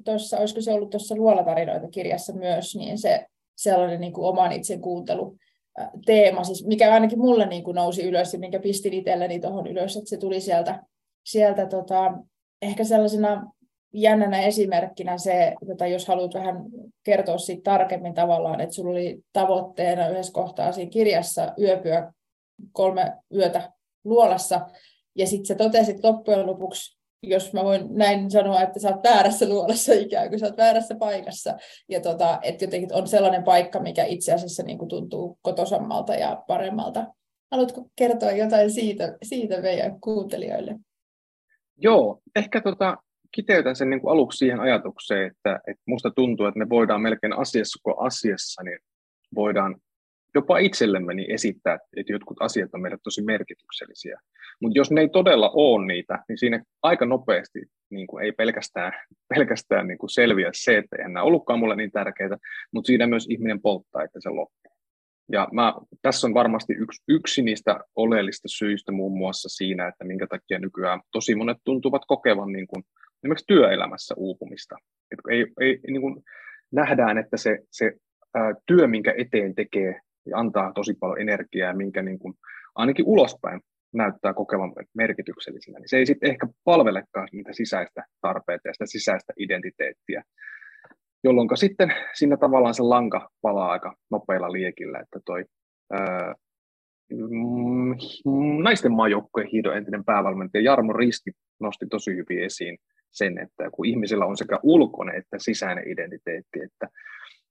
tuossa 0.06 0.38
olisiko 0.38 0.62
se 0.62 0.74
ollut 0.74 0.90
tuossa 0.90 1.16
Luolatarinoita 1.16 1.88
kirjassa 1.88 2.34
myös, 2.34 2.76
niin 2.76 2.98
se 2.98 3.26
sellainen 3.58 4.02
niin 4.02 4.14
kuin 4.14 4.26
oman 4.26 4.52
itsen 4.52 4.82
kuuntelu, 4.82 5.36
teema, 6.06 6.44
siis 6.44 6.66
mikä 6.66 6.94
ainakin 6.94 7.20
mulle 7.20 7.46
niin 7.46 7.64
kuin 7.64 7.76
nousi 7.76 8.04
ylös 8.04 8.34
ja 8.34 8.40
minkä 8.40 8.60
pistin 8.60 8.94
itselleni 8.94 9.40
tuohon 9.40 9.68
ylös, 9.68 9.98
että 9.98 10.10
se 10.10 10.18
tuli 10.18 10.42
sieltä, 10.42 10.84
sieltä 11.24 11.66
tota, 11.66 12.14
ehkä 12.62 12.84
sellaisena 12.84 13.52
jännänä 13.94 14.42
esimerkkinä 14.42 15.18
se, 15.18 15.54
tota, 15.68 15.88
jos 15.88 16.08
haluat 16.08 16.34
vähän 16.34 16.56
kertoa 17.04 17.38
siitä 17.38 17.62
tarkemmin 17.64 18.14
tavallaan, 18.14 18.62
että 18.62 18.76
sulla 18.76 18.92
oli 18.92 19.20
tavoitteena 19.34 20.08
yhdessä 20.08 20.34
kohtaa 20.34 20.72
siinä 20.72 20.92
kirjassa 20.92 21.54
yöpyä 21.60 22.14
kolme 22.72 23.14
yötä 23.34 23.72
luolassa, 24.04 24.62
ja 25.16 25.28
sitten 25.28 25.46
sä 25.46 25.56
totesit 25.56 26.04
loppujen 26.04 26.48
lopuksi 26.48 27.02
jos 27.24 27.54
mä 27.54 27.64
voin 27.64 27.88
näin 27.90 28.32
sanoa, 28.32 28.62
että 28.62 28.80
sä 28.80 28.90
oot 28.90 29.04
väärässä 29.04 29.50
luolassa 29.50 29.94
ikään 29.94 30.30
kuin, 30.30 30.40
sä 30.40 30.46
oot 30.46 30.58
väärässä 30.58 30.96
paikassa. 30.96 31.58
Ja 31.90 32.02
tota, 32.02 32.40
että 32.42 32.66
jotenkin 32.66 32.94
on 32.94 33.08
sellainen 33.08 33.44
paikka, 33.44 33.80
mikä 33.80 34.06
itse 34.06 34.34
asiassa 34.34 34.64
niin 34.64 34.88
tuntuu 34.88 35.40
kotosammalta 35.42 36.16
ja 36.16 36.44
paremmalta. 36.48 37.06
Haluatko 37.52 37.86
kertoa 37.96 38.32
jotain 38.32 38.72
siitä, 38.72 39.18
siitä 39.24 39.62
meidän 39.62 40.02
kuuntelijoille? 40.02 40.76
Joo, 41.78 42.20
ehkä 42.36 42.62
tota, 42.62 42.98
kiteytän 43.32 43.76
sen 43.76 43.90
niin 43.90 44.02
kuin 44.02 44.12
aluksi 44.12 44.38
siihen 44.38 44.60
ajatukseen, 44.60 45.28
että, 45.28 45.60
että 45.68 45.84
musta 45.86 46.12
tuntuu, 46.12 46.46
että 46.46 46.60
me 46.60 46.70
voidaan 46.70 47.02
melkein 47.02 47.34
asiassa 47.34 47.80
kuin 47.84 47.96
asiassa, 48.00 48.64
niin 48.64 48.80
voidaan 49.36 49.76
jopa 50.36 50.58
itsellemme 50.58 51.14
niin 51.14 51.32
esittää, 51.32 51.78
että 51.98 52.14
jotkut 52.14 52.38
asiat 52.40 52.70
on 52.74 52.82
meille 52.82 52.98
tosi 53.04 53.24
merkityksellisiä. 53.24 54.20
Mutta 54.62 54.80
jos 54.80 54.92
ne 54.92 55.02
ei 55.02 55.10
todella 55.10 55.50
ole 55.54 55.86
niitä, 55.86 56.20
niin 56.28 56.38
siinä 56.38 56.64
aika 56.84 57.06
nopeasti 57.06 57.60
niin 57.90 58.08
kuin 58.08 58.26
ei 58.26 58.32
pelkästään, 58.32 58.94
pelkästään 59.36 59.88
niin 59.88 59.98
kuin 59.98 60.10
selviä 60.10 60.50
se, 60.54 60.78
että 60.78 60.96
ei 61.00 61.06
enää 61.06 61.24
ollutkaan 61.24 61.60
mulle 61.60 61.76
niin 61.76 61.92
tärkeää, 61.92 62.38
mutta 62.74 62.88
siinä 62.88 63.08
myös 63.08 63.28
ihminen 63.30 63.62
polttaa, 63.62 64.04
että 64.04 64.20
se 64.22 64.30
loppuu. 64.30 64.74
Ja 65.32 65.48
mä, 65.52 65.74
tässä 66.02 66.28
on 66.28 66.34
varmasti 66.34 66.74
yksi, 66.74 67.04
yksi 67.08 67.42
niistä 67.42 67.80
oleellista 67.96 68.48
syistä 68.48 68.92
muun 68.92 69.18
muassa 69.18 69.50
siinä, 69.50 69.88
että 69.88 70.04
minkä 70.06 70.28
takia 70.28 70.60
nykyään 70.60 71.02
tosi 71.12 71.36
monet 71.36 71.58
tuntuvat 71.64 72.02
kokevan 72.08 72.52
niin 72.52 72.68
kuin, 72.68 72.84
esimerkiksi 73.24 73.48
työelämässä 73.48 74.16
uupumista. 74.18 74.76
Et 75.12 75.20
ei, 75.30 75.48
ei, 75.60 75.80
niin 75.88 76.02
kuin 76.02 76.24
nähdään, 76.72 77.18
että 77.18 77.38
se, 77.38 77.60
se 77.72 77.92
ää, 78.34 78.54
työ, 78.66 78.88
minkä 78.88 79.14
eteen 79.18 79.56
tekee, 79.56 80.02
ja 80.26 80.38
antaa 80.38 80.74
tosi 80.74 80.94
paljon 80.94 81.22
energiaa, 81.22 81.74
minkä 81.74 82.02
niin 82.02 82.20
kuin, 82.20 82.34
ainakin 82.76 83.06
ulospäin 83.06 83.62
näyttää 83.94 84.34
kokevan 84.34 84.74
merkityksellisenä, 84.94 85.80
niin 85.80 85.90
se 85.90 85.98
ei 85.98 86.06
sitten 86.06 86.30
ehkä 86.30 86.48
palvelekaan 86.64 87.28
niitä 87.32 87.54
sisäistä 87.54 88.04
tarpeita 88.22 88.68
ja 88.68 88.74
sitä 88.74 88.86
sisäistä 88.86 89.34
identiteettiä, 89.40 90.24
jolloin 91.24 91.50
sitten 91.56 91.94
siinä 92.14 92.38
tavallaan 92.38 92.74
se 92.74 92.84
lanka 92.84 93.30
palaa 93.42 93.72
aika 93.72 93.96
nopeilla 94.12 94.52
liekillä, 94.52 95.00
että 95.00 95.20
toi 95.26 95.46
ää, 95.92 96.36
mm, 97.12 98.64
naisten 98.64 98.92
maajoukkojen 98.92 99.50
hiidon 99.52 99.78
entinen 99.78 100.06
päävalmentaja 100.06 100.64
Jarmo 100.64 100.94
Riski 100.94 101.32
nosti 101.60 101.86
tosi 101.90 102.16
hyvin 102.16 102.44
esiin 102.44 102.78
sen, 103.12 103.38
että 103.38 103.70
kun 103.72 103.86
ihmisellä 103.86 104.26
on 104.26 104.38
sekä 104.38 104.60
ulkoinen 104.64 105.16
että 105.16 105.38
sisäinen 105.40 105.88
identiteetti, 105.88 106.60
että, 106.64 106.88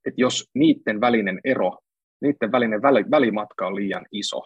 että 0.07 0.21
jos 0.21 0.51
niiden 0.55 1.01
välinen 1.01 1.41
ero 1.45 1.79
niiden 2.21 2.53
välinen 2.53 2.83
väli, 2.83 3.05
välimatka 3.11 3.67
on 3.67 3.77
liian 3.77 4.07
iso, 4.13 4.43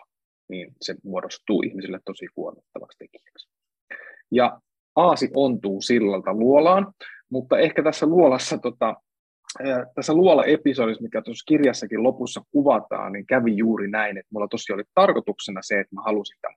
niin 0.48 0.72
se 0.80 0.94
muodostuu 1.04 1.62
ihmisille 1.62 2.00
tosi 2.04 2.26
kuormittavaksi 2.34 2.98
tekijäksi. 2.98 3.48
Ja 4.30 4.60
aasi 4.96 5.30
ontuu 5.34 5.80
sillalta 5.80 6.34
luolaan, 6.34 6.92
mutta 7.30 7.58
ehkä 7.58 7.82
tässä 7.82 8.06
luolassa, 8.06 8.58
tota, 8.58 8.94
tässä 9.94 10.14
luola-episodissa, 10.14 11.02
mikä 11.02 11.22
tuossa 11.22 11.44
kirjassakin 11.48 12.02
lopussa 12.02 12.40
kuvataan, 12.52 13.12
niin 13.12 13.26
kävi 13.26 13.56
juuri 13.56 13.90
näin, 13.90 14.18
että 14.18 14.28
mulla 14.32 14.48
tosiaan 14.48 14.76
oli 14.76 14.84
tarkoituksena 14.94 15.60
se, 15.62 15.80
että 15.80 15.94
mä 15.94 16.02
halusin 16.02 16.38
tämän 16.40 16.56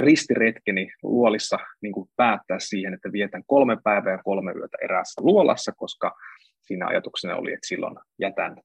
ristiretkeni 0.00 0.92
luolissa 1.02 1.58
niin 1.82 1.92
kuin 1.92 2.08
päättää 2.16 2.58
siihen, 2.60 2.94
että 2.94 3.12
vietän 3.12 3.42
kolme 3.46 3.76
päivää 3.84 4.12
ja 4.12 4.22
kolme 4.24 4.52
yötä 4.52 4.78
eräässä 4.82 5.22
luolassa, 5.24 5.72
koska 5.76 6.12
siinä 6.62 6.86
ajatuksena 6.86 7.36
oli, 7.36 7.52
että 7.52 7.66
silloin 7.68 7.96
jätän 8.18 8.56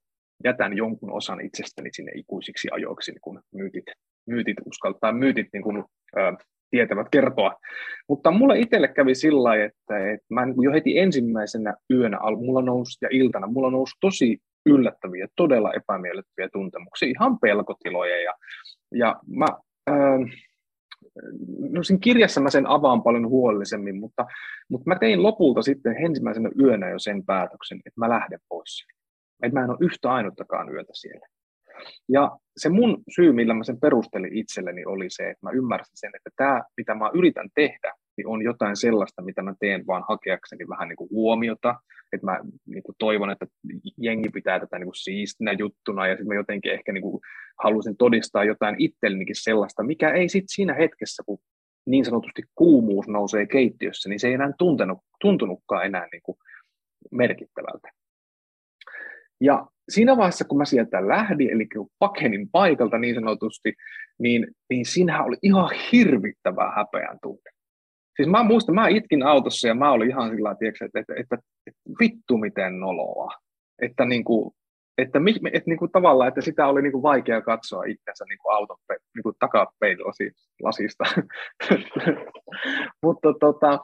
jätän 0.44 0.78
jonkun 0.78 1.12
osan 1.12 1.42
itsestäni 1.42 1.90
sinne 1.94 2.12
ikuisiksi 2.16 2.68
ajoiksi, 2.72 3.12
niin 3.12 3.22
kun 3.22 3.42
myytit, 3.54 3.86
myytit 4.26 4.58
uskaltaa, 4.66 5.12
myytit 5.12 5.48
niin 5.54 5.63
kun, 5.63 5.86
ä, 6.18 6.34
tietävät 6.69 7.08
kertoa. 7.12 7.56
Mutta 8.10 8.32
mulle 8.32 8.60
itselle 8.60 8.88
kävi 8.88 9.15
sillä 9.15 9.43
lailla, 9.43 9.65
että, 9.65 10.12
että 10.12 10.25
mä 10.30 10.41
jo 10.62 10.71
heti 10.71 10.99
ensimmäisenä 10.99 11.73
yönä, 11.93 12.19
mulla 12.38 12.62
nousi 12.62 12.97
ja 13.01 13.10
iltana, 13.12 13.47
mulla 13.47 13.71
nousi 13.71 13.95
tosi 14.01 14.38
yllättäviä, 14.65 15.27
todella 15.36 15.73
epämiellyttäviä 15.73 16.49
tuntemuksia, 16.53 17.10
ihan 17.10 17.39
pelkotiloja. 17.39 18.21
Ja, 18.21 18.34
ja 18.95 19.15
mä, 19.27 19.45
ää, 19.88 20.17
no 21.69 21.84
siinä 21.84 21.99
kirjassa 21.99 22.41
mä 22.41 22.49
sen 22.49 22.67
avaan 22.67 23.03
paljon 23.03 23.30
huolellisemmin, 23.30 23.99
mutta, 23.99 24.25
mutta 24.69 24.89
mä 24.89 24.95
tein 24.99 25.23
lopulta 25.23 25.62
sitten 25.62 26.06
ensimmäisenä 26.06 26.49
yönä 26.62 26.89
jo 26.89 26.99
sen 26.99 27.25
päätöksen, 27.25 27.77
että 27.86 27.99
mä 27.99 28.10
lähden 28.10 28.39
pois 28.49 28.88
että 29.43 29.60
mä 29.60 29.63
en 29.63 29.69
ole 29.69 29.77
yhtä 29.82 30.12
ainuttakaan 30.12 30.73
yötä 30.73 30.91
siellä. 30.93 31.27
Ja 32.10 32.38
se 32.58 32.70
mun 32.70 33.04
syy, 33.16 33.32
millä 33.32 33.54
mä 33.54 33.63
sen 33.63 33.80
perustelin 33.80 34.38
itselleni, 34.38 34.86
oli 34.86 35.06
se, 35.10 35.30
että 35.30 35.46
mä 35.46 35.52
ymmärsin 35.52 35.98
sen, 35.98 36.12
että 36.16 36.30
tämä, 36.36 36.63
mitä 36.78 36.96
mä 36.96 37.12
yritän 37.13 37.50
tehdä, 37.56 37.94
niin 38.18 38.28
on 38.28 38.42
jotain 38.42 38.76
sellaista, 38.76 39.22
mitä 39.22 39.42
mä 39.42 39.54
teen 39.60 39.88
vaan 39.88 40.04
hakeakseni 40.10 40.68
vähän 40.70 40.88
niin 40.88 40.96
kuin 40.96 41.10
huomiota, 41.10 41.76
että 42.13 42.26
mä 42.26 42.40
niin 42.66 42.84
kuin 42.84 42.96
toivon, 43.00 43.30
että 43.30 43.46
jengi 43.98 44.30
pitää 44.30 44.60
tätä 44.60 44.80
niin 44.80 44.88
kuin 44.88 44.96
siistinä 44.96 45.54
juttuna, 45.60 46.08
ja 46.08 46.13
sitten 46.13 46.28
mä 46.28 46.36
jotenkin 46.36 46.72
ehkä 46.72 46.92
niin 46.92 47.02
kuin 47.02 47.22
halusin 47.63 47.98
todistaa 47.98 48.44
jotain 48.44 48.76
itsellenikin 48.78 49.36
sellaista, 49.36 49.84
mikä 49.84 50.10
ei 50.10 50.30
sitten 50.30 50.50
siinä 50.50 50.74
hetkessä, 50.74 51.24
kun 51.26 51.40
niin 51.86 52.06
sanotusti 52.06 52.43
kuumuus 52.56 53.08
nousee 53.08 53.45
keittiössä, 53.45 54.10
niin 54.10 54.20
se 54.20 54.28
ei 54.28 54.34
enää 54.34 54.51
tuntenut, 54.58 54.97
tuntunutkaan 55.22 55.86
enää 55.86 56.08
niin 56.12 56.22
kuin 56.24 56.38
merkittävältä. 57.12 57.89
Ja 59.41 59.68
siinä 59.90 60.18
vaiheessa, 60.18 60.46
kun 60.46 60.58
mä 60.58 60.66
sieltä 60.66 61.08
lähdin, 61.08 61.50
eli 61.50 61.68
kun 61.68 61.90
pakenin 62.00 62.50
paikalta 62.50 62.98
niin 62.98 63.16
sanotusti, 63.16 63.74
niin, 64.20 64.48
niin 64.70 64.86
siinähän 64.86 65.26
oli 65.26 65.38
ihan 65.42 65.70
hirvittävää 65.92 66.72
häpeän 66.76 67.18
tunne. 67.22 67.52
Siis 68.16 68.30
mä 68.30 68.44
muistan, 68.44 68.76
mä 68.76 68.88
itkin 68.88 69.24
autossa 69.24 69.68
ja 69.68 69.76
mä 69.76 69.92
olin 69.92 70.10
ihan 70.10 70.30
sillä 70.30 70.50
tavalla, 70.50 70.70
että, 70.70 70.86
että, 70.86 71.00
että, 71.00 71.14
että, 71.68 71.82
vittu 72.00 72.38
miten 72.38 72.80
noloa. 72.80 73.32
Että, 73.82 74.06
niin 74.06 74.24
kuin, 74.24 74.52
että, 74.98 75.20
että, 75.20 75.50
että 75.54 75.70
niin 75.70 75.80
kuin 75.80 75.92
tavallaan, 75.92 76.28
että 76.28 76.42
sitä 76.42 76.68
oli 76.68 76.82
niin 76.82 76.92
kuin 76.92 77.04
vaikea 77.04 77.42
katsoa 77.42 77.84
itsensä 77.84 78.26
niin 78.30 78.38
kuin 78.38 78.56
auton 78.56 78.78
niin 79.16 79.24
kuin 79.24 79.36
takapeililasista. 79.40 81.04
Mutta 83.04 83.34
tota, 83.40 83.80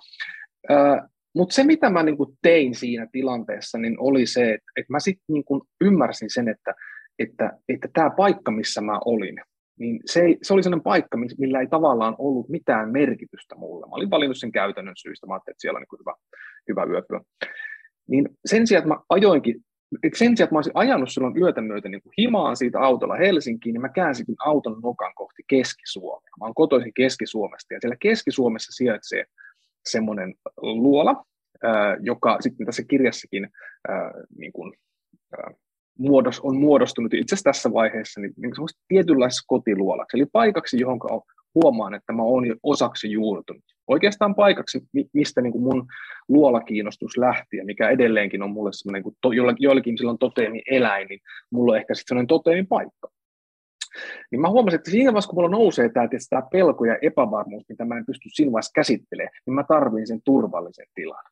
mutta 1.35 1.55
se, 1.55 1.63
mitä 1.63 1.89
mä 1.89 2.03
niin 2.03 2.17
tein 2.41 2.75
siinä 2.75 3.07
tilanteessa, 3.11 3.77
niin 3.77 3.95
oli 3.99 4.25
se, 4.25 4.53
että, 4.53 4.71
että 4.77 4.93
mä 4.93 4.99
sitten 4.99 5.23
niin 5.27 5.61
ymmärsin 5.81 6.29
sen, 6.29 6.47
että, 6.47 6.75
että, 7.19 7.51
että 7.69 7.87
tämä 7.93 8.09
paikka, 8.09 8.51
missä 8.51 8.81
mä 8.81 8.99
olin, 9.05 9.35
niin 9.79 9.99
se, 10.05 10.21
ei, 10.21 10.37
se 10.41 10.53
oli 10.53 10.63
sellainen 10.63 10.83
paikka, 10.83 11.17
millä 11.37 11.59
ei 11.59 11.67
tavallaan 11.67 12.15
ollut 12.17 12.49
mitään 12.49 12.91
merkitystä 12.91 13.55
mulle. 13.55 13.85
Mä 13.85 13.95
olin 13.95 14.09
valinnut 14.09 14.37
sen 14.37 14.51
käytännön 14.51 14.95
syystä, 14.97 15.27
mä 15.27 15.33
ajattelin, 15.33 15.53
että 15.53 15.61
siellä 15.61 15.77
on 15.77 15.85
niin 15.91 15.99
hyvä, 15.99 16.15
hyvä 16.67 16.93
yöpyä. 16.93 17.21
Niin 18.09 18.29
sen 18.45 18.67
sijaan, 18.67 18.79
että 18.83 18.95
mä 18.95 19.01
ajoinkin, 19.09 19.55
että 20.03 20.19
sen 20.19 20.37
sijaan, 20.37 20.45
että 20.45 20.55
mä 20.55 20.57
olisin 20.57 20.71
ajanut 20.75 21.11
silloin 21.11 21.37
yötä 21.37 21.61
myöten 21.61 21.91
niin 21.91 22.01
kuin 22.01 22.13
himaan 22.17 22.57
siitä 22.57 22.79
autolla 22.79 23.15
Helsinkiin, 23.15 23.73
niin 23.73 23.81
mä 23.81 23.89
käänsin 23.89 24.25
auton 24.39 24.79
nokan 24.83 25.13
kohti 25.15 25.43
Keski-Suomea. 25.47 26.31
Mä 26.39 26.45
oon 26.45 26.55
kotoisin 26.55 26.93
Keski-Suomesta, 26.93 27.73
ja 27.73 27.79
siellä 27.81 27.97
Keski-Suomessa 27.99 28.71
sijaitsee 28.71 29.25
semmoinen 29.85 30.33
luola, 30.57 31.25
joka 31.99 32.37
sitten 32.39 32.65
tässä 32.65 32.83
kirjassakin 32.83 33.47
niin 34.37 34.53
kuin, 34.53 34.73
muodos, 35.99 36.39
on 36.39 36.57
muodostunut 36.57 37.13
itse 37.13 37.35
asiassa 37.35 37.49
tässä 37.49 37.73
vaiheessa 37.73 38.21
niin, 38.21 38.33
niin 38.37 38.53
tietynlaisessa 38.87 39.45
kotiluolaksi, 39.47 40.17
eli 40.17 40.25
paikaksi, 40.31 40.79
johon 40.79 40.99
huomaan, 41.55 41.93
että 41.93 42.13
mä 42.13 42.23
oon 42.23 42.47
jo 42.47 42.55
osaksi 42.63 43.11
juurtunut. 43.11 43.63
Oikeastaan 43.87 44.35
paikaksi, 44.35 44.81
mistä 45.13 45.41
niin 45.41 45.51
kuin 45.51 45.63
mun 45.63 45.85
luolakiinnostus 46.27 47.17
lähti, 47.17 47.57
ja 47.57 47.65
mikä 47.65 47.89
edelleenkin 47.89 48.43
on 48.43 48.51
mulle 48.51 48.69
semmoinen, 48.73 49.03
kun 49.03 49.13
to, 49.21 49.29
joillekin 49.59 49.97
silloin 49.97 50.17
toteemi 50.17 50.61
eläin, 50.71 51.07
niin 51.07 51.19
mulla 51.51 51.71
on 51.71 51.77
ehkä 51.77 51.93
sitten 51.93 52.07
semmoinen 52.07 52.27
toteemi 52.27 52.67
paikka. 52.69 53.09
Niin 54.31 54.41
mä 54.41 54.49
huomasin, 54.49 54.77
että 54.77 54.91
siinä 54.91 55.13
vaiheessa, 55.13 55.29
kun 55.29 55.37
mulla 55.37 55.49
nousee 55.49 55.89
tämä, 55.89 56.07
tämä 56.29 56.41
pelko 56.51 56.85
ja 56.85 56.97
epävarmuus, 57.01 57.63
mitä 57.69 57.85
mä 57.85 57.97
en 57.97 58.05
pysty 58.05 58.29
siinä 58.29 58.51
vaiheessa 58.51 58.75
käsittelemään, 58.75 59.33
niin 59.45 59.53
mä 59.53 59.63
tarvin 59.63 60.07
sen 60.07 60.21
turvallisen 60.25 60.87
tilan. 60.95 61.23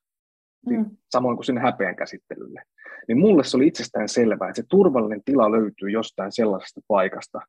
Mm. 0.69 0.85
Samoin 1.09 1.37
kuin 1.37 1.45
sinne 1.45 1.61
häpeän 1.61 1.95
käsittelylle. 1.95 2.61
Niin 3.07 3.19
mulle 3.19 3.43
se 3.43 3.57
oli 3.57 3.67
itsestään 3.67 4.09
selvää, 4.09 4.49
että 4.49 4.61
se 4.61 4.67
turvallinen 4.69 5.23
tila 5.25 5.51
löytyy 5.51 5.89
jostain 5.89 6.31
sellaisesta 6.31 6.81
paikasta, 6.87 7.39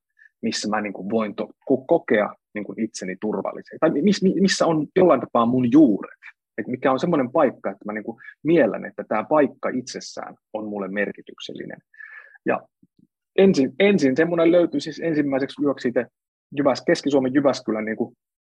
missä 0.42 0.68
mä 0.68 0.80
niin 0.80 0.92
kuin 0.92 1.10
voin 1.10 1.34
to- 1.34 1.50
kokea 1.86 2.34
niin 2.54 2.64
kuin 2.64 2.80
itseni 2.80 3.16
turvallisen. 3.20 3.78
Tai 3.80 3.90
miss, 3.90 4.22
missä 4.22 4.66
on 4.66 4.86
jollain 4.96 5.20
tapaa 5.20 5.46
mun 5.46 5.72
juuret. 5.72 6.20
Et 6.58 6.66
mikä 6.66 6.92
on 6.92 7.00
semmoinen 7.00 7.32
paikka, 7.32 7.70
että 7.70 7.84
mä 7.84 7.92
niin 7.92 8.04
kuin 8.04 8.20
miellän, 8.42 8.84
että 8.84 9.04
tämä 9.08 9.24
paikka 9.24 9.68
itsessään 9.68 10.34
on 10.52 10.68
mulle 10.68 10.88
merkityksellinen. 10.88 11.78
Ja 12.46 12.60
ensin, 13.36 13.72
ensin 13.78 14.16
semmoinen 14.16 14.52
löytyi 14.52 14.80
siis 14.80 15.00
ensimmäiseksi 15.04 15.62
yöksi 15.64 15.82
siitä 15.82 16.06
Jyväs, 16.56 16.82
Keski-Suomen 16.86 17.34
Jyväskylän 17.34 17.84
niin 17.84 17.96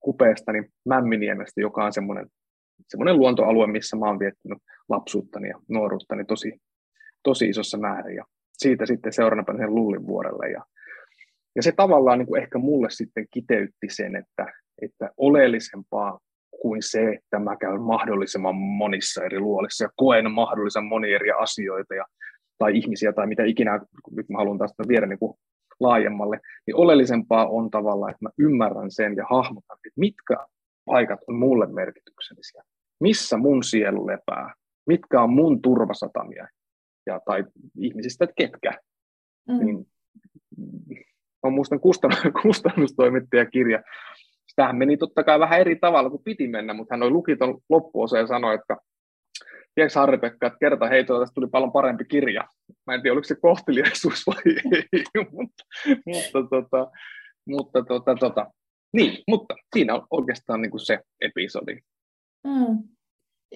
kupeesta, 0.01 0.53
niin 0.53 0.69
Mämminiemestä, 0.89 1.61
joka 1.61 1.85
on 1.85 1.93
semmoinen, 1.93 2.27
semmoinen 2.89 3.17
luontoalue, 3.17 3.67
missä 3.67 3.97
mä 3.97 4.07
oon 4.07 4.19
viettänyt 4.19 4.59
lapsuuttani 4.89 5.49
ja 5.49 5.59
nuoruuttani 5.69 6.25
tosi, 6.25 6.53
tosi 7.23 7.49
isossa 7.49 7.79
määrin. 7.79 8.17
Ja 8.17 8.25
siitä 8.53 8.87
sitten 8.87 9.13
seuraavana 9.13 9.45
päivänä 9.45 9.67
Lullin 9.67 10.07
vuorelle. 10.07 10.51
Ja, 10.51 10.65
ja 11.57 11.63
se 11.63 11.73
tavallaan 11.73 12.19
niin 12.19 12.27
kuin 12.27 12.43
ehkä 12.43 12.59
mulle 12.59 12.91
sitten 12.91 13.27
kiteytti 13.31 13.87
sen, 13.89 14.17
että, 14.17 14.53
että 14.83 15.11
oleellisempaa 15.17 16.19
kuin 16.63 16.83
se, 16.83 17.13
että 17.13 17.39
mä 17.39 17.57
käyn 17.57 17.81
mahdollisimman 17.81 18.55
monissa 18.55 19.25
eri 19.25 19.41
luolissa 19.41 19.85
ja 19.85 19.91
koen 19.97 20.31
mahdollisimman 20.31 20.89
monia 20.89 21.15
eri 21.15 21.31
asioita 21.31 21.95
ja 21.95 22.05
tai 22.63 22.79
ihmisiä 22.79 23.13
tai 23.13 23.27
mitä 23.27 23.45
ikinä, 23.45 23.81
nyt 24.11 24.29
mä 24.29 24.39
haluan 24.39 24.59
taas 24.59 24.75
viedä 24.89 25.07
niin 25.07 25.19
kuin 25.19 25.39
laajemmalle, 25.81 26.41
niin 26.67 26.77
oleellisempaa 26.77 27.49
on 27.49 27.71
tavallaan, 27.71 28.11
että 28.11 28.25
mä 28.25 28.31
ymmärrän 28.39 28.91
sen 28.91 29.17
ja 29.17 29.25
hahmotan, 29.31 29.79
että 29.87 30.01
mitkä 30.01 30.37
paikat 30.85 31.21
on 31.29 31.37
mulle 31.37 31.67
merkityksellisiä, 31.67 32.63
missä 33.01 33.37
mun 33.37 33.63
sielu 33.63 34.07
lepää, 34.07 34.55
mitkä 34.87 35.23
on 35.23 35.31
mun 35.31 35.63
turvasatamia 35.63 36.49
ja, 37.07 37.21
tai 37.25 37.45
ihmisistä, 37.79 38.25
että 38.25 38.35
ketkä. 38.37 38.73
Mm. 39.49 39.59
Niin, 39.59 39.87
mä 41.43 41.51
muistan 41.51 41.81
kustannustoimittajakirja. 42.43 43.83
Tähän 44.57 44.77
meni 44.77 44.97
totta 44.97 45.25
kai 45.25 45.41
vähän 45.41 45.61
eri 45.61 45.77
tavalla 45.77 46.11
kuin 46.11 46.23
piti 46.25 46.49
mennä, 46.49 46.75
mutta 46.75 46.95
hän 46.95 47.03
oli 47.03 47.11
lukiton 47.11 47.59
loppuosa 47.69 48.19
ja 48.19 48.27
sanoi, 48.27 48.55
että 48.55 48.77
tiedätkö 49.75 49.99
Harri-Pekka, 49.99 50.47
että 50.47 50.59
kerta 50.59 50.89
heitoa 50.89 51.21
tästä 51.21 51.35
tuli 51.35 51.47
paljon 51.47 51.73
parempi 51.73 52.05
kirja. 52.05 52.45
Mä 52.87 52.95
en 52.95 53.03
tiedä, 53.03 53.13
oliko 53.13 53.25
se 53.25 53.35
kohteliaisuus 53.35 54.27
vai 54.27 54.43
ei, 54.47 55.25
mutta, 55.33 55.65
mutta, 56.07 56.39
tota, 56.51 56.91
mutta 57.49 57.83
tota, 57.83 58.15
tota, 58.15 58.47
niin, 58.93 59.19
mutta 59.29 59.55
siinä 59.75 59.95
on 59.95 60.07
oikeastaan 60.11 60.63
niin 60.63 60.71
kuin 60.71 60.87
se 60.87 60.99
episodi. 61.21 61.81
Mm. 62.45 62.83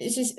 Siis, 0.07 0.35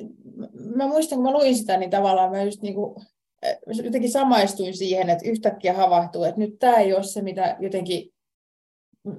mä 0.76 0.87
muistan, 0.87 1.16
kun 1.16 1.24
mä 1.24 1.33
luin 1.33 1.57
sitä, 1.57 1.76
niin 1.76 1.91
tavallaan 1.91 2.31
mä 2.31 2.43
just 2.43 2.62
niin 2.62 2.74
kuin, 2.74 3.07
eh, 3.43 3.59
jotenkin 3.85 4.11
samaistuin 4.11 4.76
siihen, 4.76 5.11
että 5.11 5.29
yhtäkkiä 5.29 5.74
havahtuu, 5.74 6.24
että 6.24 6.41
nyt 6.41 6.59
tämä 6.59 6.76
ei 6.76 6.95
ole 6.95 7.03
se, 7.03 7.22
mitä 7.22 7.57
jotenkin, 7.61 8.11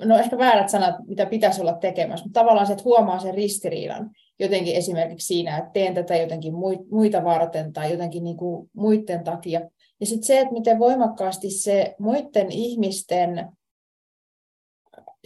no 0.05 0.17
ehkä 0.17 0.37
väärät 0.37 0.69
sanat, 0.69 0.95
mitä 1.07 1.25
pitäisi 1.25 1.61
olla 1.61 1.73
tekemässä, 1.73 2.25
mutta 2.25 2.39
tavallaan 2.39 2.67
se, 2.67 2.73
että 2.73 2.83
huomaa 2.83 3.19
sen 3.19 3.33
ristiriidan 3.33 4.11
jotenkin 4.39 4.75
esimerkiksi 4.75 5.27
siinä, 5.27 5.57
että 5.57 5.69
teen 5.73 5.93
tätä 5.93 6.15
jotenkin 6.15 6.53
muita 6.91 7.23
varten 7.23 7.73
tai 7.73 7.91
jotenkin 7.91 8.23
niin 8.23 8.37
kuin 8.37 8.69
muiden 8.73 9.23
takia. 9.23 9.61
Ja 9.99 10.05
sitten 10.05 10.23
se, 10.23 10.39
että 10.39 10.53
miten 10.53 10.79
voimakkaasti 10.79 11.49
se 11.49 11.95
muiden 11.99 12.51
ihmisten, 12.51 13.51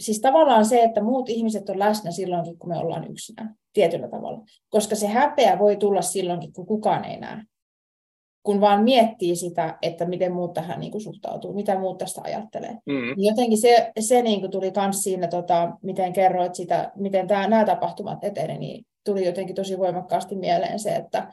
siis 0.00 0.20
tavallaan 0.20 0.64
se, 0.64 0.82
että 0.82 1.02
muut 1.02 1.28
ihmiset 1.28 1.68
on 1.68 1.78
läsnä 1.78 2.10
silloinkin, 2.10 2.58
kun 2.58 2.68
me 2.68 2.78
ollaan 2.78 3.10
yksinään, 3.10 3.54
tietyllä 3.72 4.08
tavalla. 4.08 4.44
Koska 4.70 4.94
se 4.94 5.06
häpeä 5.06 5.58
voi 5.58 5.76
tulla 5.76 6.02
silloinkin, 6.02 6.52
kun 6.52 6.66
kukaan 6.66 7.04
ei 7.04 7.20
näe. 7.20 7.42
Kun 8.42 8.60
vaan 8.60 8.84
miettii 8.84 9.36
sitä, 9.36 9.78
että 9.82 10.04
miten 10.04 10.32
muut 10.32 10.52
tähän 10.52 10.80
niin 10.80 10.92
kuin 10.92 11.02
suhtautuu, 11.02 11.52
mitä 11.52 11.78
muut 11.78 11.98
tästä 11.98 12.20
ajattelee. 12.24 12.78
Mm. 12.86 13.14
Niin 13.16 13.28
jotenkin 13.30 13.58
se, 13.58 13.92
se 14.00 14.22
niin 14.22 14.40
kuin 14.40 14.50
tuli 14.50 14.72
myös 14.76 15.02
siinä, 15.02 15.28
tota, 15.28 15.76
miten 15.82 16.12
kerroit 16.12 16.54
sitä, 16.54 16.92
miten 16.96 17.26
tämä, 17.26 17.48
nämä 17.48 17.64
tapahtumat 17.64 18.24
etenivät, 18.24 18.60
niin 18.60 18.84
tuli 19.04 19.26
jotenkin 19.26 19.56
tosi 19.56 19.78
voimakkaasti 19.78 20.36
mieleen 20.36 20.78
se, 20.78 20.96
että, 20.96 21.32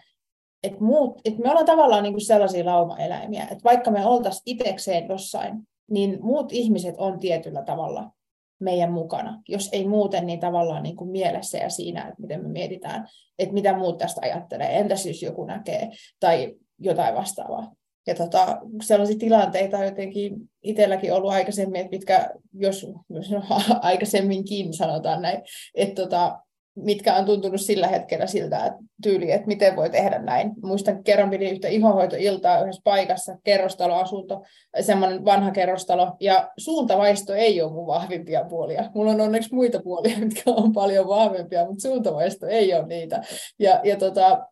että, 0.64 0.84
muut, 0.84 1.22
että 1.26 1.42
me 1.42 1.50
ollaan 1.50 1.66
tavallaan 1.66 2.04
niin 2.04 2.14
kuin 2.14 2.26
sellaisia 2.26 2.66
laumaeläimiä, 2.66 3.44
että 3.44 3.64
vaikka 3.64 3.92
me 3.92 4.06
oltaisiin 4.06 4.44
itsekseen 4.46 5.10
jossain, 5.10 5.68
niin 5.92 6.18
muut 6.22 6.52
ihmiset 6.52 6.96
on 6.98 7.20
tietyllä 7.20 7.64
tavalla 7.64 8.12
meidän 8.60 8.92
mukana. 8.92 9.42
Jos 9.48 9.70
ei 9.72 9.88
muuten, 9.88 10.26
niin 10.26 10.40
tavallaan 10.40 10.84
niin 10.84 10.96
kuin 10.96 11.10
mielessä 11.10 11.58
ja 11.58 11.70
siinä, 11.70 12.02
että 12.02 12.22
miten 12.22 12.44
me 12.44 12.50
mietitään, 12.50 13.08
että 13.40 13.54
mitä 13.54 13.78
muut 13.78 13.98
tästä 13.98 14.22
ajattelee. 14.24 14.80
Entäs 14.80 15.06
jos 15.06 15.24
joku 15.24 15.46
näkee 15.46 15.90
tai 16.20 16.56
jotain 16.80 17.16
vastaavaa. 17.16 17.72
Ja 18.08 18.16
tota, 18.16 18.58
sellaisia 18.84 19.18
tilanteita 19.18 19.78
on 19.78 19.86
jotenkin 19.86 20.36
itselläkin 20.64 21.14
ollut 21.14 21.32
aikaisemmin, 21.32 21.82
että 21.82 21.96
mitkä, 21.96 22.30
jos, 22.54 22.88
jos 23.10 23.32
no, 23.32 23.42
aikaisemminkin 23.82 24.74
sanotaan 24.74 25.22
näin, 25.22 25.42
että 25.76 26.02
tota, 26.02 26.40
mitkä 26.76 27.16
on 27.16 27.26
tuntunut 27.26 27.62
sillä 27.62 27.88
hetkellä 27.88 28.28
siltä 28.28 28.66
että 28.66 28.80
tyyli, 29.04 29.32
että 29.32 29.48
miten 29.48 29.76
voi 29.76 29.90
tehdä 29.90 30.20
näin. 30.20 30.52
Muistan 30.64 31.04
kerran 31.04 31.30
pidi 31.30 31.50
yhtä 31.50 31.68
ihohoitoiltaa 31.68 32.62
yhdessä 32.62 32.82
paikassa, 32.84 33.38
kerrostaloasunto, 33.44 34.44
semmoinen 34.82 35.26
vanha 35.26 35.52
kerrostalo, 35.52 36.12
ja 36.20 36.52
suuntavaisto 36.58 37.34
ei 37.34 37.62
ole 37.62 37.72
mun 37.72 37.88
vahvimpia 37.88 38.46
puolia. 38.50 38.90
Mulla 38.96 39.12
on 39.12 39.22
onneksi 39.22 39.56
muita 39.56 39.82
puolia, 39.84 40.20
mitkä 40.26 40.44
on 40.48 40.74
paljon 40.74 41.08
vahvempia, 41.08 41.66
mutta 41.66 41.82
suuntavaisto 41.82 42.48
ei 42.48 42.74
ole 42.74 42.88
niitä. 42.88 43.22
Ja, 43.60 43.82
ja 43.84 43.96
tota, 43.96 44.46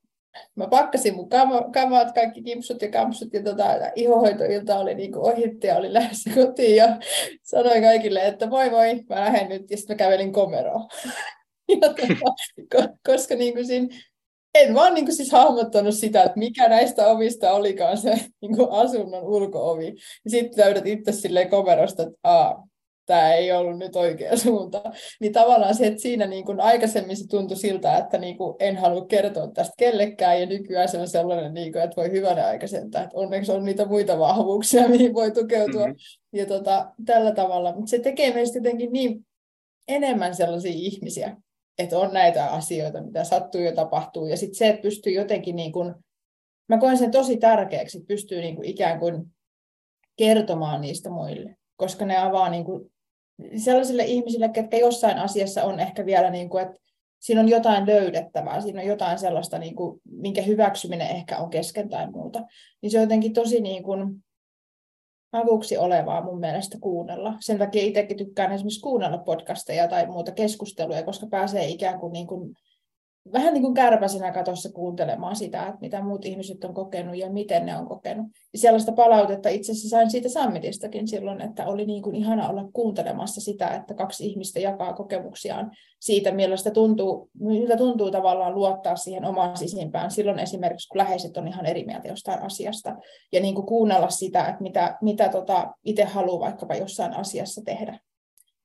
mä 0.56 0.68
pakkasin 0.68 1.16
mun 1.16 1.30
kamat, 1.74 2.12
kaikki 2.12 2.42
kimpsut 2.42 2.82
ja 2.82 2.92
kampsut, 2.92 3.34
ja 3.34 3.44
tota, 3.44 3.64
ihohoitoilta 3.96 4.80
oli 4.80 4.96
niin 4.96 5.18
ohitti 5.18 5.68
ja 5.68 5.78
oli 5.78 5.94
lähdössä 5.94 6.30
kotiin, 6.36 6.76
ja 6.76 6.88
sanoin 7.44 7.82
kaikille, 7.82 8.28
että 8.28 8.48
moi 8.48 8.70
moi, 8.70 9.04
mä 9.10 9.16
lähden 9.16 9.50
nyt, 9.50 9.72
ja 9.72 9.78
sitten 9.78 9.96
mä 9.96 9.98
kävelin 9.98 10.34
komeroon. 10.34 10.88
tota, 11.82 12.90
koska 13.06 13.36
niin 13.36 13.54
kuin 13.54 13.66
siinä, 13.66 13.88
en 14.56 14.74
vaan 14.74 14.94
niin 14.94 15.06
kuin 15.06 15.16
siis 15.16 15.32
hahmottanut 15.32 15.96
sitä, 15.96 16.24
että 16.24 16.40
mikä 16.40 16.70
näistä 16.70 17.08
ovista 17.08 17.52
olikaan 17.52 17.98
se 17.98 18.10
niin 18.42 18.56
kuin 18.56 18.72
asunnon 18.72 19.24
ulkoovi. 19.24 19.88
Ja 20.26 20.32
sitten 20.32 20.66
löydät 20.66 20.88
itse 20.88 21.12
silleen 21.12 21.50
komerosta, 21.50 22.04
että 22.04 22.18
Aa, 22.24 22.68
tämä 23.06 23.34
ei 23.34 23.52
ollut 23.52 23.80
nyt 23.80 23.96
oikea 23.96 24.38
suunta. 24.48 24.84
Niin 25.22 25.34
tavallaan 25.34 25.76
se, 25.76 25.88
että 25.88 26.02
siinä 26.02 26.28
niin 26.28 26.46
kuin 26.46 26.60
aikaisemmin 26.60 27.18
se 27.18 27.28
tuntui 27.28 27.58
siltä, 27.58 27.98
että 27.98 28.18
niin 28.18 28.38
kuin 28.38 28.56
en 28.60 28.78
halua 28.78 29.06
kertoa 29.06 29.48
tästä 29.48 29.74
kellekään, 29.78 30.40
ja 30.40 30.46
nykyään 30.46 30.90
se 30.90 30.98
on 30.98 31.08
sellainen, 31.08 31.54
niin 31.54 31.72
kuin, 31.72 31.84
että 31.84 31.96
voi 31.96 32.12
hyvänä 32.12 32.48
aikaisenta, 32.48 33.04
että 33.04 33.18
onneksi 33.18 33.52
on 33.52 33.66
niitä 33.66 33.86
muita 33.86 34.20
vahvuuksia, 34.20 34.88
mihin 34.88 35.14
voi 35.14 35.32
tukeutua. 35.32 35.88
Mm-hmm. 35.88 36.40
Ja 36.40 36.46
tota, 36.46 36.92
tällä 37.06 37.32
tavalla. 37.32 37.76
Mutta 37.76 37.90
se 37.90 38.00
tekee 38.00 38.34
meistä 38.34 38.58
jotenkin 38.58 38.94
niin 38.94 39.26
enemmän 39.88 40.36
sellaisia 40.36 40.72
ihmisiä, 40.76 41.38
että 41.80 42.00
on 42.00 42.14
näitä 42.14 42.46
asioita, 42.46 43.04
mitä 43.04 43.24
sattuu 43.24 43.62
ja 43.62 43.76
tapahtuu. 43.76 44.28
Ja 44.28 44.38
sitten 44.38 44.56
se, 44.56 44.68
että 44.68 44.82
pystyy 44.82 45.14
jotenkin, 45.14 45.56
niin 45.56 45.72
kuin, 45.72 45.96
mä 46.70 46.78
koen 46.78 46.98
sen 46.98 47.12
tosi 47.12 47.38
tärkeäksi, 47.38 47.98
että 47.98 48.08
pystyy 48.08 48.42
niin 48.42 48.56
kuin 48.56 48.68
ikään 48.68 49.00
kuin 49.00 49.26
kertomaan 50.18 50.82
niistä 50.82 51.10
muille, 51.10 51.56
koska 51.76 52.06
ne 52.06 52.18
avaa 52.18 52.50
niin 52.50 52.66
kuin 52.66 52.92
sellaisille 53.58 54.04
ihmisille, 54.04 54.50
ketkä 54.50 54.78
jossain 54.78 55.18
asiassa 55.18 55.64
on 55.64 55.80
ehkä 55.80 56.06
vielä, 56.06 56.30
niin 56.30 56.50
kuin, 56.50 56.64
että 56.64 56.78
siinä 57.20 57.42
on 57.42 57.50
jotain 57.50 57.86
löydettävää, 57.86 58.62
siinä 58.62 58.82
on 58.82 58.88
jotain 58.88 59.20
sellaista, 59.20 59.60
niin 59.60 59.76
kuin, 59.76 60.02
minkä 60.12 60.42
hyväksyminen 60.42 61.08
ehkä 61.08 61.38
on 61.38 61.50
kesken 61.50 61.90
tai 61.90 62.12
muuta, 62.12 62.46
niin 62.82 62.92
se 62.92 62.98
on 62.98 63.04
jotenkin 63.04 63.34
tosi 63.34 63.62
niin 63.62 63.84
kuin, 63.84 64.24
avuksi 65.32 65.78
olevaa 65.78 66.24
mun 66.24 66.40
mielestä 66.40 66.78
kuunnella. 66.82 67.34
Sen 67.40 67.58
takia 67.58 67.84
itsekin 67.84 68.18
tykkään 68.18 68.52
esimerkiksi 68.52 68.82
kuunnella 68.82 69.18
podcasteja 69.18 69.88
tai 69.88 70.06
muuta 70.06 70.32
keskusteluja, 70.32 71.04
koska 71.04 71.28
pääsee 71.28 71.68
ikään 71.68 72.00
kuin, 72.00 72.14
niin 72.14 72.28
kuin 72.28 72.56
vähän 73.34 73.54
niin 73.54 73.62
kuin 73.62 73.74
kärpäsenä 73.74 74.32
katossa 74.32 74.72
kuuntelemaan 74.72 75.36
sitä, 75.36 75.62
että 75.62 75.80
mitä 75.82 76.02
muut 76.02 76.26
ihmiset 76.26 76.64
on 76.64 76.74
kokenut 76.74 77.18
ja 77.18 77.30
miten 77.30 77.66
ne 77.66 77.78
on 77.78 77.88
kokenut. 77.88 78.28
Ja 78.54 78.60
sellaista 78.60 78.92
palautetta 78.92 79.50
itse 79.50 79.72
asiassa 79.72 79.90
sain 79.90 80.12
siitä 80.12 80.30
Sammitistakin 80.30 81.08
silloin, 81.08 81.42
että 81.42 81.66
oli 81.66 81.86
niin 81.86 82.04
kuin 82.04 82.16
ihana 82.16 82.50
olla 82.50 82.70
kuuntelemassa 82.74 83.42
sitä, 83.42 83.68
että 83.68 83.94
kaksi 83.94 84.26
ihmistä 84.26 84.60
jakaa 84.60 84.94
kokemuksiaan 84.94 85.72
siitä, 86.00 86.32
millaista 86.32 86.72
tuntuu, 86.72 87.30
miltä 87.40 87.78
tuntuu 87.78 88.12
tavallaan 88.12 88.56
luottaa 88.56 88.96
siihen 88.96 89.26
omaan 89.26 89.58
sisimpään. 89.58 90.12
Silloin 90.12 90.40
esimerkiksi, 90.40 90.88
kun 90.88 90.98
läheiset 90.98 91.38
on 91.38 91.48
ihan 91.48 91.66
eri 91.66 91.86
mieltä 91.86 92.08
jostain 92.08 92.42
asiasta, 92.42 92.96
ja 93.32 93.42
niin 93.42 93.56
kuin 93.56 93.68
kuunnella 93.68 94.10
sitä, 94.10 94.46
että 94.46 94.64
mitä, 94.64 94.98
mitä 95.02 95.30
tota 95.30 95.74
itse 95.84 96.04
haluaa 96.04 96.40
vaikkapa 96.40 96.76
jossain 96.76 97.14
asiassa 97.14 97.62
tehdä 97.66 98.00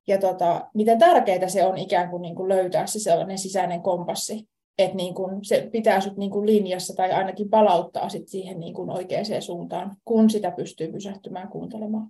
ja 0.07 0.19
tota, 0.19 0.71
miten 0.75 0.99
tärkeää 0.99 1.49
se 1.49 1.65
on 1.67 1.79
ikään 1.79 2.11
kuin, 2.11 2.23
niin 2.23 2.35
kuin 2.35 2.49
löytää 2.49 2.87
se 2.87 2.99
sellainen 2.99 3.39
sisäinen 3.39 3.83
kompassi, 3.83 4.49
että 4.79 4.97
niin 4.97 5.15
kuin 5.15 5.45
se 5.45 5.69
pitää 5.73 6.01
sut 6.01 6.17
niin 6.17 6.31
kuin 6.31 6.47
linjassa 6.47 6.95
tai 6.97 7.13
ainakin 7.13 7.51
palauttaa 7.51 8.09
sit 8.09 8.29
siihen 8.29 8.61
niin 8.61 8.75
kuin 8.75 8.91
oikeaan 8.91 9.43
suuntaan, 9.43 9.97
kun 10.05 10.31
sitä 10.31 10.51
pystyy 10.51 10.93
pysähtymään 10.93 11.49
kuuntelemaan. 11.49 12.09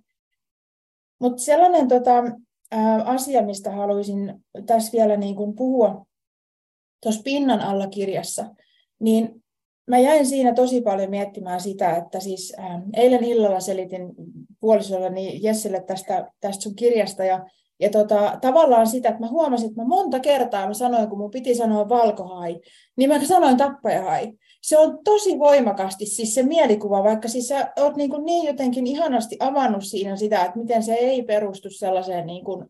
Mutta 1.19 1.43
sellainen 1.43 1.87
tota, 1.87 2.23
asia, 3.05 3.41
mistä 3.41 3.71
haluaisin 3.71 4.43
tässä 4.65 4.91
vielä 4.91 5.17
niin 5.17 5.35
kuin 5.35 5.55
puhua 5.55 6.05
tuossa 7.03 7.21
pinnan 7.23 7.61
alla 7.61 7.87
kirjassa, 7.87 8.45
niin 8.99 9.43
mä 9.87 9.99
jäin 9.99 10.25
siinä 10.25 10.53
tosi 10.53 10.81
paljon 10.81 11.09
miettimään 11.09 11.61
sitä, 11.61 11.95
että 11.95 12.19
siis 12.19 12.55
eilen 12.93 13.23
illalla 13.23 13.59
selitin 13.59 14.13
puolisolleni 14.59 15.39
Jesselle 15.43 15.83
tästä, 15.83 16.31
tästä 16.39 16.63
sun 16.63 16.75
kirjasta 16.75 17.23
ja 17.23 17.45
ja 17.79 17.89
tota, 17.89 18.37
tavallaan 18.41 18.87
sitä, 18.87 19.09
että 19.09 19.21
mä 19.21 19.27
huomasin, 19.27 19.69
että 19.69 19.81
mä 19.81 19.87
monta 19.87 20.19
kertaa 20.19 20.67
mä 20.67 20.73
sanoin, 20.73 21.09
kun 21.09 21.17
mun 21.17 21.31
piti 21.31 21.55
sanoa 21.55 21.89
valkohai, 21.89 22.59
niin 22.97 23.09
mä 23.09 23.25
sanoin 23.25 23.57
tappajahai. 23.57 24.33
Se 24.61 24.77
on 24.77 24.99
tosi 25.03 25.39
voimakasti 25.39 26.05
siis 26.05 26.35
se 26.35 26.43
mielikuva, 26.43 27.03
vaikka 27.03 27.27
siis 27.27 27.47
sä 27.47 27.73
oot 27.79 27.95
niin, 27.95 28.09
kuin 28.09 28.25
niin 28.25 28.47
jotenkin 28.47 28.87
ihanasti 28.87 29.37
avannut 29.39 29.83
siinä 29.83 30.15
sitä, 30.15 30.45
että 30.45 30.59
miten 30.59 30.83
se 30.83 30.93
ei 30.93 31.23
perustu 31.23 31.69
sellaiseen 31.69 32.25
niin 32.25 32.45
kuin 32.45 32.65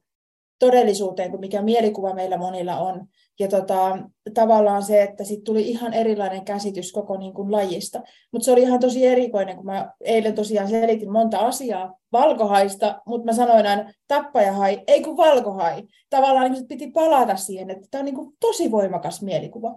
todellisuuteen 0.60 1.30
kuin 1.30 1.40
mikä 1.40 1.62
mielikuva 1.62 2.14
meillä 2.14 2.38
monilla 2.38 2.78
on. 2.78 3.08
Ja 3.40 3.48
tota, 3.48 3.98
tavallaan 4.34 4.84
se, 4.84 5.04
että 5.04 5.24
sitten 5.24 5.44
tuli 5.44 5.70
ihan 5.70 5.94
erilainen 5.94 6.46
käsitys 6.46 6.92
koko 6.92 7.18
niin 7.18 7.34
kuin 7.34 7.52
lajista. 7.52 8.02
Mutta 8.32 8.46
se 8.46 8.52
oli 8.52 8.62
ihan 8.62 8.80
tosi 8.80 9.06
erikoinen, 9.06 9.56
kun 9.56 9.66
mä 9.66 9.92
eilen 10.02 10.36
tosiaan 10.36 10.70
selitin 10.70 11.12
monta 11.12 11.40
asiaa 11.40 11.98
valkohaista, 12.12 13.02
mutta 13.06 13.26
mä 13.26 13.34
sanoin 13.34 13.68
aina 13.68 13.94
tappajahai, 14.08 14.84
ei 14.88 15.02
kun 15.04 15.18
valkohai. 15.18 15.84
Tavallaan 16.10 16.52
niin 16.52 16.68
piti 16.68 16.92
palata 16.92 17.36
siihen, 17.36 17.70
että 17.70 17.88
tämä 17.92 18.00
on 18.00 18.06
niin 18.06 18.16
kuin 18.16 18.34
tosi 18.40 18.72
voimakas 18.72 19.22
mielikuva. 19.22 19.76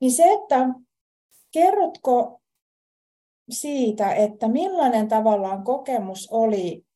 Niin 0.00 0.12
se, 0.12 0.32
että 0.32 0.68
kerrotko 1.52 2.40
siitä, 3.50 4.12
että 4.12 4.48
millainen 4.48 5.08
tavallaan 5.08 5.64
kokemus 5.64 6.28
oli 6.30 6.86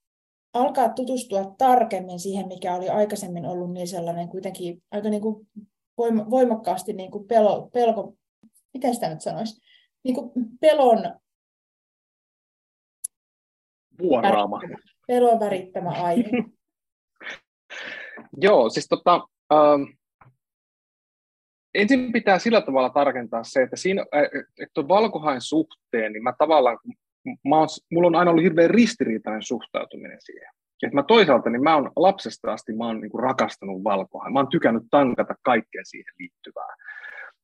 alkaa 0.55 0.89
tutustua 0.89 1.55
tarkemmin 1.59 2.21
siihen, 2.21 2.49
mikä 2.49 2.75
oli 2.75 2.89
aikaisemmin 2.89 3.47
ollut 3.47 3.73
niin 3.73 3.89
sellainen 3.89 4.29
kuitenkin 4.29 4.83
aika 4.91 5.09
niin 5.09 5.23
kuin 5.23 5.47
voimakkaasti 6.31 6.93
niin 6.93 7.11
kuin 7.11 7.29
pelo, 7.29 7.71
pelko, 7.73 8.15
miten 8.75 8.95
sitä 8.95 9.09
nyt 9.09 9.21
sanoisi, 9.21 9.61
niin 10.05 10.15
kuin 10.15 10.31
pelon 10.61 11.21
Vuoraama. 14.01 14.61
Pelon 15.07 15.41
värittämä 15.41 15.91
aihe. 15.91 16.31
Joo, 18.45 18.71
siis 18.71 18.89
tota, 18.89 19.29
ähm, 19.53 19.83
ensin 21.75 22.13
pitää 22.13 22.39
sillä 22.39 22.61
tavalla 22.61 22.91
tarkentaa 22.91 23.45
se, 23.45 23.63
että 23.63 23.77
siinä, 23.77 24.05
että 24.63 24.89
valkohain 24.89 25.41
suhteen, 25.41 26.13
niin 26.13 26.23
mä 26.23 26.33
tavallaan, 26.39 26.79
mä 27.49 27.59
oon, 27.59 27.69
mulla 27.93 28.07
on 28.07 28.15
aina 28.15 28.31
ollut 28.31 28.45
hirveän 28.45 28.71
ristiriitainen 28.71 29.43
suhtautuminen 29.43 30.19
siihen. 30.21 30.53
Et 30.87 30.93
mä 30.93 31.03
toisaalta, 31.03 31.51
niin 31.51 31.63
mä 31.63 31.75
oon 31.75 31.91
lapsesta 31.97 32.53
asti 32.53 32.73
mä 32.73 32.87
oon 32.87 33.01
niinku 33.01 33.19
rakastanut 33.19 33.85
valkoa. 33.85 34.31
Mä 34.31 34.39
oon 34.39 34.49
tykännyt 34.49 34.83
tankata 34.91 35.35
kaikkea 35.43 35.83
siihen 35.85 36.15
liittyvää. 36.19 36.75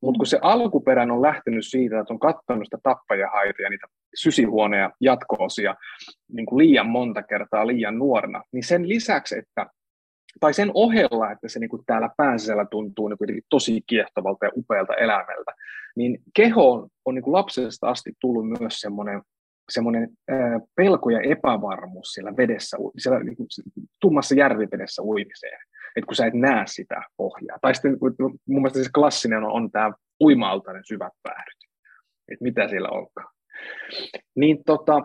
Mutta 0.03 0.19
kun 0.19 0.27
se 0.27 0.39
alkuperän 0.43 1.11
on 1.11 1.23
lähtenyt 1.23 1.67
siitä, 1.67 2.01
että 2.01 2.15
on 2.15 2.19
katsonut 2.19 2.65
sitä 2.65 2.79
tappajahaita 2.83 3.63
ja 3.63 3.71
niitä 3.71 3.87
sysihuoneja 4.15 4.91
jatkoosia 5.01 5.75
niin 6.33 6.47
kuin 6.47 6.59
liian 6.59 6.87
monta 6.87 7.23
kertaa 7.23 7.67
liian 7.67 7.99
nuorena, 7.99 8.43
niin 8.53 8.65
sen 8.65 8.89
lisäksi, 8.89 9.39
että 9.39 9.67
tai 10.41 10.55
sen 10.55 10.71
ohella, 10.75 11.31
että 11.31 11.49
se 11.49 11.59
niin 11.59 11.71
kuin 11.71 11.83
täällä 11.87 12.11
pääsisällä 12.17 12.67
tuntuu 12.71 13.09
niin 13.09 13.43
tosi 13.49 13.83
kiehtovalta 13.87 14.47
ja 14.47 14.53
upealta 14.57 14.95
elämältä, 14.95 15.53
niin 15.97 16.19
kehoon 16.35 16.89
on 17.05 17.15
niin 17.15 17.23
kuin 17.23 17.33
lapsesta 17.33 17.89
asti 17.89 18.13
tullut 18.21 18.49
myös 18.61 18.81
semmoinen 18.81 19.23
semmoinen 19.69 20.09
pelko 20.77 21.11
ja 21.11 21.21
epävarmuus 21.21 22.09
siellä 22.13 22.37
vedessä, 22.37 22.77
siellä 22.99 23.21
niin 23.21 23.37
kuin, 23.37 23.49
tummassa 24.01 24.35
järvivedessä 24.35 25.03
uimiseen, 25.03 25.59
että 25.97 26.07
kun 26.07 26.17
sä 26.17 26.27
et 26.27 26.35
näe 26.35 26.65
sitä 26.67 27.03
pohjaa. 27.17 27.59
Tai 27.61 27.75
sitten 27.75 27.99
mun 28.49 28.63
mielestä 28.63 28.85
se 28.85 28.91
klassinen 28.95 29.45
on, 29.45 29.53
on 29.53 29.71
tämä 29.71 29.93
uima-altainen 30.21 30.83
syvät 30.87 31.13
päädyt, 31.23 31.59
että 32.33 32.43
mitä 32.43 32.69
siellä 32.69 32.89
onkaan. 32.89 33.29
Niin, 34.37 34.65
tota, 34.65 35.03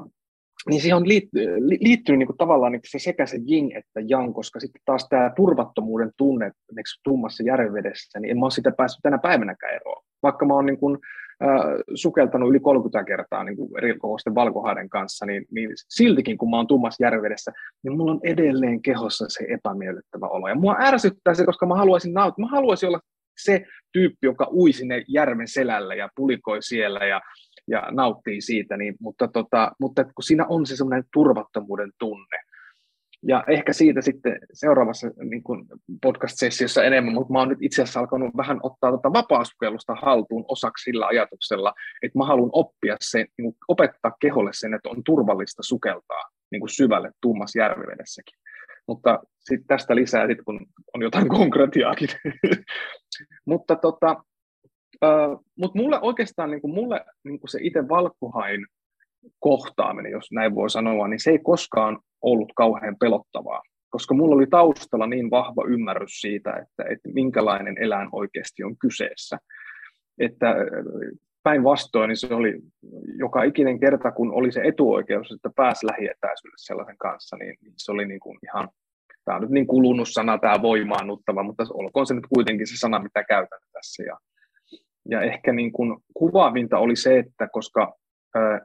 niin 0.69 0.81
siihen 0.81 0.97
on 0.97 1.07
liittynyt, 1.07 1.63
liittynyt 1.79 2.19
niin 2.19 2.27
kuin 2.27 2.37
tavallaan 2.37 2.71
niin 2.71 2.81
se 2.87 2.99
sekä 2.99 3.25
se 3.25 3.37
jing 3.45 3.75
että 3.75 3.99
yang, 4.09 4.33
koska 4.33 4.59
sitten 4.59 4.81
taas 4.85 5.07
tämä 5.09 5.31
turvattomuuden 5.35 6.11
tunne 6.17 6.51
tummassa 7.03 7.43
järvenvedessä, 7.43 8.19
niin 8.19 8.31
en 8.31 8.37
mä 8.37 8.45
ole 8.45 8.51
sitä 8.51 8.71
päässyt 8.77 9.01
tänä 9.01 9.17
päivänäkään 9.17 9.75
eroon. 9.75 10.03
Vaikka 10.23 10.45
mä 10.45 10.53
oon 10.53 10.65
niin 10.65 10.79
kuin, 10.79 10.97
sukeltanut 11.95 12.49
yli 12.49 12.59
30 12.59 13.03
kertaa 13.03 13.43
niin 13.43 13.57
kuin 13.57 13.77
eri 13.77 13.93
kokoisten 13.93 14.35
valkohaiden 14.35 14.89
kanssa, 14.89 15.25
niin, 15.25 15.45
niin 15.51 15.69
siltikin 15.89 16.37
kun 16.37 16.49
mä 16.49 16.57
oon 16.57 16.67
tummassa 16.67 17.03
järvedessä, 17.03 17.51
niin 17.83 17.97
mulla 17.97 18.11
on 18.11 18.19
edelleen 18.23 18.81
kehossa 18.81 19.25
se 19.29 19.45
epämiellyttävä 19.49 20.27
olo. 20.27 20.47
Ja 20.47 20.55
mua 20.55 20.75
ärsyttää 20.79 21.33
se, 21.33 21.45
koska 21.45 21.65
mä 21.65 21.75
haluaisin 21.75 22.13
nauttia, 22.13 22.45
mä 22.45 22.51
haluaisin 22.51 22.87
olla 22.89 22.99
se 23.37 23.65
tyyppi, 23.91 24.27
joka 24.27 24.47
ui 24.51 24.73
sinne 24.73 25.03
järven 25.07 25.47
selälle 25.47 25.95
ja 25.95 26.09
pulikoi 26.15 26.63
siellä 26.63 26.99
ja, 26.99 27.21
ja 27.67 27.87
nauttii 27.91 28.41
siitä, 28.41 28.77
niin, 28.77 28.95
mutta, 28.99 29.27
tota, 29.27 29.71
mutta 29.79 30.03
kun 30.03 30.23
siinä 30.23 30.45
on 30.49 30.65
se 30.65 30.75
semmoinen 30.75 31.03
turvattomuuden 31.13 31.91
tunne, 31.99 32.37
ja 33.23 33.43
ehkä 33.47 33.73
siitä 33.73 34.01
sitten 34.01 34.39
seuraavassa 34.53 35.07
niin 35.29 35.43
kuin 35.43 35.65
podcast-sessiossa 36.01 36.83
enemmän, 36.83 37.13
mutta 37.13 37.33
mä 37.33 37.39
oon 37.39 37.49
nyt 37.49 37.61
itse 37.61 37.81
asiassa 37.81 37.99
alkanut 37.99 38.37
vähän 38.37 38.59
ottaa 38.63 38.91
tota 38.91 39.13
vapaasukellusta 39.13 39.95
haltuun 40.01 40.45
osaksi 40.47 40.83
sillä 40.83 41.05
ajatuksella, 41.05 41.73
että 42.03 42.17
mä 42.19 42.25
haluan 42.25 42.49
oppia 42.53 42.95
sen, 43.01 43.27
niin 43.37 43.43
kuin 43.43 43.55
opettaa 43.67 44.11
keholle 44.19 44.51
sen, 44.53 44.73
että 44.73 44.89
on 44.89 45.03
turvallista 45.03 45.63
sukeltaa 45.63 46.29
niin 46.51 46.59
kuin 46.59 46.69
syvälle 46.69 47.11
tummassa 47.21 47.59
järvivedessäkin. 47.59 48.37
Mutta 48.87 49.19
sitten 49.39 49.67
tästä 49.67 49.95
lisää, 49.95 50.27
sit, 50.27 50.41
kun 50.45 50.65
on 50.93 51.01
jotain 51.01 51.29
konkretiaakin. 51.39 52.09
mutta 53.45 53.75
tota, 53.75 54.23
äh, 55.03 55.37
mut 55.59 55.75
mulle 55.75 55.99
oikeastaan, 56.01 56.51
niin 56.51 56.61
kuin 56.61 56.73
mulle 56.73 57.05
niin 57.23 57.39
kuin 57.39 57.49
se 57.49 57.59
itse 57.61 57.89
valkohain 57.89 58.65
kohtaaminen, 59.39 60.11
jos 60.11 60.31
näin 60.31 60.55
voi 60.55 60.69
sanoa, 60.69 61.07
niin 61.07 61.19
se 61.19 61.31
ei 61.31 61.39
koskaan 61.39 61.99
ollut 62.21 62.51
kauhean 62.55 62.95
pelottavaa, 62.99 63.61
koska 63.89 64.13
mulla 64.13 64.35
oli 64.35 64.47
taustalla 64.47 65.07
niin 65.07 65.31
vahva 65.31 65.65
ymmärrys 65.67 66.21
siitä, 66.21 66.51
että, 66.51 66.83
että 66.89 67.09
minkälainen 67.13 67.77
eläin 67.77 68.09
oikeasti 68.11 68.63
on 68.63 68.77
kyseessä. 68.77 69.37
Että 70.19 70.49
äh, 70.49 70.55
päinvastoin 71.43 72.07
niin 72.07 72.17
se 72.17 72.33
oli 72.33 72.61
joka 73.15 73.43
ikinen 73.43 73.79
kerta, 73.79 74.11
kun 74.11 74.33
oli 74.33 74.51
se 74.51 74.61
etuoikeus, 74.63 75.31
että 75.31 75.49
pääsi 75.55 75.85
lähietäisyydelle 75.85 76.57
sellaisen 76.57 76.97
kanssa, 76.97 77.37
niin, 77.37 77.55
niin 77.61 77.73
se 77.77 77.91
oli 77.91 78.05
niin 78.05 78.19
kuin 78.19 78.37
ihan, 78.43 78.69
tämä 79.25 79.35
on 79.35 79.41
nyt 79.41 79.51
niin 79.51 79.67
kulunut 79.67 80.07
sana, 80.11 80.37
tämä 80.37 80.61
voimaannuttava, 80.61 81.43
mutta 81.43 81.63
olkoon 81.73 82.07
se 82.07 82.13
nyt 82.13 82.27
kuitenkin 82.35 82.67
se 82.67 82.77
sana, 82.77 82.99
mitä 82.99 83.23
käytän 83.23 83.59
tässä. 83.73 84.03
Ja, 84.03 84.17
ja 85.09 85.21
ehkä 85.21 85.53
niin 85.53 85.71
kuin 85.71 85.97
kuvaavinta 86.13 86.77
oli 86.77 86.95
se, 86.95 87.19
että 87.19 87.47
koska 87.51 87.93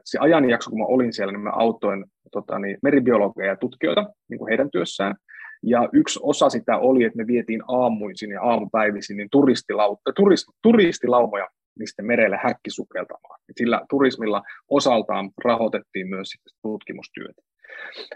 se 0.05 0.17
ajanjakso, 0.21 0.69
kun 0.69 0.79
mä 0.79 0.85
olin 0.85 1.13
siellä, 1.13 1.31
niin 1.31 1.41
mä 1.41 1.49
autoin 1.49 2.05
tota, 2.31 2.59
niin, 2.59 2.77
meribiologeja 2.83 3.49
ja 3.49 3.55
tutkijoita 3.55 4.09
niin 4.29 4.37
kuin 4.37 4.49
heidän 4.49 4.71
työssään. 4.71 5.15
Ja 5.63 5.89
yksi 5.93 6.19
osa 6.23 6.49
sitä 6.49 6.77
oli, 6.77 7.03
että 7.03 7.17
me 7.17 7.27
vietiin 7.27 7.61
aamuisin 7.67 8.31
ja 8.31 8.41
aamupäivisin 8.41 9.17
niin 9.17 9.29
turistilau- 9.35 10.13
turist, 10.15 10.45
turistilaumoja 10.61 11.47
mistä 11.79 12.03
merelle 12.03 12.39
häkkisukeltamaan. 12.43 13.39
Sillä 13.57 13.81
turismilla 13.89 14.41
osaltaan 14.69 15.29
rahoitettiin 15.43 16.07
myös 16.07 16.29
tutkimustyötä. 16.61 17.41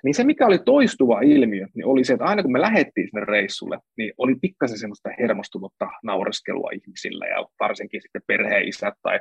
Niin 0.04 0.14
se, 0.14 0.24
mikä 0.24 0.45
oli 0.45 0.60
toistuva 0.60 1.22
ilmiö, 1.22 1.68
niin 1.76 1.86
oli 1.86 2.04
se, 2.04 2.14
että 2.14 2.26
aina 2.26 2.41
kun 2.41 2.52
me 2.52 2.62
lähdettiin 2.62 3.08
sinne 3.08 3.26
reissulle, 3.26 3.78
niin 3.97 4.14
oli 4.18 4.36
pikkasen 4.41 4.78
semmoista 4.78 5.10
hermostunutta 5.20 5.88
naureskelua 6.04 6.70
ihmisillä 6.74 7.26
ja 7.26 7.45
varsinkin 7.60 8.02
sitten 8.02 8.22
perheisät 8.28 8.93
tai 9.02 9.20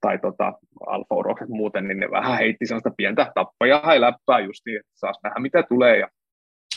tai 0.00 0.18
tota, 0.18 0.52
alfa 0.86 1.46
muuten, 1.48 1.88
niin 1.88 2.00
ne 2.00 2.10
vähän 2.10 2.38
heitti 2.38 2.66
sellaista 2.66 2.90
pientä 2.96 3.32
tappajaa 3.34 3.94
ja 3.94 4.00
läppää 4.00 4.40
justiin, 4.40 4.76
että 4.76 4.92
saas 4.94 5.18
nähdä 5.22 5.40
mitä 5.40 5.62
tulee. 5.62 5.98
Ja, 5.98 6.08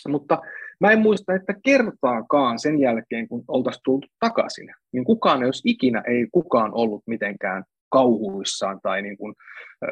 mutta 0.07 0.41
mä 0.80 0.91
en 0.91 0.99
muista, 0.99 1.34
että 1.34 1.53
kertaakaan 1.65 2.59
sen 2.59 2.80
jälkeen, 2.80 3.28
kun 3.28 3.43
oltaisiin 3.47 3.82
tultu 3.86 4.07
takaisin, 4.19 4.69
niin 4.93 5.03
kukaan, 5.03 5.41
jos 5.41 5.61
ikinä 5.65 6.03
ei 6.07 6.28
kukaan 6.32 6.71
ollut 6.74 7.03
mitenkään 7.07 7.63
kauhuissaan 7.91 8.80
tai 8.84 9.01
niin 9.01 9.17
kuin 9.17 9.34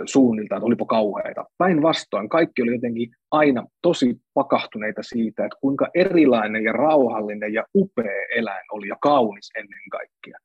suunnilta, 0.05 0.55
että 0.55 0.65
olipa 0.65 0.85
kauheita. 0.85 1.45
Päinvastoin 1.57 2.29
kaikki 2.29 2.61
oli 2.61 2.71
jotenkin 2.71 3.09
aina 3.31 3.65
tosi 3.81 4.15
pakahtuneita 4.33 5.03
siitä, 5.03 5.45
että 5.45 5.57
kuinka 5.61 5.87
erilainen 5.95 6.63
ja 6.63 6.73
rauhallinen 6.73 7.53
ja 7.53 7.63
upea 7.75 8.25
eläin 8.35 8.65
oli 8.71 8.87
ja 8.87 8.95
kaunis 9.01 9.51
ennen 9.55 9.89
kaikkea. 9.91 10.37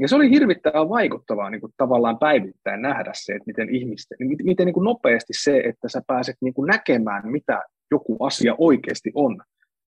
Ja 0.00 0.08
se 0.08 0.16
oli 0.16 0.30
hirvittävän 0.30 0.88
vaikuttavaa 0.88 1.50
niin 1.50 1.60
kuin 1.60 1.72
tavallaan 1.76 2.18
päivittäin 2.18 2.82
nähdä 2.82 3.10
se, 3.14 3.32
että 3.32 3.46
miten 3.46 3.74
ihmisten, 3.74 4.16
niin 4.20 4.36
miten 4.42 4.66
niin 4.66 4.74
kuin 4.74 4.84
nopeasti 4.84 5.32
se, 5.32 5.62
että 5.64 5.88
sä 5.88 6.02
pääset 6.06 6.36
niin 6.40 6.54
kuin 6.54 6.66
näkemään, 6.66 7.30
mitä 7.30 7.62
joku 7.90 8.16
asia 8.20 8.54
oikeasti 8.58 9.10
on, 9.14 9.42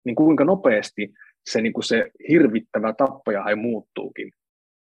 niin 0.05 0.15
kuinka 0.15 0.45
nopeasti 0.45 1.13
se, 1.45 1.61
niin 1.61 1.73
kuin 1.73 1.83
se 1.83 2.11
hirvittävä 2.29 2.93
tappajahai 2.93 3.55
muuttuukin 3.55 4.31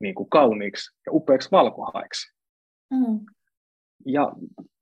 niin 0.02 0.16
kuin 0.16 0.30
kauniiksi 0.30 0.98
ja 1.06 1.12
upeaksi 1.12 1.52
valkohaiksi. 1.52 2.34
Mm. 2.94 3.20
Ja 4.06 4.32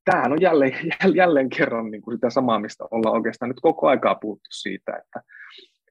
tämähän 0.06 0.32
on 0.32 0.42
jälleen, 0.42 0.74
jälleen 1.16 1.50
kerran 1.50 1.92
niin 1.92 2.02
kuin 2.02 2.18
sitä 2.18 2.30
samaa, 2.30 2.60
mistä 2.60 2.84
ollaan 2.92 3.16
oikeastaan 3.16 3.50
nyt 3.50 3.60
koko 3.62 3.88
aikaa 3.88 4.16
puhuttu 4.16 4.48
siitä, 4.52 4.92
että, 4.92 5.22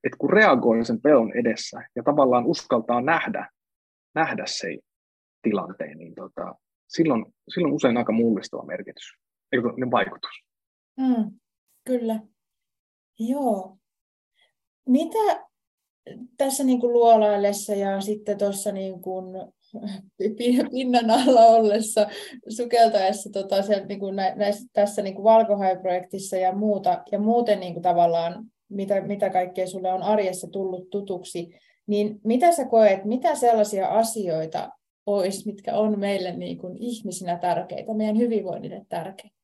että 0.03 0.17
kun 0.17 0.29
reagoi 0.29 0.85
sen 0.85 1.01
pelon 1.01 1.31
edessä 1.37 1.81
ja 1.95 2.03
tavallaan 2.03 2.45
uskaltaa 2.45 3.01
nähdä, 3.01 3.47
nähdä 4.15 4.43
se 4.45 4.67
tilanteen, 5.41 5.97
niin 5.97 6.15
tota, 6.15 6.55
silloin, 6.87 7.25
silloin 7.53 7.73
usein 7.73 7.97
aika 7.97 8.11
mullistava 8.11 8.65
merkitys, 8.65 9.13
eikö 9.51 9.73
ne 9.77 9.91
vaikutus. 9.91 10.43
Mm, 10.97 11.39
kyllä. 11.85 12.19
Joo. 13.19 13.77
Mitä 14.87 15.45
tässä 16.37 16.63
niin 16.63 16.79
kuin 16.79 16.93
luolaillessa 16.93 17.75
ja 17.75 18.01
sitten 18.01 18.37
tuossa 18.37 18.71
niin 18.71 19.01
kuin 19.01 19.25
pinnan 20.71 21.09
alla 21.09 21.45
ollessa, 21.45 22.07
sukeltaessa 22.57 23.29
tota, 23.33 23.61
se, 23.61 23.85
niin 23.85 23.99
kuin 23.99 24.15
näissä, 24.15 24.69
tässä 24.73 25.01
niin 25.01 25.15
kuin 25.15 25.23
valkohaiprojektissa 25.23 26.37
ja 26.37 26.55
muuta, 26.55 27.03
ja 27.11 27.19
muuten 27.19 27.59
niin 27.59 27.73
kuin 27.73 27.83
tavallaan, 27.83 28.45
mitä, 28.69 29.01
mitä 29.01 29.29
kaikkea 29.29 29.67
sulle 29.67 29.93
on 29.93 30.03
arjessa 30.03 30.47
tullut 30.47 30.89
tutuksi, 30.89 31.59
niin 31.91 32.19
mitä 32.23 32.51
sä 32.51 32.65
koet, 32.65 33.05
mitä 33.05 33.35
sellaisia 33.35 33.87
asioita 33.87 34.69
olisi, 35.05 35.51
mitkä 35.51 35.73
on 35.73 35.99
meille 35.99 36.31
niin 36.31 36.57
kuin 36.57 36.77
ihmisinä 36.77 37.37
tärkeitä, 37.37 37.93
meidän 37.93 38.17
hyvinvoinnille 38.17 38.85
tärkeitä? 38.89 39.37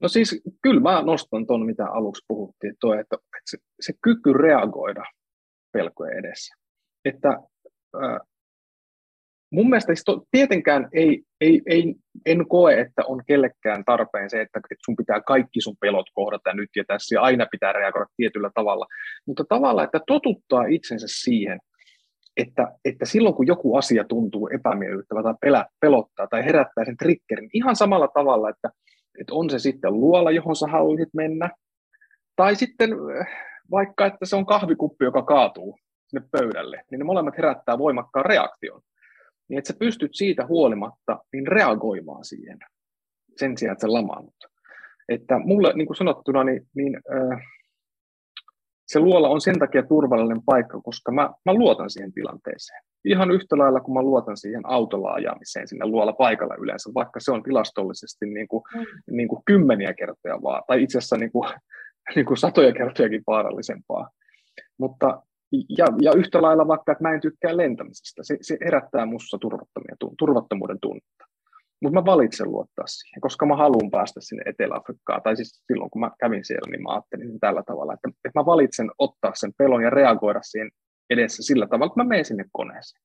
No 0.00 0.08
siis 0.08 0.42
kyllä 0.62 0.80
mä 0.80 1.02
nostan 1.02 1.46
tuon, 1.46 1.66
mitä 1.66 1.86
aluksi 1.90 2.24
puhuttiin, 2.28 2.74
toi, 2.80 3.00
että 3.00 3.16
se, 3.50 3.58
se 3.80 3.92
kyky 4.02 4.32
reagoida 4.32 5.04
pelkojen 5.72 6.18
edessä. 6.18 6.54
Että 7.04 7.28
äh, 7.28 8.20
mun 9.54 9.70
mielestä 9.70 9.92
tietenkään 10.30 10.88
ei, 10.92 11.22
ei, 11.40 11.62
ei, 11.66 11.94
en 12.26 12.48
koe, 12.48 12.80
että 12.80 13.02
on 13.06 13.22
kellekään 13.26 13.84
tarpeen 13.84 14.30
se, 14.30 14.40
että, 14.40 14.58
että 14.58 14.84
sun 14.84 14.96
pitää 14.96 15.20
kaikki 15.20 15.60
sun 15.60 15.76
pelot 15.80 16.06
kohdata 16.14 16.54
nyt 16.54 16.70
ja 16.76 16.84
tässä 16.86 17.14
ja 17.14 17.22
aina 17.22 17.46
pitää 17.50 17.72
reagoida 17.72 18.06
tietyllä 18.16 18.50
tavalla, 18.54 18.86
mutta 19.26 19.44
tavalla, 19.48 19.84
että 19.84 20.00
totuttaa 20.06 20.64
itsensä 20.64 21.06
siihen, 21.08 21.58
että, 22.36 22.72
että 22.84 23.04
silloin 23.04 23.34
kun 23.34 23.46
joku 23.46 23.76
asia 23.76 24.04
tuntuu 24.04 24.48
epämiellyttävä 24.54 25.22
tai 25.22 25.34
pelä, 25.40 25.66
pelottaa 25.80 26.26
tai 26.26 26.44
herättää 26.44 26.84
sen 26.84 26.96
triggerin 26.96 27.50
ihan 27.52 27.76
samalla 27.76 28.08
tavalla, 28.08 28.50
että, 28.50 28.70
että 29.20 29.34
on 29.34 29.50
se 29.50 29.58
sitten 29.58 29.92
luola, 29.92 30.30
johon 30.30 30.56
sä 30.56 30.66
haluaisit 30.66 31.14
mennä, 31.14 31.50
tai 32.36 32.56
sitten 32.56 32.90
äh, 32.92 33.26
vaikka, 33.70 34.06
että 34.06 34.26
se 34.26 34.36
on 34.36 34.46
kahvikuppi, 34.46 35.04
joka 35.04 35.22
kaatuu 35.22 35.78
sinne 36.06 36.26
pöydälle, 36.30 36.84
niin 36.90 36.98
ne 36.98 37.04
molemmat 37.04 37.36
herättää 37.36 37.78
voimakkaan 37.78 38.26
reaktion 38.26 38.82
niin 39.48 39.58
että 39.58 39.72
sä 39.72 39.78
pystyt 39.78 40.10
siitä 40.14 40.46
huolimatta 40.46 41.24
niin 41.32 41.46
reagoimaan 41.46 42.24
siihen 42.24 42.58
sen 43.36 43.58
sijaan, 43.58 43.72
että 43.72 43.86
sä 43.86 43.92
lamaannut. 43.92 44.34
Että 45.08 45.38
mulle, 45.38 45.72
niin 45.74 45.86
kuin 45.86 45.96
sanottuna, 45.96 46.44
niin, 46.44 46.68
niin 46.74 46.96
äh, 46.96 47.40
se 48.86 49.00
luola 49.00 49.28
on 49.28 49.40
sen 49.40 49.58
takia 49.58 49.82
turvallinen 49.82 50.42
paikka, 50.46 50.80
koska 50.80 51.12
mä, 51.12 51.30
mä 51.44 51.54
luotan 51.54 51.90
siihen 51.90 52.12
tilanteeseen. 52.12 52.82
Ihan 53.04 53.30
yhtä 53.30 53.58
lailla 53.58 53.80
kuin 53.80 53.94
mä 53.94 54.02
luotan 54.02 54.36
siihen 54.36 54.66
autolla 54.66 55.12
ajamiseen 55.12 55.68
sinne 55.68 55.86
luola 55.86 56.12
paikalla 56.12 56.54
yleensä, 56.58 56.90
vaikka 56.94 57.20
se 57.20 57.32
on 57.32 57.42
tilastollisesti 57.42 58.26
niin 58.26 58.48
kuin, 58.48 58.62
mm. 58.74 59.16
niin 59.16 59.28
kuin 59.28 59.42
kymmeniä 59.44 59.94
kertoja 59.94 60.42
vaan, 60.42 60.62
tai 60.66 60.82
itse 60.82 60.98
asiassa 60.98 61.16
niin 61.16 61.32
kuin, 61.32 61.50
niin 62.16 62.26
kuin 62.26 62.36
satoja 62.36 62.72
kertojakin 62.72 63.22
vaarallisempaa. 63.26 64.10
Mutta 64.78 65.22
ja, 65.78 65.86
ja 66.00 66.12
yhtä 66.16 66.42
lailla 66.42 66.68
vaikka, 66.68 66.92
että 66.92 67.04
mä 67.04 67.14
en 67.14 67.20
tykkää 67.20 67.56
lentämisestä, 67.56 68.22
se, 68.22 68.38
se 68.40 68.58
herättää 68.64 69.06
minussa 69.06 69.38
turvattomuuden 70.18 70.80
tunnetta. 70.80 71.24
Mutta 71.82 72.00
mä 72.00 72.04
valitsen 72.04 72.50
luottaa 72.52 72.86
siihen, 72.86 73.20
koska 73.20 73.46
mä 73.46 73.56
haluan 73.56 73.90
päästä 73.90 74.20
sinne 74.20 74.42
Etelä-Afrikkaan. 74.46 75.22
Tai 75.22 75.36
siis 75.36 75.62
silloin, 75.66 75.90
kun 75.90 76.00
mä 76.00 76.10
kävin 76.20 76.44
siellä, 76.44 76.70
niin 76.70 76.82
mä 76.82 76.92
ajattelin 76.92 77.40
tällä 77.40 77.62
tavalla, 77.66 77.94
että, 77.94 78.08
että 78.08 78.40
mä 78.40 78.46
valitsen 78.46 78.90
ottaa 78.98 79.32
sen 79.34 79.52
pelon 79.58 79.82
ja 79.82 79.90
reagoida 79.90 80.40
siihen 80.42 80.70
edessä 81.10 81.42
sillä 81.42 81.66
tavalla, 81.66 81.86
että 81.86 82.00
mä 82.00 82.08
menen 82.08 82.24
sinne 82.24 82.44
koneeseen. 82.52 83.02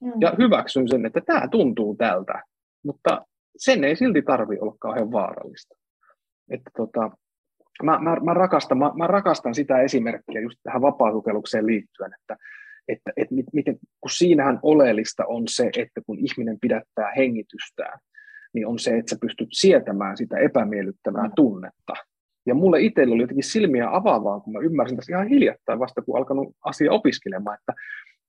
Mm. 0.00 0.12
Ja 0.20 0.34
hyväksyn 0.38 0.88
sen, 0.88 1.06
että 1.06 1.20
tämä 1.26 1.48
tuntuu 1.48 1.96
tältä, 1.96 2.42
mutta 2.84 3.26
sen 3.56 3.84
ei 3.84 3.96
silti 3.96 4.22
tarvi 4.22 4.58
olla 4.60 4.76
kauhean 4.80 5.12
vaarallista. 5.12 5.74
Että 6.50 6.70
tota, 6.76 7.10
mä, 7.82 7.98
mä, 7.98 8.16
mä, 8.24 8.34
rakastan, 8.34 8.78
mä, 8.78 8.92
mä 8.96 9.06
rakastan 9.06 9.54
sitä 9.54 9.80
esimerkkiä 9.80 10.40
just 10.40 10.58
tähän 10.62 10.82
vapaasukellukseen 10.82 11.66
liittyen, 11.66 12.10
että, 12.20 12.36
että, 12.88 13.12
että 13.16 13.34
miten, 13.52 13.78
kun 14.00 14.10
siinähän 14.10 14.58
oleellista 14.62 15.24
on 15.26 15.42
se, 15.48 15.70
että 15.78 16.00
kun 16.06 16.18
ihminen 16.18 16.58
pidättää 16.60 17.12
hengitystään, 17.16 17.98
niin 18.54 18.66
on 18.66 18.78
se, 18.78 18.98
että 18.98 19.10
sä 19.10 19.16
pystyt 19.20 19.48
sietämään 19.52 20.16
sitä 20.16 20.38
epämiellyttävää 20.38 21.24
mm. 21.24 21.32
tunnetta. 21.36 21.92
Ja 22.46 22.54
mulle 22.54 22.80
itselle 22.80 23.14
oli 23.14 23.22
jotenkin 23.22 23.44
silmiä 23.44 23.96
avaavaa, 23.96 24.40
kun 24.40 24.52
mä 24.52 24.58
ymmärsin 24.58 24.96
tässä 24.96 25.12
ihan 25.12 25.28
hiljattain 25.28 25.78
vasta, 25.78 26.02
kun 26.02 26.18
alkanut 26.18 26.56
asia 26.64 26.92
opiskelemaan, 26.92 27.58
että, 27.60 27.72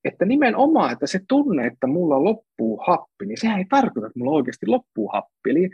että 0.04 0.26
nimenomaan, 0.26 0.92
että 0.92 1.08
se 1.08 1.20
tunne, 1.28 1.68
että 1.68 1.88
mulla 1.88 2.24
loppuu 2.24 2.82
happi, 2.88 3.26
niin 3.26 3.38
sehän 3.42 3.60
ei 3.60 3.66
tarkoita, 3.70 4.08
että 4.08 4.20
mulla 4.20 4.32
oikeasti 4.32 4.68
loppuu 4.68 5.10
happi. 5.14 5.50
Eli 5.50 5.70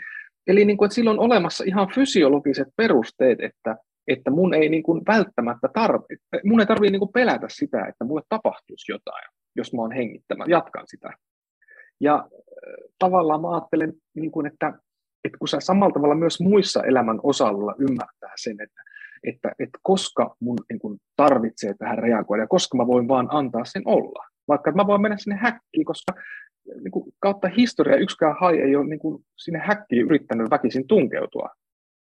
Eli 0.50 0.66
niin 0.66 0.78
kuin, 0.78 0.86
että 0.86 0.96
sillä 0.96 1.12
on 1.12 1.20
olemassa 1.20 1.64
ihan 1.68 1.88
fysiologiset 1.96 2.68
perusteet, 2.76 3.40
että, 3.42 3.78
että 4.08 4.32
mun 4.32 4.54
ei 4.54 4.70
niin 4.70 4.84
kuin 4.84 5.02
välttämättä 5.08 5.70
tarvi, 5.74 6.18
mun 6.44 6.60
ei 6.60 6.66
tarvitse 6.66 6.98
niin 6.98 7.14
pelätä 7.14 7.48
sitä, 7.50 7.86
että 7.86 8.06
mulle 8.06 8.22
tapahtuisi 8.30 8.92
jotain, 8.92 9.26
jos 9.56 9.74
mä 9.74 9.82
oon 9.82 9.92
hengittämään, 9.92 10.50
jatkan 10.50 10.84
sitä. 10.88 11.10
Ja 12.00 12.16
äh, 12.16 12.30
tavallaan 13.00 13.42
mä 13.42 13.54
ajattelen, 13.54 13.94
niin 14.16 14.32
kuin, 14.32 14.46
että, 14.46 14.74
että 15.24 15.38
kun 15.40 15.48
sä 15.48 15.60
samalla 15.60 15.94
tavalla 15.94 16.16
myös 16.16 16.40
muissa 16.40 16.84
elämän 16.84 17.20
osalla 17.24 17.76
ymmärtää 17.80 18.34
sen, 18.36 18.62
että, 18.62 18.82
että, 19.24 19.52
että 19.60 19.80
koska 19.82 20.36
mun 20.40 20.58
niin 20.70 20.80
kuin, 20.80 21.00
tarvitsee 21.16 21.74
tähän 21.74 21.98
reagoida 21.98 22.44
ja 22.44 22.48
koska 22.48 22.78
mä 22.78 22.88
voin 22.88 23.08
vaan 23.08 23.28
antaa 23.32 23.66
sen 23.66 23.84
olla. 23.86 24.26
Vaikka 24.48 24.72
mä 24.72 24.88
voin 24.88 25.02
mennä 25.02 25.18
sinne 25.18 25.36
häkkiin, 25.36 25.86
koska 25.86 26.14
niin 26.82 26.92
kuin 26.92 27.14
kautta 27.20 27.48
historia 27.48 27.98
yksikään 27.98 28.36
hai 28.42 28.60
ei 28.60 28.76
ole 28.76 28.88
niin 28.88 29.00
kuin 29.00 29.24
sinne 29.38 29.60
häkkiin 29.60 30.06
yrittänyt 30.06 30.52
väkisin 30.52 30.88
tunkeutua. 30.88 31.50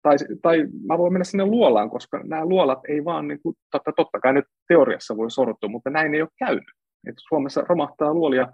Tai, 0.01 0.15
tai 0.41 0.67
mä 0.88 0.97
voin 0.97 1.13
mennä 1.13 1.24
sinne 1.24 1.45
luolaan, 1.45 1.89
koska 1.89 2.24
nämä 2.24 2.45
luolat 2.45 2.80
ei 2.88 3.05
vaan, 3.05 3.28
niin 3.28 3.39
kuin, 3.43 3.55
totta, 3.72 3.91
totta 3.95 4.20
kai 4.20 4.34
nyt 4.34 4.45
teoriassa 4.67 5.17
voi 5.17 5.32
sortua, 5.32 5.70
mutta 5.70 5.89
näin 5.89 6.15
ei 6.15 6.22
ole 6.22 6.30
käynyt. 6.39 6.63
Et 7.07 7.15
Suomessa 7.30 7.61
romahtaa 7.70 8.13
luolia 8.13 8.47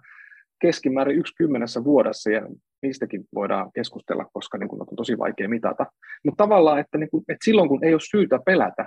keskimäärin 0.62 1.18
yksi 1.18 1.34
kymmenessä 1.38 1.84
vuodessa 1.84 2.30
ja 2.30 2.42
niistäkin 2.82 3.26
voidaan 3.36 3.72
keskustella, 3.76 4.26
koska 4.34 4.58
niin 4.58 4.70
kuin, 4.70 4.82
on 4.82 4.88
tosi 4.96 5.18
vaikea 5.18 5.50
mitata. 5.50 5.86
Mutta 6.26 6.44
tavallaan, 6.44 6.80
että, 6.80 6.98
niin 6.98 7.10
kuin, 7.10 7.24
että 7.30 7.46
silloin 7.46 7.70
kun 7.70 7.84
ei 7.84 7.94
ole 7.94 8.02
syytä 8.12 8.40
pelätä, 8.46 8.86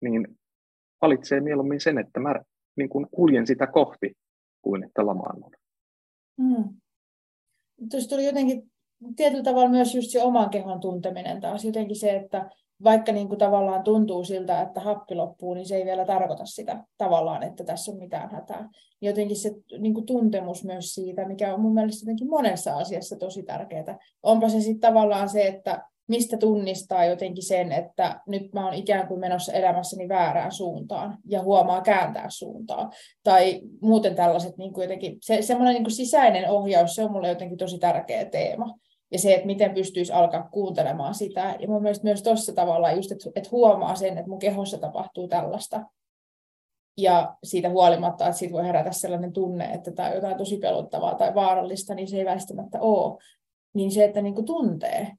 niin 0.00 0.28
valitsee 1.02 1.40
mieluummin 1.40 1.80
sen, 1.80 1.98
että 1.98 2.20
mä 2.20 2.34
niin 2.76 2.88
kuin 2.88 3.06
kuljen 3.10 3.46
sitä 3.46 3.66
kohti, 3.66 4.12
kuin 4.62 4.84
että 4.84 5.06
lamaannun. 5.06 5.52
Mm. 6.40 6.64
Tuossa 7.90 8.08
tuli 8.08 8.26
jotenkin 8.26 8.70
tietyllä 9.16 9.42
tavalla 9.42 9.68
myös 9.68 9.94
just 9.94 10.10
se 10.10 10.22
oman 10.22 10.50
kehon 10.50 10.80
tunteminen 10.80 11.40
taas. 11.40 11.64
Jotenkin 11.64 11.96
se, 11.96 12.16
että 12.16 12.50
vaikka 12.84 13.12
niin 13.12 13.28
kuin 13.28 13.38
tavallaan 13.38 13.82
tuntuu 13.82 14.24
siltä, 14.24 14.62
että 14.62 14.80
happi 14.80 15.14
loppuu, 15.14 15.54
niin 15.54 15.66
se 15.66 15.76
ei 15.76 15.84
vielä 15.84 16.04
tarkoita 16.04 16.46
sitä 16.46 16.84
tavallaan, 16.98 17.42
että 17.42 17.64
tässä 17.64 17.92
on 17.92 17.98
mitään 17.98 18.30
hätää. 18.30 18.68
Jotenkin 19.00 19.36
se 19.36 19.54
niin 19.78 19.94
kuin 19.94 20.06
tuntemus 20.06 20.64
myös 20.64 20.94
siitä, 20.94 21.28
mikä 21.28 21.54
on 21.54 21.60
mun 21.60 21.74
mielestä 21.74 22.02
jotenkin 22.02 22.28
monessa 22.28 22.76
asiassa 22.76 23.16
tosi 23.16 23.42
tärkeää. 23.42 23.98
Onpa 24.22 24.48
se 24.48 24.60
sitten 24.60 24.80
tavallaan 24.80 25.28
se, 25.28 25.46
että 25.46 25.82
mistä 26.10 26.36
tunnistaa 26.36 27.04
jotenkin 27.04 27.46
sen, 27.46 27.72
että 27.72 28.20
nyt 28.26 28.52
mä 28.52 28.64
oon 28.64 28.74
ikään 28.74 29.08
kuin 29.08 29.20
menossa 29.20 29.52
elämässäni 29.52 30.08
väärään 30.08 30.52
suuntaan 30.52 31.18
ja 31.28 31.42
huomaa 31.42 31.80
kääntää 31.80 32.26
suuntaa. 32.30 32.90
Tai 33.24 33.60
muuten 33.80 34.14
tällaiset 34.14 34.56
niin 34.56 34.72
kuin 34.72 34.82
jotenkin, 34.82 35.16
se, 35.20 35.42
semmoinen 35.42 35.74
niin 35.74 35.84
kuin 35.84 35.92
sisäinen 35.92 36.50
ohjaus, 36.50 36.94
se 36.94 37.04
on 37.04 37.12
mulle 37.12 37.28
jotenkin 37.28 37.58
tosi 37.58 37.78
tärkeä 37.78 38.24
teema 38.24 38.74
ja 39.12 39.18
se, 39.18 39.34
että 39.34 39.46
miten 39.46 39.74
pystyisi 39.74 40.12
alkaa 40.12 40.48
kuuntelemaan 40.48 41.14
sitä. 41.14 41.56
Ja 41.58 41.68
mun 41.68 41.82
mielestä 41.82 42.04
myös 42.04 42.22
tuossa 42.22 42.52
tavalla 42.52 42.92
just, 42.92 43.12
että, 43.12 43.30
että 43.34 43.50
huomaa 43.52 43.94
sen, 43.94 44.18
että 44.18 44.30
mun 44.30 44.38
kehossa 44.38 44.78
tapahtuu 44.78 45.28
tällaista. 45.28 45.84
Ja 46.96 47.34
siitä 47.44 47.68
huolimatta, 47.68 48.26
että 48.26 48.38
siitä 48.38 48.54
voi 48.54 48.66
herätä 48.66 48.92
sellainen 48.92 49.32
tunne, 49.32 49.64
että 49.64 49.92
tämä 49.92 50.08
on 50.08 50.14
jotain 50.14 50.36
tosi 50.36 50.56
pelottavaa 50.56 51.14
tai 51.14 51.34
vaarallista, 51.34 51.94
niin 51.94 52.08
se 52.08 52.16
ei 52.16 52.24
väistämättä 52.24 52.80
ole. 52.80 53.18
Niin 53.74 53.90
se, 53.90 54.04
että 54.04 54.22
niin 54.22 54.34
kuin 54.34 54.46
tuntee 54.46 55.12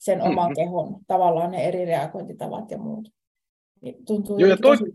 sen 0.00 0.22
oman 0.22 0.50
mm-hmm. 0.50 0.54
kehon, 0.54 1.00
tavallaan 1.06 1.50
ne 1.50 1.68
eri 1.68 1.84
reagointitavat 1.84 2.70
ja 2.70 2.78
muut. 2.78 3.08
Niin 3.82 4.04
tuntuu 4.04 4.38
Joo, 4.38 4.50
ja 4.50 4.56
toi, 4.56 4.76
tosi... 4.78 4.92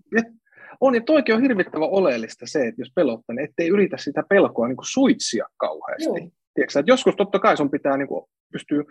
on, 0.82 0.96
ja 0.96 1.02
toikin 1.02 1.36
on 1.36 1.42
hirvittävän 1.42 1.90
oleellista 1.90 2.46
se, 2.48 2.68
että 2.68 2.82
jos 2.82 2.92
pelottaa, 2.96 3.36
niin 3.36 3.50
ettei 3.50 3.68
yritä 3.68 3.98
sitä 3.98 4.24
pelkoa 4.30 4.68
niin 4.68 4.78
kuin 4.78 4.92
suitsia 4.92 5.46
kauheasti. 5.58 6.22
Joo. 6.22 6.30
Tiedätkö, 6.54 6.80
että 6.80 6.92
joskus 6.92 7.16
totta 7.16 7.40
kai 7.40 7.58
sun 7.58 7.72
pitää 7.72 7.98
niin 7.98 8.08
kuin, 8.08 8.26
pystyä 8.52 8.84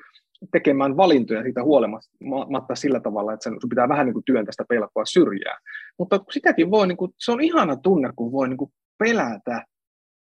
tekemään 0.53 0.97
valintoja 0.97 1.43
siitä 1.43 1.62
huolimatta 1.62 2.75
sillä 2.75 3.01
tavalla, 3.01 3.33
että 3.33 3.51
sun 3.51 3.69
pitää 3.69 3.89
vähän 3.89 4.07
niin 4.07 4.15
kuin 4.15 4.25
työntää 4.25 4.53
sitä 4.53 4.65
pelkoa 4.69 5.05
syrjää. 5.05 5.59
Mutta 5.99 6.21
sitäkin 6.31 6.71
voi, 6.71 6.87
niin 6.87 6.97
kuin, 6.97 7.12
se 7.19 7.33
on 7.33 7.41
ihana 7.41 7.77
tunne, 7.77 8.11
kun 8.17 8.33
voi 8.33 8.49
niin 8.49 8.57
kuin 8.57 8.71
pelätä 8.99 9.65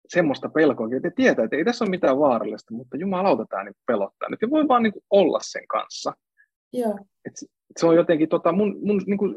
semmoista 0.09 0.49
pelkoa, 0.49 0.87
että 0.97 1.11
tietää, 1.15 1.45
että 1.45 1.55
ei 1.55 1.65
tässä 1.65 1.85
ole 1.85 1.89
mitään 1.89 2.19
vaarallista, 2.19 2.73
mutta 2.73 2.97
jumalauta 2.97 3.45
tämä 3.49 3.63
niin 3.63 3.73
pelottaa. 3.87 4.29
Nyt 4.29 4.51
voi 4.51 4.67
vaan 4.67 4.83
niin 4.83 4.93
kuin 4.93 5.03
olla 5.09 5.39
sen 5.41 5.67
kanssa. 5.67 6.13
Joo. 6.73 6.99
Et 7.25 7.33
se 7.77 7.85
on 7.85 7.95
jotenkin 7.95 8.29
tota, 8.29 8.51
mun, 8.51 8.77
mun 8.81 9.01
niin 9.05 9.17
kuin 9.17 9.35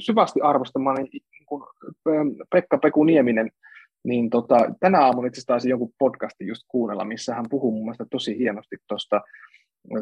syvästi 0.00 0.40
arvostamani 0.40 1.02
niin 1.02 1.46
kuin 1.46 1.62
Pekka 2.50 2.78
Peku 2.78 3.04
Nieminen 3.04 3.50
niin 4.04 4.30
tota, 4.30 4.56
tänä 4.80 5.00
aamuna 5.00 5.26
itse 5.26 5.40
asiassa 5.40 5.68
jonkun 5.68 5.92
podcastin 5.98 6.46
just 6.46 6.62
kuunnella, 6.68 7.04
missä 7.04 7.34
hän 7.34 7.44
puhuu 7.50 7.70
mun 7.70 7.82
mielestä 7.82 8.06
tosi 8.10 8.38
hienosti 8.38 8.76
tuosta 8.88 9.20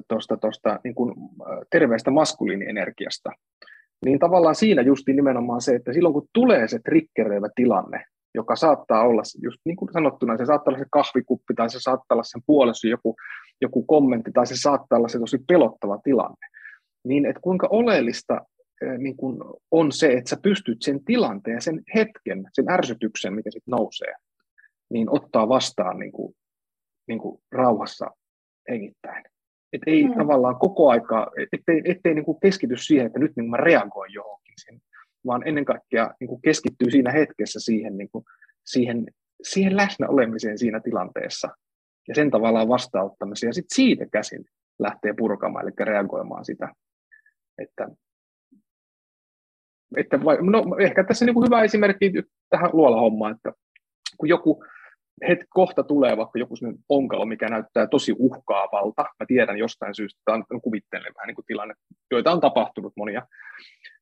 tosta, 0.09 0.37
tosta, 0.37 0.81
niin 0.85 0.95
kuin, 0.95 1.15
terveestä 1.71 2.11
maskuliinienergiasta. 2.11 3.31
Niin 4.05 4.19
tavallaan 4.19 4.55
siinä 4.55 4.83
justi 4.83 5.13
nimenomaan 5.13 5.61
se, 5.61 5.75
että 5.75 5.93
silloin 5.93 6.13
kun 6.13 6.29
tulee 6.33 6.69
se 6.69 6.79
triggeröivä 6.79 7.49
tilanne, 7.55 8.05
joka 8.35 8.57
saattaa 8.57 9.03
olla, 9.03 9.23
just 9.43 9.61
niin 9.65 9.77
kuin 9.77 9.93
sanottuna, 9.93 10.37
se 10.37 10.47
saattaa 10.47 10.71
olla 10.71 10.79
se 10.79 10.89
kahvikuppi 10.91 11.55
tai 11.55 11.71
se 11.71 11.81
saattaa 11.81 12.15
olla 12.15 12.23
sen 12.23 12.43
puolessa 12.47 12.89
joku, 12.89 13.17
joku 13.61 13.83
kommentti 13.83 14.31
tai 14.35 14.47
se 14.47 14.57
saattaa 14.57 14.99
olla 14.99 15.09
se 15.09 15.19
tosi 15.19 15.39
pelottava 15.49 15.99
tilanne, 16.05 16.47
niin 17.05 17.27
että 17.27 17.41
kuinka 17.41 17.69
oleellista 17.71 18.41
niin 18.99 19.17
kuin 19.17 19.37
on 19.71 19.93
se, 19.93 20.13
että 20.13 20.31
sä 20.31 20.37
pystyt 20.43 20.83
sen 20.83 21.05
tilanteen, 21.05 21.63
sen 21.63 21.83
hetken, 21.95 22.45
sen 22.53 22.71
ärsytyksen, 22.71 23.35
mikä 23.35 23.51
sitten 23.51 23.73
nousee, 23.73 24.15
niin 24.91 25.11
ottaa 25.11 25.49
vastaan 25.49 25.99
niin 25.99 26.13
kuin, 26.13 26.35
niin 27.09 27.19
kuin 27.19 27.43
rauhassa 27.53 28.11
hengittäen. 28.71 29.25
Et 29.73 29.83
ei 29.87 30.09
mm. 30.09 30.19
tavallaan 30.19 30.57
koko 30.57 30.91
aikaa, 30.91 31.27
ettei, 31.53 31.83
ettei 31.85 32.15
niin 32.15 32.25
kuin 32.25 32.41
keskity 32.41 32.77
siihen, 32.77 33.07
että 33.07 33.19
nyt 33.19 33.33
niin 33.37 33.51
mä 33.51 33.57
reagoin 33.57 34.13
johonkin, 34.13 34.55
sen, 34.65 34.81
vaan 35.27 35.49
ennen 35.49 35.65
kaikkea 35.65 36.11
niin 36.21 36.29
kuin 36.29 36.43
keskittyy 36.43 36.91
siinä 36.91 37.13
hetkessä 37.13 37.61
siihen, 37.61 37.99
niin 37.99 38.09
kuin, 38.13 38.25
siihen, 38.65 39.07
siihen 39.43 39.77
läsnä 39.77 40.09
olemiseen 40.09 40.59
siinä 40.59 40.81
tilanteessa 40.81 41.49
ja 42.09 42.15
sen 42.15 42.31
tavallaan 42.31 42.69
vastaanottamiseen. 42.69 43.49
Ja 43.49 43.55
sitten 43.55 43.75
siitä 43.75 44.07
käsin 44.13 44.45
lähtee 44.79 45.15
purkamaan, 45.19 45.65
eli 45.65 45.73
reagoimaan 45.79 46.45
sitä. 46.45 46.69
Että 47.59 47.89
että 49.97 50.25
vai, 50.25 50.39
no, 50.41 50.65
ehkä 50.81 51.05
tässä 51.05 51.25
niin 51.25 51.35
kuin 51.35 51.47
hyvä 51.47 51.63
esimerkki 51.63 52.13
tähän 52.51 52.71
luolahommaan, 52.73 53.35
että 53.35 53.53
kun 54.19 54.29
joku 54.29 54.65
hetki 55.29 55.47
kohta 55.51 55.83
tulee 55.83 56.17
vaikka 56.17 56.39
joku 56.39 56.55
onkalo, 56.89 57.27
mikä 57.27 57.49
näyttää 57.49 57.87
tosi 57.87 58.15
uhkaavalta. 58.19 59.03
Mä 59.03 59.27
tiedän 59.27 59.59
jostain 59.59 59.95
syystä, 59.95 60.21
että 60.21 60.55
on 60.55 60.61
kuvittelen 60.61 61.13
vähän 61.17 61.27
niin 61.27 61.35
kuin 61.35 61.47
tilanne, 61.47 61.75
joita 62.11 62.33
on 62.33 62.41
tapahtunut 62.41 62.93
monia. 62.97 63.27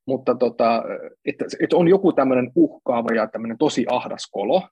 Mutta 0.07 0.35
tota, 0.35 0.83
että, 1.25 1.45
että 1.59 1.77
on 1.77 1.87
joku 1.87 2.13
tämmöinen 2.13 2.51
uhkaava 2.55 3.13
ja 3.15 3.27
tämmöinen 3.27 3.57
tosi 3.57 3.85
ahdas 3.89 4.29
kolo, 4.31 4.67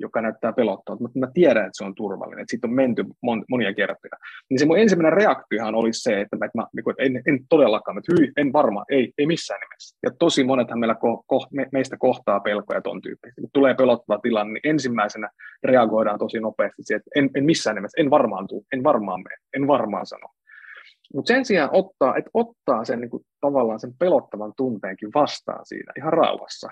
joka 0.00 0.20
näyttää 0.20 0.52
pelottavalta, 0.52 1.02
mutta 1.02 1.18
mä 1.18 1.28
tiedän, 1.34 1.66
että 1.66 1.76
se 1.78 1.84
on 1.84 1.94
turvallinen, 1.94 2.42
että 2.42 2.50
siitä 2.50 2.66
on 2.66 2.74
menty 2.74 3.04
mon, 3.22 3.44
monia 3.48 3.74
kertoja. 3.74 4.16
Niin 4.50 4.58
se 4.58 4.66
mun 4.66 4.78
ensimmäinen 4.78 5.12
reaktiohan 5.12 5.74
olisi 5.74 6.00
se, 6.00 6.20
että 6.20 6.36
mä, 6.36 6.46
että 6.46 6.58
mä 6.58 6.66
niin 6.72 7.16
en, 7.16 7.22
en 7.26 7.46
todellakaan, 7.48 7.98
että 7.98 8.12
hyi, 8.18 8.32
en 8.36 8.52
varmaan, 8.52 8.86
ei, 8.90 9.12
ei 9.18 9.26
missään 9.26 9.60
nimessä. 9.60 9.98
Ja 10.02 10.10
tosi 10.18 10.44
monethan 10.44 10.78
meillä 10.78 10.94
ko, 10.94 11.24
ko, 11.26 11.46
me, 11.52 11.66
meistä 11.72 11.96
kohtaa 11.98 12.40
pelkoja 12.40 12.82
ton 12.82 13.02
tyyppistä. 13.02 13.40
Kun 13.40 13.50
tulee 13.52 13.74
pelottava 13.74 14.18
tilanne, 14.18 14.52
niin 14.52 14.70
ensimmäisenä 14.70 15.28
reagoidaan 15.64 16.18
tosi 16.18 16.40
nopeasti 16.40 16.82
siihen, 16.82 16.98
että 16.98 17.10
en, 17.16 17.30
en 17.34 17.44
missään 17.44 17.76
nimessä, 17.76 18.00
en 18.00 18.10
varmaan 18.10 18.46
tuu, 18.46 18.66
en 18.72 18.84
varmaan 18.84 19.20
mene, 19.20 19.36
en 19.56 19.66
varmaan 19.66 20.06
sano. 20.06 20.28
Mutta 21.14 21.28
sen 21.28 21.44
sijaan 21.44 21.70
ottaa, 21.72 22.16
että 22.16 22.30
ottaa 22.34 22.84
sen 22.84 23.00
niin 23.00 23.10
kuin, 23.10 23.24
tavallaan 23.40 23.80
sen 23.80 23.94
pelottavan 23.98 24.52
tunteenkin 24.56 25.10
vastaan 25.14 25.66
siinä 25.66 25.92
ihan 25.96 26.12
rauhassa. 26.12 26.70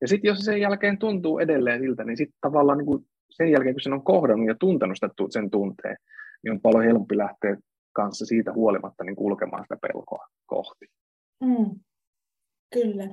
Ja 0.00 0.08
sitten 0.08 0.28
jos 0.28 0.38
sen 0.38 0.60
jälkeen 0.60 0.98
tuntuu 0.98 1.38
edelleen 1.38 1.80
siltä, 1.80 2.04
niin 2.04 2.16
sitten 2.16 2.38
tavallaan 2.40 2.78
niin 2.78 2.86
kuin 2.86 3.06
sen 3.30 3.50
jälkeen, 3.50 3.74
kun 3.74 3.80
sen 3.80 3.92
on 3.92 4.04
kohdannut 4.04 4.48
ja 4.48 4.54
tuntenut 4.54 4.96
sitä, 4.96 5.08
sen 5.30 5.50
tunteen, 5.50 5.96
niin 6.42 6.52
on 6.52 6.60
paljon 6.60 6.84
helpompi 6.84 7.16
lähteä 7.16 7.56
kanssa 7.92 8.26
siitä 8.26 8.52
huolimatta 8.52 9.04
niin 9.04 9.16
kulkemaan 9.16 9.64
sitä 9.64 9.76
pelkoa 9.82 10.28
kohti. 10.46 10.86
Mm, 11.40 11.80
kyllä. 12.74 13.08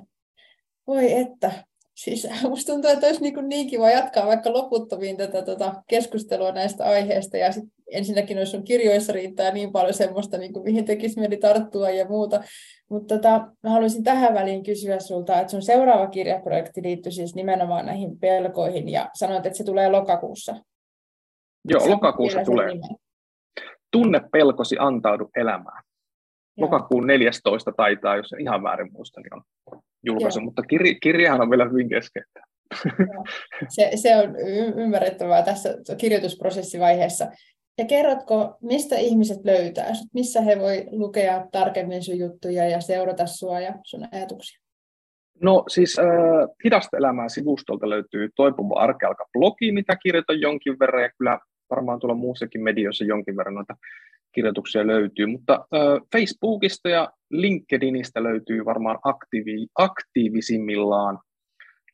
Voi 0.87 1.13
että, 1.13 1.51
Siis 1.95 2.27
musta 2.49 2.71
tuntuu, 2.71 2.91
että 2.91 3.07
olisi 3.07 3.21
niin, 3.21 3.49
niin 3.49 3.67
kiva 3.67 3.89
jatkaa 3.89 4.27
vaikka 4.27 4.53
loputtomiin 4.53 5.17
tätä 5.17 5.41
tota 5.41 5.83
keskustelua 5.87 6.51
näistä 6.51 6.85
aiheista. 6.85 7.37
Ja 7.37 7.51
sit 7.51 7.63
ensinnäkin 7.91 8.47
sun 8.47 8.63
kirjoissa 8.63 9.13
riittää 9.13 9.51
niin 9.51 9.71
paljon 9.71 9.93
semmoista, 9.93 10.37
niin 10.37 10.53
kuin, 10.53 10.63
mihin 10.63 10.85
tekisi 10.85 11.19
mieli 11.19 11.37
tarttua 11.37 11.89
ja 11.89 12.05
muuta. 12.05 12.43
Mutta 12.89 13.15
tota, 13.15 13.47
mä 13.63 13.69
haluaisin 13.69 14.03
tähän 14.03 14.33
väliin 14.33 14.63
kysyä 14.63 14.99
sulta, 14.99 15.39
että 15.39 15.51
sun 15.51 15.61
seuraava 15.61 16.07
kirjaprojekti 16.07 16.83
liittyy 16.83 17.11
siis 17.11 17.35
nimenomaan 17.35 17.85
näihin 17.85 18.19
pelkoihin 18.19 18.89
ja 18.89 19.09
sanoit, 19.13 19.45
että 19.45 19.57
se 19.57 19.63
tulee 19.63 19.89
lokakuussa. 19.89 20.55
Joo, 21.69 21.79
Sä 21.79 21.89
lokakuussa 21.89 22.43
tulee. 22.43 22.69
Tunne 23.91 24.21
pelkosi, 24.31 24.75
antaudu 24.79 25.29
elämään. 25.35 25.83
Joo. 26.57 26.65
Lokakuun 26.65 27.07
14 27.07 27.71
taitaa, 27.71 28.15
jos 28.15 28.33
en 28.33 28.41
ihan 28.41 28.63
väärin 28.63 28.91
muista, 28.91 29.21
niin 29.21 29.33
on 29.33 29.41
julkaisu, 30.05 30.39
Joo. 30.39 30.45
mutta 30.45 30.61
kir- 30.61 30.97
kirjahan 31.01 31.41
on 31.41 31.49
vielä 31.49 31.69
hyvin 31.69 31.89
kesken. 31.89 32.23
Se, 33.69 33.91
se 33.95 34.15
on 34.15 34.35
y- 34.35 34.73
ymmärrettävää 34.83 35.41
tässä 35.43 35.69
kirjoitusprosessivaiheessa. 35.97 37.27
Ja 37.77 37.85
kerrotko, 37.85 38.57
mistä 38.61 38.95
ihmiset 38.95 39.45
löytää 39.45 39.91
Missä 40.13 40.41
he 40.41 40.59
voi 40.59 40.85
lukea 40.91 41.47
tarkemmin 41.51 42.03
sun 42.03 42.19
juttuja 42.19 42.69
ja 42.69 42.81
seurata 42.81 43.25
sua 43.25 43.59
ja 43.59 43.73
sun 43.85 44.07
ajatuksia? 44.11 44.59
No 45.41 45.63
siis 45.67 45.99
äh, 45.99 46.05
Hidasta 46.63 46.97
elämää 46.97 47.29
sivustolta 47.29 47.89
löytyy 47.89 48.29
Toipuva 48.35 48.79
arkealka 48.79 49.25
blogi, 49.33 49.71
mitä 49.71 49.95
kirjoitan 49.95 50.41
jonkin 50.41 50.79
verran, 50.79 51.03
ja 51.03 51.09
kyllä 51.17 51.39
varmaan 51.69 51.99
tuolla 51.99 52.15
muussakin 52.15 52.63
medioissa 52.63 53.03
jonkin 53.03 53.37
verran 53.37 53.55
noita 53.55 53.75
kirjoituksia 54.35 54.87
löytyy, 54.87 55.25
mutta 55.25 55.53
äh, 55.53 56.07
Facebookista 56.11 56.89
ja 56.89 57.11
LinkedInistä 57.41 58.23
löytyy 58.23 58.65
varmaan 58.65 58.99
aktiivi, 59.03 59.67
aktiivisimmillaan 59.75 61.19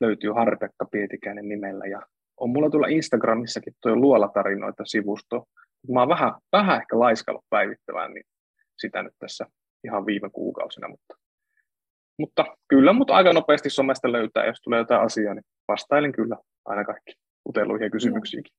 löytyy 0.01 0.31
Harpekka 0.31 0.85
Pietikäinen 0.91 1.49
nimellä 1.49 1.85
ja 1.85 2.01
on 2.37 2.49
mulla 2.49 2.69
tuolla 2.69 2.87
Instagramissakin 2.87 3.73
tuo 3.81 3.95
luolatarinoita 3.95 4.85
sivusto. 4.85 5.45
Mä 5.93 5.99
oon 5.99 6.09
vähän, 6.09 6.33
vähän 6.51 6.81
ehkä 6.81 6.99
laiskalla 6.99 7.41
päivittävään 7.49 8.13
niin 8.13 8.23
sitä 8.79 9.03
nyt 9.03 9.13
tässä 9.19 9.45
ihan 9.83 10.05
viime 10.05 10.29
kuukausina, 10.29 10.87
mutta, 10.87 11.15
mutta 12.19 12.45
kyllä, 12.67 12.93
mutta 12.93 13.13
aika 13.13 13.33
nopeasti 13.33 13.69
somesta 13.69 14.11
löytää, 14.11 14.45
jos 14.45 14.61
tulee 14.63 14.79
jotain 14.79 15.01
asiaa, 15.01 15.33
niin 15.33 15.45
vastailen 15.67 16.11
kyllä 16.11 16.37
aina 16.65 16.83
kaikki 16.83 17.13
uteluihin 17.49 17.85
ja 17.85 17.89
kysymyksiinkin. 17.89 18.53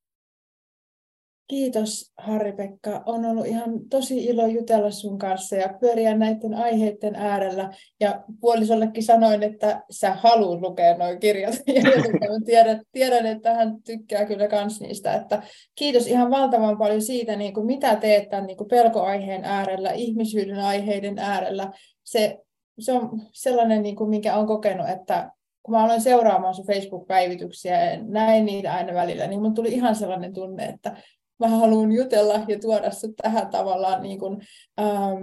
Kiitos 1.53 2.13
Harri-Pekka. 2.19 3.03
On 3.07 3.25
ollut 3.25 3.47
ihan 3.47 3.89
tosi 3.91 4.25
ilo 4.25 4.47
jutella 4.47 4.91
sun 4.91 5.19
kanssa 5.19 5.57
ja 5.57 5.75
pyöriä 5.81 6.17
näiden 6.17 6.55
aiheiden 6.55 7.15
äärellä. 7.15 7.71
Ja 8.01 8.25
puolisollekin 8.41 9.03
sanoin, 9.03 9.43
että 9.43 9.83
sä 9.91 10.15
haluat 10.15 10.61
lukea 10.61 10.99
nuo 10.99 11.17
kirjat. 11.21 11.55
Ja 11.75 12.41
tiedän, 12.47 12.83
tiedän, 12.93 13.27
että 13.27 13.55
hän 13.55 13.83
tykkää 13.83 14.25
kyllä 14.25 14.49
kans 14.49 14.81
niistä. 14.81 15.15
Että 15.15 15.43
kiitos 15.75 16.07
ihan 16.07 16.31
valtavan 16.31 16.79
paljon 16.79 17.03
siitä, 17.03 17.37
niin 17.37 17.55
kuin 17.55 17.67
mitä 17.67 17.97
teet 17.97 18.29
tämän 18.29 18.47
niin 18.47 18.57
kuin 18.57 18.69
pelkoaiheen 18.69 19.45
äärellä, 19.45 19.91
ihmisyyden 19.91 20.59
aiheiden 20.59 21.19
äärellä. 21.19 21.71
Se 22.05 22.39
se 22.79 22.93
on 22.93 23.23
sellainen, 23.33 23.83
niin 23.83 23.97
kuin, 23.97 24.11
minkä 24.11 24.37
olen 24.37 24.47
kokenut, 24.47 24.89
että 24.89 25.31
kun 25.63 25.75
mä 25.75 25.85
aloin 25.85 26.01
seuraamaan 26.01 26.55
sun 26.55 26.67
Facebook-päivityksiä 26.67 27.85
ja 27.85 28.03
näin 28.03 28.45
niitä 28.45 28.75
aina 28.75 28.95
välillä, 28.95 29.27
niin 29.27 29.43
mun 29.43 29.55
tuli 29.55 29.73
ihan 29.73 29.97
sellainen 29.97 30.35
tunne, 30.35 30.65
että 30.65 30.97
mä 31.43 31.57
haluan 31.57 31.93
jutella 31.93 32.35
ja 32.49 32.59
tuoda 32.59 32.91
sut 32.91 33.17
tähän 33.23 33.51
tavallaan 33.51 34.03
niin 34.03 34.19
kuin, 34.19 34.41
ähm, 34.81 35.23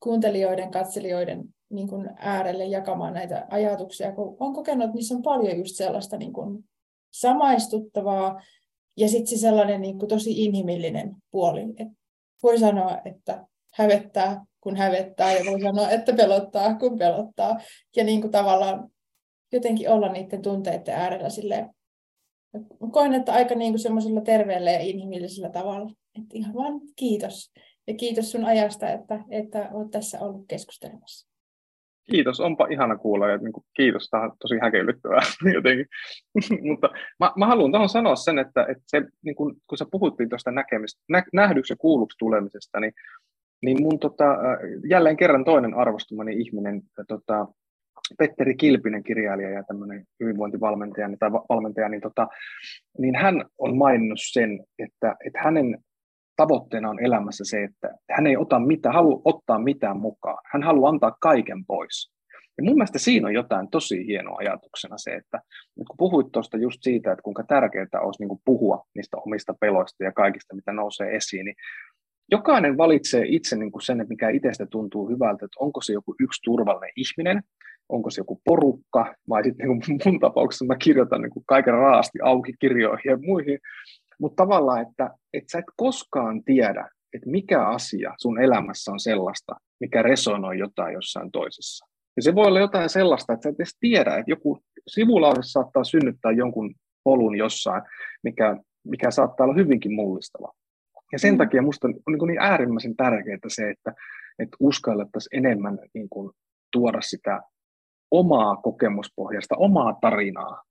kuuntelijoiden, 0.00 0.70
katselijoiden 0.70 1.44
niin 1.70 1.88
kuin 1.88 2.10
äärelle 2.16 2.64
jakamaan 2.64 3.14
näitä 3.14 3.46
ajatuksia, 3.50 4.12
kun 4.12 4.36
on 4.40 4.54
kokenut, 4.54 4.84
että 4.84 4.94
niissä 4.94 5.14
on 5.14 5.22
paljon 5.22 5.58
just 5.58 5.76
sellaista 5.76 6.16
niin 6.16 6.32
kuin 6.32 6.64
samaistuttavaa 7.12 8.42
ja 8.96 9.08
sitten 9.08 9.26
se 9.26 9.36
sellainen 9.36 9.80
niin 9.80 9.98
kuin 9.98 10.08
tosi 10.08 10.44
inhimillinen 10.44 11.16
puoli. 11.30 11.62
Et 11.76 11.88
voi 12.42 12.58
sanoa, 12.58 12.98
että 13.04 13.46
hävettää, 13.74 14.44
kun 14.60 14.76
hävettää 14.76 15.32
ja 15.32 15.44
voi 15.50 15.60
sanoa, 15.60 15.90
että 15.90 16.12
pelottaa, 16.12 16.74
kun 16.74 16.98
pelottaa. 16.98 17.60
Ja 17.96 18.04
niin 18.04 18.20
kuin 18.20 18.30
tavallaan 18.30 18.90
jotenkin 19.52 19.90
olla 19.90 20.12
niiden 20.12 20.42
tunteiden 20.42 20.94
äärellä 20.94 21.30
silleen, 21.30 21.70
koen, 22.92 23.14
että 23.14 23.32
aika 23.32 23.54
niin 23.54 23.72
kuin 23.72 23.78
semmoisella 23.78 24.20
terveellä 24.20 24.70
ja 24.70 24.78
inhimillisellä 24.80 25.50
tavalla. 25.50 25.90
Että 25.90 26.34
ihan 26.34 26.54
vaan 26.54 26.80
kiitos. 26.96 27.52
Ja 27.86 27.94
kiitos 27.94 28.32
sun 28.32 28.44
ajasta, 28.44 28.88
että, 28.88 29.24
että 29.30 29.68
olet 29.72 29.90
tässä 29.90 30.20
ollut 30.20 30.44
keskustelemassa. 30.48 31.34
Kiitos, 32.10 32.40
onpa 32.40 32.66
ihana 32.66 32.96
kuulla 32.96 33.28
ja 33.28 33.36
niin 33.36 33.52
kuin, 33.52 33.64
kiitos, 33.76 34.08
tämä 34.10 34.22
on 34.22 34.32
tosi 34.40 34.58
häkellyttävää 34.62 35.20
jotenkin. 35.54 35.86
Mutta 36.70 36.90
mä, 37.20 37.32
mä 37.36 37.46
haluan 37.46 37.72
tuohon 37.72 37.88
sanoa 37.88 38.16
sen, 38.16 38.38
että, 38.38 38.62
että 38.62 38.84
se, 38.86 39.02
niin 39.22 39.34
kun, 39.34 39.56
kun 39.66 39.78
sä 39.78 39.84
puhuttiin 39.90 40.28
tuosta 40.28 40.50
näkemistä, 40.50 41.02
nä, 41.08 41.24
nähdyksi 41.32 41.72
ja 41.72 41.76
kuulluksi 41.76 42.18
tulemisesta, 42.18 42.80
niin, 42.80 42.92
niin 43.62 43.82
mun 43.82 43.98
tota, 43.98 44.24
jälleen 44.88 45.16
kerran 45.16 45.44
toinen 45.44 45.74
arvostumani 45.74 46.40
ihminen, 46.40 46.82
tota, 47.08 47.46
Petteri 48.18 48.54
Kilpinen, 48.54 49.02
kirjailija 49.02 49.50
ja 49.50 49.64
tämmöinen 49.64 50.04
hyvinvointivalmentaja 50.20 51.08
tai 51.18 51.32
valmentaja, 51.32 51.88
niin, 51.88 52.00
tota, 52.00 52.28
niin 52.98 53.16
hän 53.16 53.44
on 53.58 53.76
maininnut 53.76 54.18
sen, 54.22 54.60
että, 54.78 55.16
että 55.26 55.40
hänen 55.44 55.78
tavoitteena 56.36 56.90
on 56.90 57.04
elämässä 57.04 57.44
se, 57.46 57.64
että 57.64 57.94
hän 58.10 58.26
ei 58.26 58.36
ota 58.36 58.58
mitään, 58.58 58.94
halua 58.94 59.22
ottaa 59.24 59.58
mitään 59.58 59.96
mukaan. 59.96 60.38
Hän 60.52 60.62
haluaa 60.62 60.90
antaa 60.90 61.16
kaiken 61.20 61.64
pois. 61.66 62.14
Ja 62.58 62.64
mun 62.64 62.74
mielestä 62.74 62.98
siinä 62.98 63.28
on 63.28 63.34
jotain 63.34 63.70
tosi 63.70 64.06
hienoa 64.06 64.36
ajatuksena 64.38 64.98
se, 64.98 65.14
että 65.14 65.40
nyt 65.76 65.88
kun 65.88 65.96
puhuit 65.96 66.26
tuosta 66.32 66.56
just 66.56 66.78
siitä, 66.82 67.12
että 67.12 67.22
kuinka 67.22 67.44
tärkeää 67.48 68.00
olisi 68.00 68.24
niin 68.24 68.38
puhua 68.44 68.84
niistä 68.94 69.16
omista 69.16 69.54
peloista 69.60 70.04
ja 70.04 70.12
kaikista, 70.12 70.54
mitä 70.54 70.72
nousee 70.72 71.16
esiin, 71.16 71.44
niin 71.44 71.56
jokainen 72.30 72.76
valitsee 72.76 73.24
itse 73.26 73.56
niin 73.56 73.72
kuin 73.72 73.82
sen, 73.82 74.00
että 74.00 74.08
mikä 74.08 74.28
itsestä 74.28 74.66
tuntuu 74.66 75.08
hyvältä, 75.08 75.44
että 75.44 75.56
onko 75.60 75.80
se 75.80 75.92
joku 75.92 76.14
yksi 76.20 76.42
turvallinen 76.44 76.92
ihminen, 76.96 77.42
onko 77.88 78.10
se 78.10 78.20
joku 78.20 78.40
porukka, 78.44 79.14
vai 79.28 79.44
sitten 79.44 79.68
niin 79.68 80.00
mun 80.04 80.20
tapauksessa 80.20 80.64
mä 80.64 80.76
kirjoitan 80.76 81.22
niin 81.22 81.30
kuin 81.30 81.44
kaiken 81.46 81.74
raasti 81.74 82.18
auki 82.22 82.52
kirjoihin 82.60 83.10
ja 83.10 83.18
muihin, 83.22 83.58
mutta 84.18 84.42
tavallaan, 84.42 84.82
että, 84.82 85.10
että 85.32 85.52
sä 85.52 85.58
et 85.58 85.64
koskaan 85.76 86.44
tiedä, 86.44 86.88
että 87.12 87.30
mikä 87.30 87.66
asia 87.66 88.14
sun 88.18 88.40
elämässä 88.40 88.92
on 88.92 89.00
sellaista, 89.00 89.56
mikä 89.80 90.02
resonoi 90.02 90.58
jotain 90.58 90.94
jossain 90.94 91.30
toisessa. 91.30 91.86
Ja 92.16 92.22
se 92.22 92.34
voi 92.34 92.46
olla 92.46 92.60
jotain 92.60 92.88
sellaista, 92.88 93.32
että 93.32 93.42
sä 93.42 93.48
et 93.48 93.54
edes 93.54 93.76
tiedä, 93.80 94.16
että 94.16 94.30
joku 94.30 94.58
sivulause 94.88 95.40
saattaa 95.42 95.84
synnyttää 95.84 96.32
jonkun 96.32 96.74
polun 97.04 97.36
jossain, 97.36 97.82
mikä, 98.22 98.56
mikä 98.84 99.10
saattaa 99.10 99.44
olla 99.44 99.54
hyvinkin 99.54 99.94
mullistava. 99.94 100.52
Ja 101.12 101.18
sen 101.18 101.34
mm. 101.34 101.38
takia 101.38 101.62
minusta 101.62 101.88
on 101.88 101.94
niin, 102.06 102.26
niin 102.26 102.40
äärimmäisen 102.40 102.96
tärkeää 102.96 103.38
se, 103.48 103.70
että, 103.70 103.94
että 104.38 104.56
uskallettaisiin 104.60 105.46
enemmän 105.46 105.78
niin 105.94 106.08
kuin, 106.08 106.32
tuoda 106.72 107.00
sitä 107.00 107.42
omaa 108.10 108.56
kokemuspohjasta, 108.56 109.56
omaa 109.56 109.98
tarinaa 110.00 110.62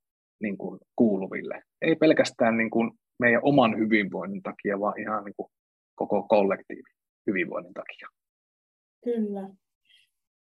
niin 0.42 0.58
kuin, 0.58 0.80
kuuluville. 0.96 1.62
Ei 1.82 1.96
pelkästään 1.96 2.56
niin 2.56 2.70
kuin, 2.70 2.90
meidän 3.18 3.40
oman 3.44 3.78
hyvinvoinnin 3.78 4.42
takia, 4.42 4.80
vaan 4.80 5.00
ihan 5.00 5.24
niin 5.24 5.34
kuin, 5.36 5.48
koko 5.94 6.22
kollektiivin 6.22 6.94
hyvinvoinnin 7.26 7.74
takia. 7.74 8.08
Kyllä. 9.04 9.48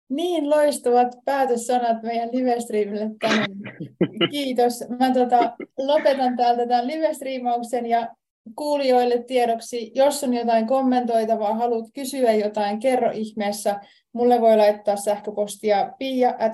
Niin 0.09 0.51
loistavat 0.51 1.09
päätössanat 1.25 2.03
meidän 2.03 2.29
livestreamille 2.33 3.11
tänään. 3.21 3.51
Kiitos. 4.31 4.85
Mä 4.99 5.15
tota, 5.15 5.57
lopetan 5.79 6.37
täältä 6.37 6.67
tämän 6.67 6.87
livestreamauksen 6.87 7.87
ja 7.87 8.09
kuulijoille 8.57 9.25
tiedoksi, 9.27 9.93
jos 9.95 10.25
on 10.25 10.35
jotain 10.35 10.67
kommentoitavaa, 10.67 11.55
haluat 11.55 11.87
kysyä 11.95 12.33
jotain, 12.33 12.81
kerro 12.81 13.11
ihmeessä. 13.11 13.81
Mulle 14.13 14.41
voi 14.41 14.57
laittaa 14.57 14.97
sähköpostia 14.97 15.93
pia 15.99 16.35
at 16.39 16.53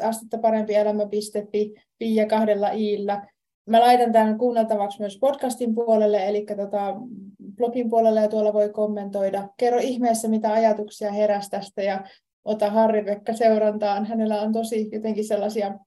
pia 1.98 2.26
kahdella 2.26 2.70
iillä. 2.70 3.26
Mä 3.66 3.80
laitan 3.80 4.12
tämän 4.12 4.38
kuunneltavaksi 4.38 5.00
myös 5.00 5.18
podcastin 5.20 5.74
puolelle, 5.74 6.28
eli 6.28 6.46
tota, 6.56 6.94
blogin 7.56 7.90
puolelle 7.90 8.20
ja 8.20 8.28
tuolla 8.28 8.52
voi 8.52 8.68
kommentoida. 8.68 9.48
Kerro 9.56 9.78
ihmeessä, 9.78 10.28
mitä 10.28 10.52
ajatuksia 10.52 11.12
heräsi 11.12 11.50
tästä 11.50 11.82
ja 11.82 12.04
ota 12.44 12.70
Harri-Pekka 12.70 13.32
seurantaan. 13.32 14.06
Hänellä 14.06 14.40
on 14.40 14.52
tosi 14.52 14.88
jotenkin 14.92 15.24
sellaisia 15.24 15.78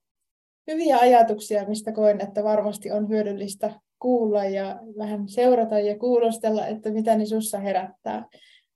hyviä 0.70 0.98
ajatuksia, 0.98 1.68
mistä 1.68 1.92
koen, 1.92 2.20
että 2.20 2.44
varmasti 2.44 2.90
on 2.90 3.08
hyödyllistä 3.08 3.72
kuulla 3.98 4.44
ja 4.44 4.80
vähän 4.98 5.28
seurata 5.28 5.80
ja 5.80 5.98
kuulostella, 5.98 6.66
että 6.66 6.90
mitä 6.90 7.16
ne 7.16 7.26
sussa 7.26 7.58
herättää. 7.58 8.26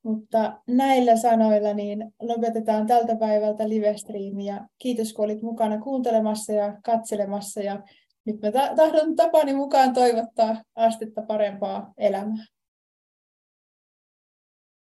Mutta 0.02 0.60
näillä 0.66 1.16
sanoilla 1.16 1.74
niin 1.74 2.14
lopetetaan 2.22 2.86
tältä 2.86 3.16
päivältä 3.16 3.68
livestreami 3.68 4.46
ja 4.46 4.66
kiitos 4.78 5.12
kun 5.12 5.24
olit 5.24 5.42
mukana 5.42 5.78
kuuntelemassa 5.78 6.52
ja 6.52 6.76
katselemassa 6.84 7.60
ja 7.60 7.82
nyt 8.24 8.40
mä 8.40 8.50
tahdon 8.76 9.16
tapani 9.16 9.54
mukaan 9.54 9.92
toivottaa 9.92 10.62
astetta 10.74 11.22
parempaa 11.22 11.92
elämää. 11.98 12.44